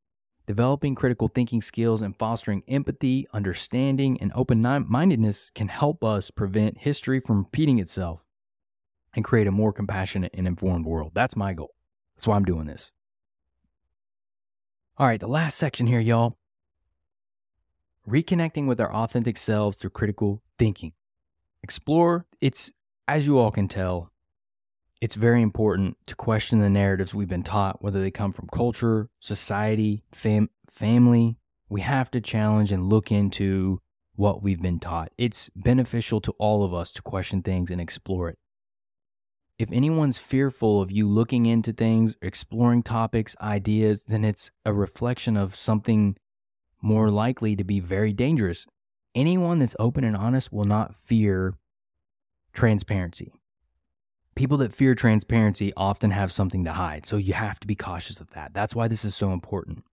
Developing 0.48 0.96
critical 0.96 1.30
thinking 1.30 1.62
skills 1.62 2.02
and 2.02 2.14
fostering 2.14 2.62
empathy, 2.68 3.26
understanding, 3.32 4.20
and 4.20 4.34
open 4.36 4.62
mindedness 4.62 5.50
can 5.56 5.70
help 5.70 6.04
us 6.04 6.30
prevent 6.30 6.80
history 6.80 7.22
from 7.22 7.38
repeating 7.38 7.80
itself 7.80 8.26
and 9.16 9.24
create 9.24 9.48
a 9.48 9.52
more 9.52 9.72
compassionate 9.72 10.34
and 10.34 10.46
informed 10.46 10.86
world. 10.86 11.14
That's 11.16 11.38
my 11.38 11.54
goal. 11.54 11.74
That's 12.18 12.28
why 12.28 12.36
I'm 12.36 12.44
doing 12.44 12.66
this. 12.66 12.92
All 15.00 15.08
right, 15.08 15.18
the 15.18 15.28
last 15.30 15.58
section 15.58 15.88
here, 15.88 16.02
y'all. 16.02 16.38
Reconnecting 18.06 18.68
with 18.68 18.82
our 18.82 18.94
authentic 18.94 19.38
selves 19.38 19.78
through 19.78 19.92
critical 19.92 20.44
thinking. 20.58 20.92
Explore, 21.64 22.26
it's, 22.42 22.74
as 23.08 23.26
you 23.26 23.40
all 23.40 23.50
can 23.50 23.70
tell, 23.70 24.12
it's 25.00 25.16
very 25.16 25.42
important 25.42 25.96
to 26.08 26.16
question 26.16 26.60
the 26.60 26.70
narratives 26.70 27.16
we've 27.16 27.30
been 27.30 27.44
taught, 27.44 27.82
whether 27.82 28.02
they 28.02 28.12
come 28.12 28.34
from 28.34 28.50
culture, 28.52 29.10
society, 29.22 30.04
fam- 30.12 30.50
family. 30.70 31.38
We 31.70 31.80
have 31.80 32.12
to 32.12 32.20
challenge 32.20 32.74
and 32.74 32.90
look 32.90 33.10
into 33.10 33.80
what 34.18 34.44
we've 34.44 34.62
been 34.62 34.82
taught. 34.82 35.14
It's 35.18 35.50
beneficial 35.56 36.20
to 36.20 36.34
all 36.40 36.66
of 36.66 36.74
us 36.74 36.92
to 36.92 37.02
question 37.02 37.42
things 37.42 37.72
and 37.72 37.80
explore 37.80 38.28
it. 38.28 38.38
If 39.60 39.72
anyone's 39.72 40.18
fearful 40.18 40.82
of 40.82 40.90
you 40.92 41.08
looking 41.08 41.46
into 41.46 41.74
things, 41.74 42.16
exploring 42.22 42.82
topics, 42.82 43.36
ideas, 43.42 44.06
then 44.06 44.26
it's 44.26 44.52
a 44.66 44.74
reflection 44.74 45.38
of 45.38 45.56
something 45.56 46.16
more 46.82 47.12
likely 47.12 47.56
to 47.56 47.64
be 47.64 47.80
very 47.80 48.14
dangerous. 48.14 48.66
Anyone 49.14 49.60
that's 49.60 49.76
open 49.78 50.04
and 50.04 50.16
honest 50.16 50.52
will 50.52 50.66
not 50.66 50.96
fear 50.96 51.56
transparency 52.54 53.34
people 54.40 54.56
that 54.56 54.74
fear 54.74 54.96
transparency 54.96 55.74
often 55.76 56.12
have 56.12 56.32
something 56.32 56.64
to 56.64 56.72
hide. 56.72 57.06
So 57.06 57.18
you 57.18 57.34
have 57.34 57.60
to 57.60 57.68
be 57.68 57.76
cautious 57.76 58.22
of 58.22 58.30
that. 58.30 58.54
That's 58.54 58.74
why 58.74 58.88
this 58.88 59.04
is 59.04 59.14
so 59.14 59.34
important. 59.34 59.84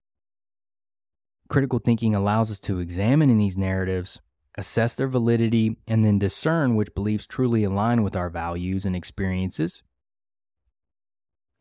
Critical 1.49 1.79
thinking 1.79 2.15
allows 2.15 2.49
us 2.49 2.61
to 2.61 2.79
examine 2.79 3.29
in 3.29 3.37
these 3.37 3.57
narratives, 3.57 4.21
assess 4.57 4.95
their 4.95 5.07
validity, 5.07 5.77
and 5.87 6.03
then 6.03 6.19
discern 6.19 6.75
which 6.75 6.93
beliefs 6.95 7.25
truly 7.27 7.63
align 7.63 8.03
with 8.03 8.15
our 8.15 8.29
values 8.29 8.85
and 8.85 8.95
experiences. 8.95 9.83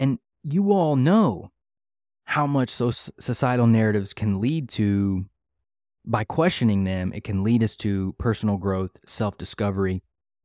And 0.00 0.18
you 0.42 0.72
all 0.72 0.96
know 0.96 1.50
how 2.24 2.46
much 2.46 2.76
those 2.76 3.10
societal 3.20 3.66
narratives 3.66 4.12
can 4.12 4.40
lead 4.40 4.68
to, 4.70 5.26
by 6.04 6.24
questioning 6.24 6.84
them, 6.84 7.12
it 7.12 7.24
can 7.24 7.44
lead 7.44 7.62
us 7.62 7.76
to 7.76 8.14
personal 8.18 8.56
growth, 8.56 8.92
self 9.06 9.38
discovery, 9.38 10.02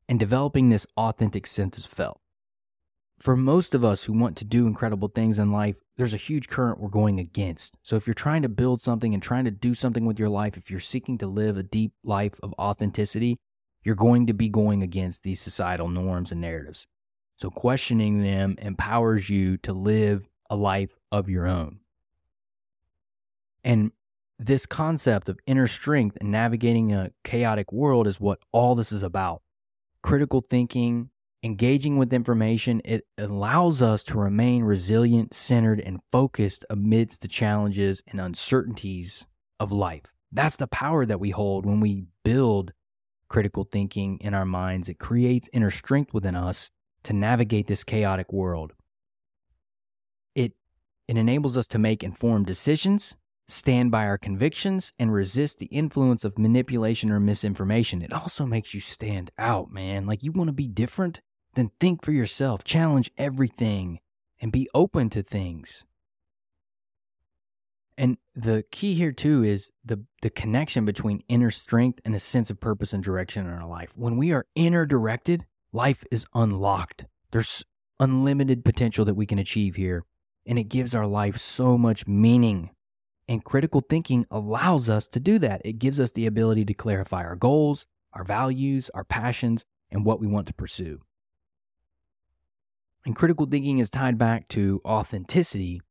and 0.08 0.20
developing 0.20 0.70
this 0.70 0.88
authentic 0.98 1.48
sense 1.48 1.78
of 1.78 1.86
self 1.86 2.22
for 3.22 3.38
most 3.38 3.76
of 3.76 3.86
us 3.86 4.04
who 4.04 4.14
want 4.14 4.36
to 4.38 4.46
do 4.46 4.66
incredible 4.66 5.08
things 5.08 5.38
in 5.38 5.52
life, 5.52 5.80
there's 5.96 6.14
a 6.14 6.18
huge 6.18 6.48
current 6.48 6.80
we're 6.80 6.90
going 6.90 7.20
against. 7.20 7.78
So 7.84 7.96
if 7.96 8.08
you're 8.08 8.16
trying 8.16 8.42
to 8.42 8.50
build 8.50 8.82
something 8.82 9.14
and 9.14 9.22
trying 9.22 9.46
to 9.46 9.52
do 9.52 9.76
something 9.76 10.06
with 10.06 10.18
your 10.18 10.30
life, 10.30 10.58
if 10.58 10.72
you're 10.72 10.80
seeking 10.80 11.20
to 11.20 11.28
live 11.28 11.56
a 11.56 11.64
deep 11.64 11.94
life 12.04 12.34
of 12.42 12.54
authenticity, 12.58 13.38
you're 13.84 13.96
going 13.96 14.26
to 14.28 14.34
be 14.34 14.50
going 14.50 14.82
against 14.82 15.22
these 15.22 15.40
societal 15.40 15.88
norms 15.88 16.32
and 16.32 16.42
narratives. 16.42 16.88
So 17.36 17.52
questioning 17.52 18.24
them 18.24 18.56
empowers 18.60 19.30
you 19.30 19.58
to 19.60 19.74
live 19.74 20.28
a 20.50 20.56
life 20.56 20.98
of 21.12 21.30
your 21.30 21.48
own. 21.48 21.80
And 23.64 23.92
this 24.40 24.66
concept 24.66 25.30
of 25.30 25.40
inner 25.46 25.68
strength 25.68 26.18
and 26.20 26.32
navigating 26.32 26.92
a 26.92 27.12
chaotic 27.24 27.72
world 27.72 28.08
is 28.08 28.20
what 28.20 28.40
all 28.52 28.74
this 28.74 28.92
is 28.92 29.04
about. 29.04 29.44
Critical 30.02 30.42
thinking, 30.42 31.12
Engaging 31.44 31.98
with 31.98 32.14
information, 32.14 32.84
it 32.86 33.08
allows 33.18 33.82
us 33.82 34.04
to 34.04 34.20
remain 34.20 34.64
resilient, 34.64 35.34
centered, 35.34 35.80
and 35.80 36.00
focused 36.12 36.66
amidst 36.70 37.24
the 37.24 37.28
challenges 37.28 38.04
and 38.08 38.22
uncertainties 38.22 39.26
of 39.60 39.72
life. 39.72 40.14
That's 40.32 40.58
the 40.58 40.68
power 40.68 41.04
that 41.04 41.20
we 41.20 41.32
hold 41.32 41.66
when 41.66 41.80
we 41.80 42.06
build 42.24 42.74
critical 43.28 43.64
thinking 43.64 44.20
in 44.22 44.36
our 44.36 44.46
minds. 44.46 44.88
It 44.88 45.00
creates 45.00 45.50
inner 45.52 45.72
strength 45.72 46.14
within 46.14 46.36
us 46.36 46.70
to 47.04 47.14
navigate 47.14 47.66
this 47.66 47.84
chaotic 47.84 48.32
world. 48.32 48.74
It, 50.36 50.54
it 51.08 51.18
enables 51.18 51.58
us 51.58 51.66
to 51.68 51.80
make 51.80 52.04
informed 52.04 52.46
decisions, 52.46 53.18
stand 53.48 53.90
by 53.90 54.06
our 54.06 54.20
convictions, 54.20 54.94
and 55.00 55.12
resist 55.12 55.58
the 55.58 55.66
influence 55.66 56.24
of 56.24 56.38
manipulation 56.38 57.10
or 57.10 57.20
misinformation. 57.20 58.04
It 58.04 58.14
also 58.14 58.46
makes 58.46 58.76
you 58.76 58.80
stand 58.80 59.32
out, 59.40 59.72
man. 59.72 60.06
Like 60.06 60.22
you 60.22 60.32
want 60.32 60.50
to 60.50 60.54
be 60.54 60.68
different 60.68 61.20
then 61.54 61.72
think 61.80 62.04
for 62.04 62.12
yourself, 62.12 62.64
challenge 62.64 63.12
everything, 63.18 64.00
and 64.40 64.52
be 64.52 64.68
open 64.74 65.10
to 65.12 65.22
things. 65.22 65.86
And 67.98 68.18
the 68.34 68.64
key 68.72 68.96
here 68.96 69.12
too 69.12 69.44
is 69.44 69.72
the 69.86 70.04
the 70.22 70.30
connection 70.30 70.86
between 70.86 71.24
inner 71.28 71.52
strength 71.52 72.00
and 72.04 72.16
a 72.16 72.20
sense 72.20 72.50
of 72.50 72.60
purpose 72.60 72.94
and 72.94 73.04
direction 73.04 73.46
in 73.46 73.52
our 73.52 73.68
life. 73.68 73.96
When 73.96 74.18
we 74.18 74.32
are 74.32 74.48
inner 74.56 74.86
directed, 74.86 75.46
life 75.72 76.04
is 76.10 76.26
unlocked. 76.34 77.06
There's 77.32 77.64
unlimited 78.00 78.66
potential 78.66 79.06
that 79.06 79.14
we 79.14 79.26
can 79.26 79.40
achieve 79.40 79.76
here, 79.76 80.06
and 80.46 80.58
it 80.58 80.64
gives 80.66 80.96
our 80.96 81.06
life 81.06 81.38
so 81.38 81.78
much 81.78 82.08
meaning. 82.08 82.72
And 83.28 83.44
critical 83.44 83.82
thinking 83.82 84.26
allows 84.32 84.90
us 84.90 85.08
to 85.10 85.20
do 85.20 85.38
that. 85.40 85.62
It 85.64 85.74
gives 85.74 86.00
us 86.00 86.12
the 86.12 86.26
ability 86.26 86.66
to 86.66 86.74
clarify 86.74 87.24
our 87.24 87.36
goals, 87.36 87.86
our 88.14 88.24
values, 88.24 88.90
our 88.94 89.04
passions, 89.04 89.64
and 89.92 90.06
what 90.06 90.20
we 90.20 90.28
want 90.28 90.48
to 90.48 90.54
pursue. 90.54 91.02
And 93.06 93.16
critical 93.16 93.46
thinking 93.46 93.80
is 93.80 93.90
tied 93.90 94.18
back 94.18 94.48
to 94.50 94.82
authenticity 94.86 95.82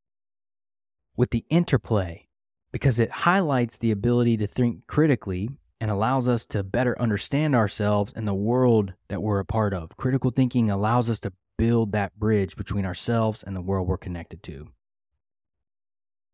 with 1.16 1.30
the 1.30 1.44
interplay 1.50 2.28
because 2.72 2.98
it 2.98 3.10
highlights 3.10 3.78
the 3.78 3.90
ability 3.90 4.36
to 4.36 4.46
think 4.46 4.86
critically 4.86 5.50
and 5.80 5.90
allows 5.90 6.28
us 6.28 6.46
to 6.46 6.62
better 6.62 7.00
understand 7.00 7.56
ourselves 7.56 8.12
and 8.14 8.28
the 8.28 8.34
world 8.34 8.92
that 9.08 9.22
we're 9.22 9.40
a 9.40 9.44
part 9.44 9.74
of. 9.74 9.96
Critical 9.96 10.30
thinking 10.30 10.70
allows 10.70 11.10
us 11.10 11.18
to 11.20 11.32
build 11.58 11.92
that 11.92 12.18
bridge 12.18 12.56
between 12.56 12.86
ourselves 12.86 13.42
and 13.42 13.56
the 13.56 13.60
world 13.60 13.88
we're 13.88 13.98
connected 13.98 14.42
to. 14.44 14.68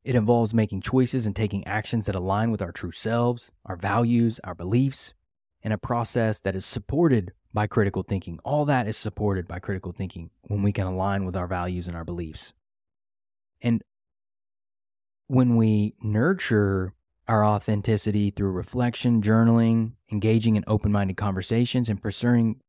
It 0.04 0.14
involves 0.14 0.54
making 0.54 0.82
choices 0.82 1.26
and 1.26 1.34
taking 1.34 1.66
actions 1.66 2.06
that 2.06 2.14
align 2.14 2.50
with 2.50 2.62
our 2.62 2.70
true 2.70 2.92
selves, 2.92 3.50
our 3.64 3.76
values, 3.76 4.38
our 4.44 4.54
beliefs, 4.54 5.14
in 5.62 5.72
a 5.72 5.78
process 5.78 6.38
that 6.40 6.54
is 6.54 6.64
supported 6.64 7.32
by 7.56 7.66
critical 7.66 8.02
thinking. 8.02 8.38
All 8.44 8.66
that 8.66 8.86
is 8.86 8.98
supported 8.98 9.48
by 9.48 9.60
critical 9.60 9.90
thinking 9.90 10.28
when 10.42 10.62
we 10.62 10.72
can 10.72 10.86
align 10.86 11.24
with 11.24 11.34
our 11.34 11.46
values 11.46 11.88
and 11.88 11.96
our 11.96 12.04
beliefs. 12.04 12.52
And 13.62 13.82
when 15.26 15.56
we 15.56 15.94
nurture 16.02 16.92
our 17.26 17.46
authenticity 17.46 18.30
through 18.30 18.50
reflection, 18.50 19.22
journaling, 19.22 19.92
engaging 20.12 20.56
in 20.56 20.64
open 20.66 20.92
minded 20.92 21.16
conversations, 21.16 21.88
and 21.88 22.00
pursuing, 22.00 22.60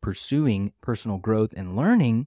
pursuing 0.00 0.72
personal 0.80 1.18
growth 1.18 1.54
and 1.56 1.76
learning, 1.76 2.26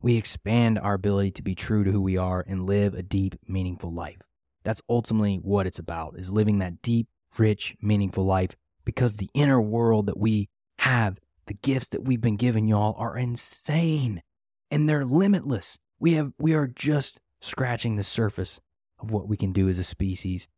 we 0.00 0.16
expand 0.16 0.78
our 0.78 0.94
ability 0.94 1.32
to 1.32 1.42
be 1.42 1.56
true 1.56 1.82
to 1.82 1.90
who 1.90 2.00
we 2.00 2.16
are 2.16 2.44
and 2.46 2.66
live 2.66 2.94
a 2.94 3.02
deep, 3.02 3.34
meaningful 3.48 3.92
life. 3.92 4.22
That's 4.62 4.80
ultimately 4.88 5.38
what 5.38 5.66
it's 5.66 5.80
about, 5.80 6.14
is 6.16 6.30
living 6.30 6.60
that 6.60 6.82
deep, 6.82 7.08
rich, 7.36 7.76
meaningful 7.82 8.24
life 8.24 8.54
because 8.84 9.16
the 9.16 9.30
inner 9.34 9.60
world 9.60 10.06
that 10.06 10.18
we 10.18 10.48
have 10.78 11.18
the 11.46 11.54
gifts 11.54 11.88
that 11.88 12.04
we've 12.04 12.20
been 12.20 12.36
given, 12.36 12.68
y'all, 12.68 12.94
are 12.98 13.16
insane 13.16 14.22
and 14.70 14.88
they're 14.88 15.04
limitless. 15.04 15.78
We 16.00 16.14
have 16.14 16.32
we 16.38 16.54
are 16.54 16.66
just 16.66 17.20
scratching 17.40 17.96
the 17.96 18.02
surface 18.02 18.60
of 18.98 19.10
what 19.10 19.28
we 19.28 19.36
can 19.36 19.52
do 19.52 19.68
as 19.68 19.78
a 19.78 19.84
species. 19.84 20.48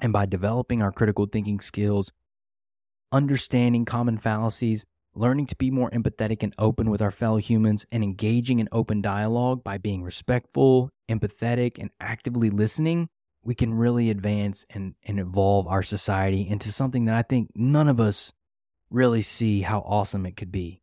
And 0.00 0.12
by 0.12 0.26
developing 0.26 0.82
our 0.82 0.92
critical 0.92 1.26
thinking 1.26 1.60
skills, 1.60 2.12
understanding 3.12 3.84
common 3.84 4.18
fallacies, 4.18 4.84
learning 5.14 5.46
to 5.46 5.56
be 5.56 5.70
more 5.70 5.90
empathetic 5.90 6.42
and 6.42 6.54
open 6.58 6.90
with 6.90 7.00
our 7.00 7.10
fellow 7.10 7.38
humans, 7.38 7.86
and 7.90 8.02
engaging 8.04 8.58
in 8.58 8.68
open 8.72 9.00
dialogue 9.00 9.64
by 9.64 9.78
being 9.78 10.02
respectful, 10.02 10.90
empathetic, 11.08 11.78
and 11.78 11.90
actively 12.00 12.50
listening, 12.50 13.08
we 13.42 13.54
can 13.54 13.72
really 13.72 14.10
advance 14.10 14.66
and, 14.70 14.94
and 15.04 15.18
evolve 15.18 15.66
our 15.66 15.82
society 15.82 16.46
into 16.46 16.72
something 16.72 17.06
that 17.06 17.14
I 17.14 17.22
think 17.22 17.50
none 17.54 17.88
of 17.88 18.00
us 18.00 18.32
really 18.90 19.22
see 19.22 19.62
how 19.62 19.80
awesome 19.80 20.26
it 20.26 20.36
could 20.36 20.52
be. 20.52 20.80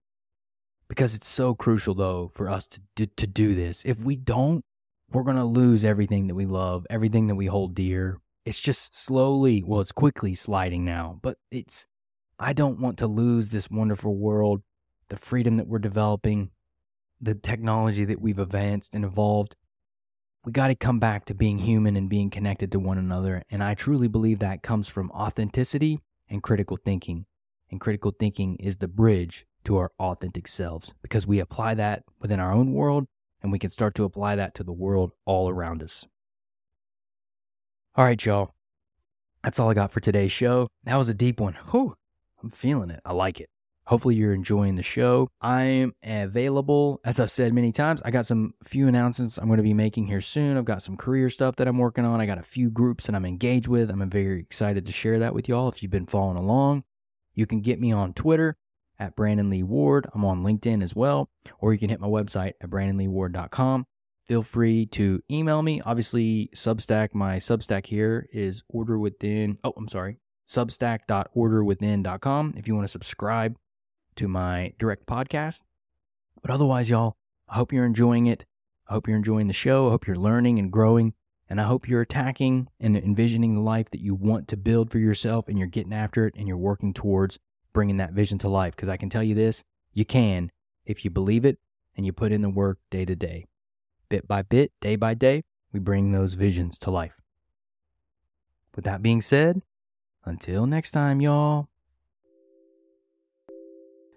Because 0.88 1.16
it's 1.16 1.28
so 1.28 1.56
crucial, 1.56 1.96
though, 1.96 2.30
for 2.34 2.50
us 2.50 2.68
to, 2.68 2.82
to, 2.98 3.08
to 3.08 3.28
do 3.28 3.56
this. 3.56 3.84
If 3.86 4.04
we 4.04 4.16
don't, 4.16 4.64
we're 5.12 5.24
going 5.24 5.38
to 5.38 5.46
lose 5.46 5.86
everything 5.86 6.28
that 6.28 6.36
we 6.36 6.46
love, 6.46 6.86
everything 6.90 7.28
that 7.28 7.36
we 7.36 7.46
hold 7.46 7.76
dear. 7.76 8.20
It's 8.46 8.60
just 8.60 8.98
slowly, 8.98 9.64
well, 9.66 9.80
it's 9.80 9.92
quickly 9.92 10.36
sliding 10.36 10.84
now, 10.84 11.20
but 11.22 11.38
it's 11.50 11.88
I 12.40 12.54
don't 12.54 12.80
want 12.80 12.98
to 12.98 13.08
lose 13.08 13.50
this 13.50 13.70
wonderful 13.70 14.16
world, 14.16 14.64
the 15.10 15.18
freedom 15.18 15.58
that 15.58 15.68
we're 15.68 15.80
developing, 15.80 16.50
the 17.22 17.36
technology 17.36 18.06
that 18.06 18.22
we've 18.22 18.40
advanced 18.40 18.96
and 18.96 19.06
evolved. 19.06 19.56
We 20.44 20.52
got 20.52 20.68
to 20.68 20.76
come 20.76 21.00
back 21.00 21.26
to 21.26 21.34
being 21.34 21.60
human 21.60 21.96
and 21.96 22.10
being 22.10 22.30
connected 22.30 22.72
to 22.74 22.80
one 22.80 22.98
another. 22.98 23.44
And 23.50 23.64
I 23.64 23.76
truly 23.76 24.10
believe 24.10 24.40
that 24.40 24.62
comes 24.62 24.90
from 24.90 25.10
authenticity 25.12 26.00
and 26.28 26.44
critical 26.44 26.76
thinking. 26.76 27.26
And 27.74 27.82
critical 27.82 28.12
thinking 28.12 28.58
is 28.58 28.78
the 28.78 28.88
bridge 28.88 29.48
to 29.64 29.78
our 29.78 29.92
authentic 29.98 30.48
selves 30.48 30.94
because 31.02 31.26
we 31.26 31.40
apply 31.40 31.74
that 31.74 32.04
within 32.20 32.40
our 32.40 32.52
own 32.52 32.72
world 32.72 33.08
and 33.42 33.52
we 33.52 33.58
can 33.58 33.72
start 33.72 33.96
to 33.96 34.04
apply 34.04 34.36
that 34.36 34.54
to 34.54 34.64
the 34.64 34.72
world 34.72 35.14
all 35.26 35.50
around 35.50 35.82
us. 35.82 36.06
All 37.96 38.06
right, 38.06 38.24
y'all. 38.24 38.54
That's 39.44 39.58
all 39.58 39.72
I 39.72 39.74
got 39.74 39.92
for 39.92 40.02
today's 40.02 40.32
show. 40.32 40.68
That 40.84 40.98
was 40.98 41.10
a 41.10 41.16
deep 41.16 41.40
one. 41.40 41.56
Whew. 41.72 41.96
I'm 42.44 42.52
feeling 42.52 42.92
it. 42.92 43.00
I 43.04 43.14
like 43.14 43.42
it. 43.42 43.50
Hopefully 43.88 44.14
you're 44.14 44.36
enjoying 44.36 44.76
the 44.76 44.84
show. 44.84 45.30
I 45.42 45.64
am 45.64 45.94
available, 46.04 47.02
as 47.04 47.20
I've 47.20 47.32
said 47.32 47.56
many 47.56 47.72
times. 47.72 48.04
I 48.04 48.12
got 48.12 48.28
some 48.28 48.54
few 48.64 48.88
announcements 48.88 49.40
I'm 49.40 49.48
going 49.48 49.58
to 49.58 49.64
be 49.64 49.74
making 49.74 50.06
here 50.06 50.22
soon. 50.22 50.58
I've 50.58 50.66
got 50.66 50.84
some 50.84 50.96
career 50.96 51.32
stuff 51.32 51.56
that 51.56 51.68
I'm 51.68 51.80
working 51.80 52.06
on. 52.06 52.22
I 52.22 52.28
got 52.28 52.38
a 52.38 52.44
few 52.44 52.70
groups 52.70 53.08
that 53.08 53.16
I'm 53.16 53.26
engaged 53.26 53.68
with. 53.68 53.90
I'm 53.90 54.08
very 54.12 54.42
excited 54.42 54.86
to 54.86 54.92
share 54.92 55.18
that 55.18 55.34
with 55.34 55.50
y'all 55.50 55.70
if 55.70 55.82
you've 55.82 55.92
been 55.92 56.06
following 56.06 56.38
along. 56.38 56.84
You 57.34 57.46
can 57.46 57.62
get 57.62 57.80
me 57.80 57.92
on 57.92 58.14
Twitter 58.14 58.58
at 59.00 59.16
Brandon 59.16 59.50
Lee 59.50 59.64
Ward. 59.64 60.08
I'm 60.14 60.26
on 60.26 60.44
LinkedIn 60.44 60.84
as 60.84 60.96
well, 60.96 61.30
or 61.60 61.74
you 61.74 61.80
can 61.80 61.90
hit 61.90 62.00
my 62.00 62.08
website 62.08 62.54
at 62.62 62.70
brandonleeward.com. 62.70 63.86
Feel 64.26 64.44
free 64.44 64.86
to 64.88 65.22
email 65.30 65.62
me. 65.62 65.82
Obviously, 65.82 66.50
Substack, 66.56 67.14
my 67.14 67.38
Substack 67.38 67.88
here 67.88 68.28
is 68.32 68.64
Order 68.70 68.98
Within. 68.98 69.58
Oh, 69.64 69.74
I'm 69.76 69.88
sorry 69.88 70.18
substack.orderwithin.com 70.48 72.54
if 72.58 72.68
you 72.68 72.76
want 72.76 72.84
to 72.86 72.92
subscribe 72.92 73.56
to 74.16 74.28
my 74.28 74.74
direct 74.78 75.08
podcast. 75.08 75.62
But 76.42 76.52
otherwise, 76.52 76.90
y'all, 76.90 77.16
I 77.48 77.56
hope 77.56 77.72
you're 77.74 77.86
enjoying 77.86 78.28
it. 78.28 78.46
I 78.88 78.94
hope 78.94 79.08
you're 79.08 79.18
enjoying 79.18 79.48
the 79.48 79.54
show. 79.54 79.88
I 79.88 79.92
hope 79.92 80.08
you're 80.08 80.16
learning 80.16 80.60
and 80.60 80.72
growing. 80.72 81.14
And 81.50 81.60
I 81.60 81.66
hope 81.66 81.88
you're 81.88 82.02
attacking 82.02 82.70
and 82.80 82.98
envisioning 82.98 83.56
the 83.56 83.62
life 83.62 83.90
that 83.92 84.02
you 84.02 84.16
want 84.16 84.48
to 84.48 84.58
build 84.58 84.90
for 84.90 85.00
yourself 85.00 85.48
and 85.48 85.58
you're 85.58 85.68
getting 85.68 85.94
after 85.94 86.26
it 86.26 86.36
and 86.38 86.48
you're 86.48 86.58
working 86.58 86.94
towards 86.94 87.38
bringing 87.74 87.98
that 87.98 88.14
vision 88.14 88.38
to 88.40 88.50
life. 88.50 88.76
Because 88.76 88.90
I 88.90 88.98
can 88.98 89.10
tell 89.10 89.24
you 89.24 89.36
this 89.36 89.64
you 89.92 90.06
can 90.06 90.52
if 90.86 91.04
you 91.06 91.12
believe 91.12 91.46
it 91.46 91.60
and 91.96 92.06
you 92.06 92.14
put 92.14 92.32
in 92.32 92.42
the 92.42 92.50
work 92.50 92.80
day 92.90 93.06
to 93.06 93.16
day. 93.16 93.46
Bit 94.10 94.28
by 94.28 94.42
bit, 94.42 94.72
day 94.80 94.96
by 94.96 95.14
day, 95.14 95.44
we 95.72 95.80
bring 95.80 96.12
those 96.12 96.34
visions 96.34 96.78
to 96.80 96.92
life. 96.92 97.20
With 98.76 98.86
that 98.86 99.02
being 99.02 99.22
said, 99.22 99.62
until 100.26 100.66
next 100.66 100.92
time, 100.92 101.22
y'all. 101.22 101.68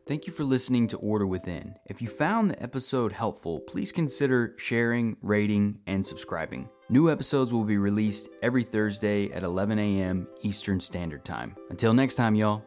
Thank 0.07 0.29
you 0.29 0.33
for 0.33 0.45
listening 0.45 0.87
to 0.89 0.97
Order 0.99 1.27
Within. 1.27 1.75
If 1.85 2.01
you 2.01 2.07
found 2.07 2.49
the 2.49 2.63
episode 2.63 3.11
helpful, 3.11 3.59
please 3.59 3.91
consider 3.91 4.55
sharing, 4.57 5.17
rating, 5.21 5.81
and 5.89 6.07
subscribing. 6.07 6.69
New 6.89 7.11
episodes 7.11 7.53
will 7.53 7.65
be 7.65 7.77
released 7.77 8.29
every 8.41 8.63
Thursday 8.63 9.33
at 9.33 9.43
11 9.43 9.81
a.m. 9.81 10.29
Eastern 10.43 10.79
Standard 10.79 11.25
Time. 11.25 11.57
Until 11.71 11.93
next 11.93 12.15
time, 12.15 12.37
y'all. 12.37 12.65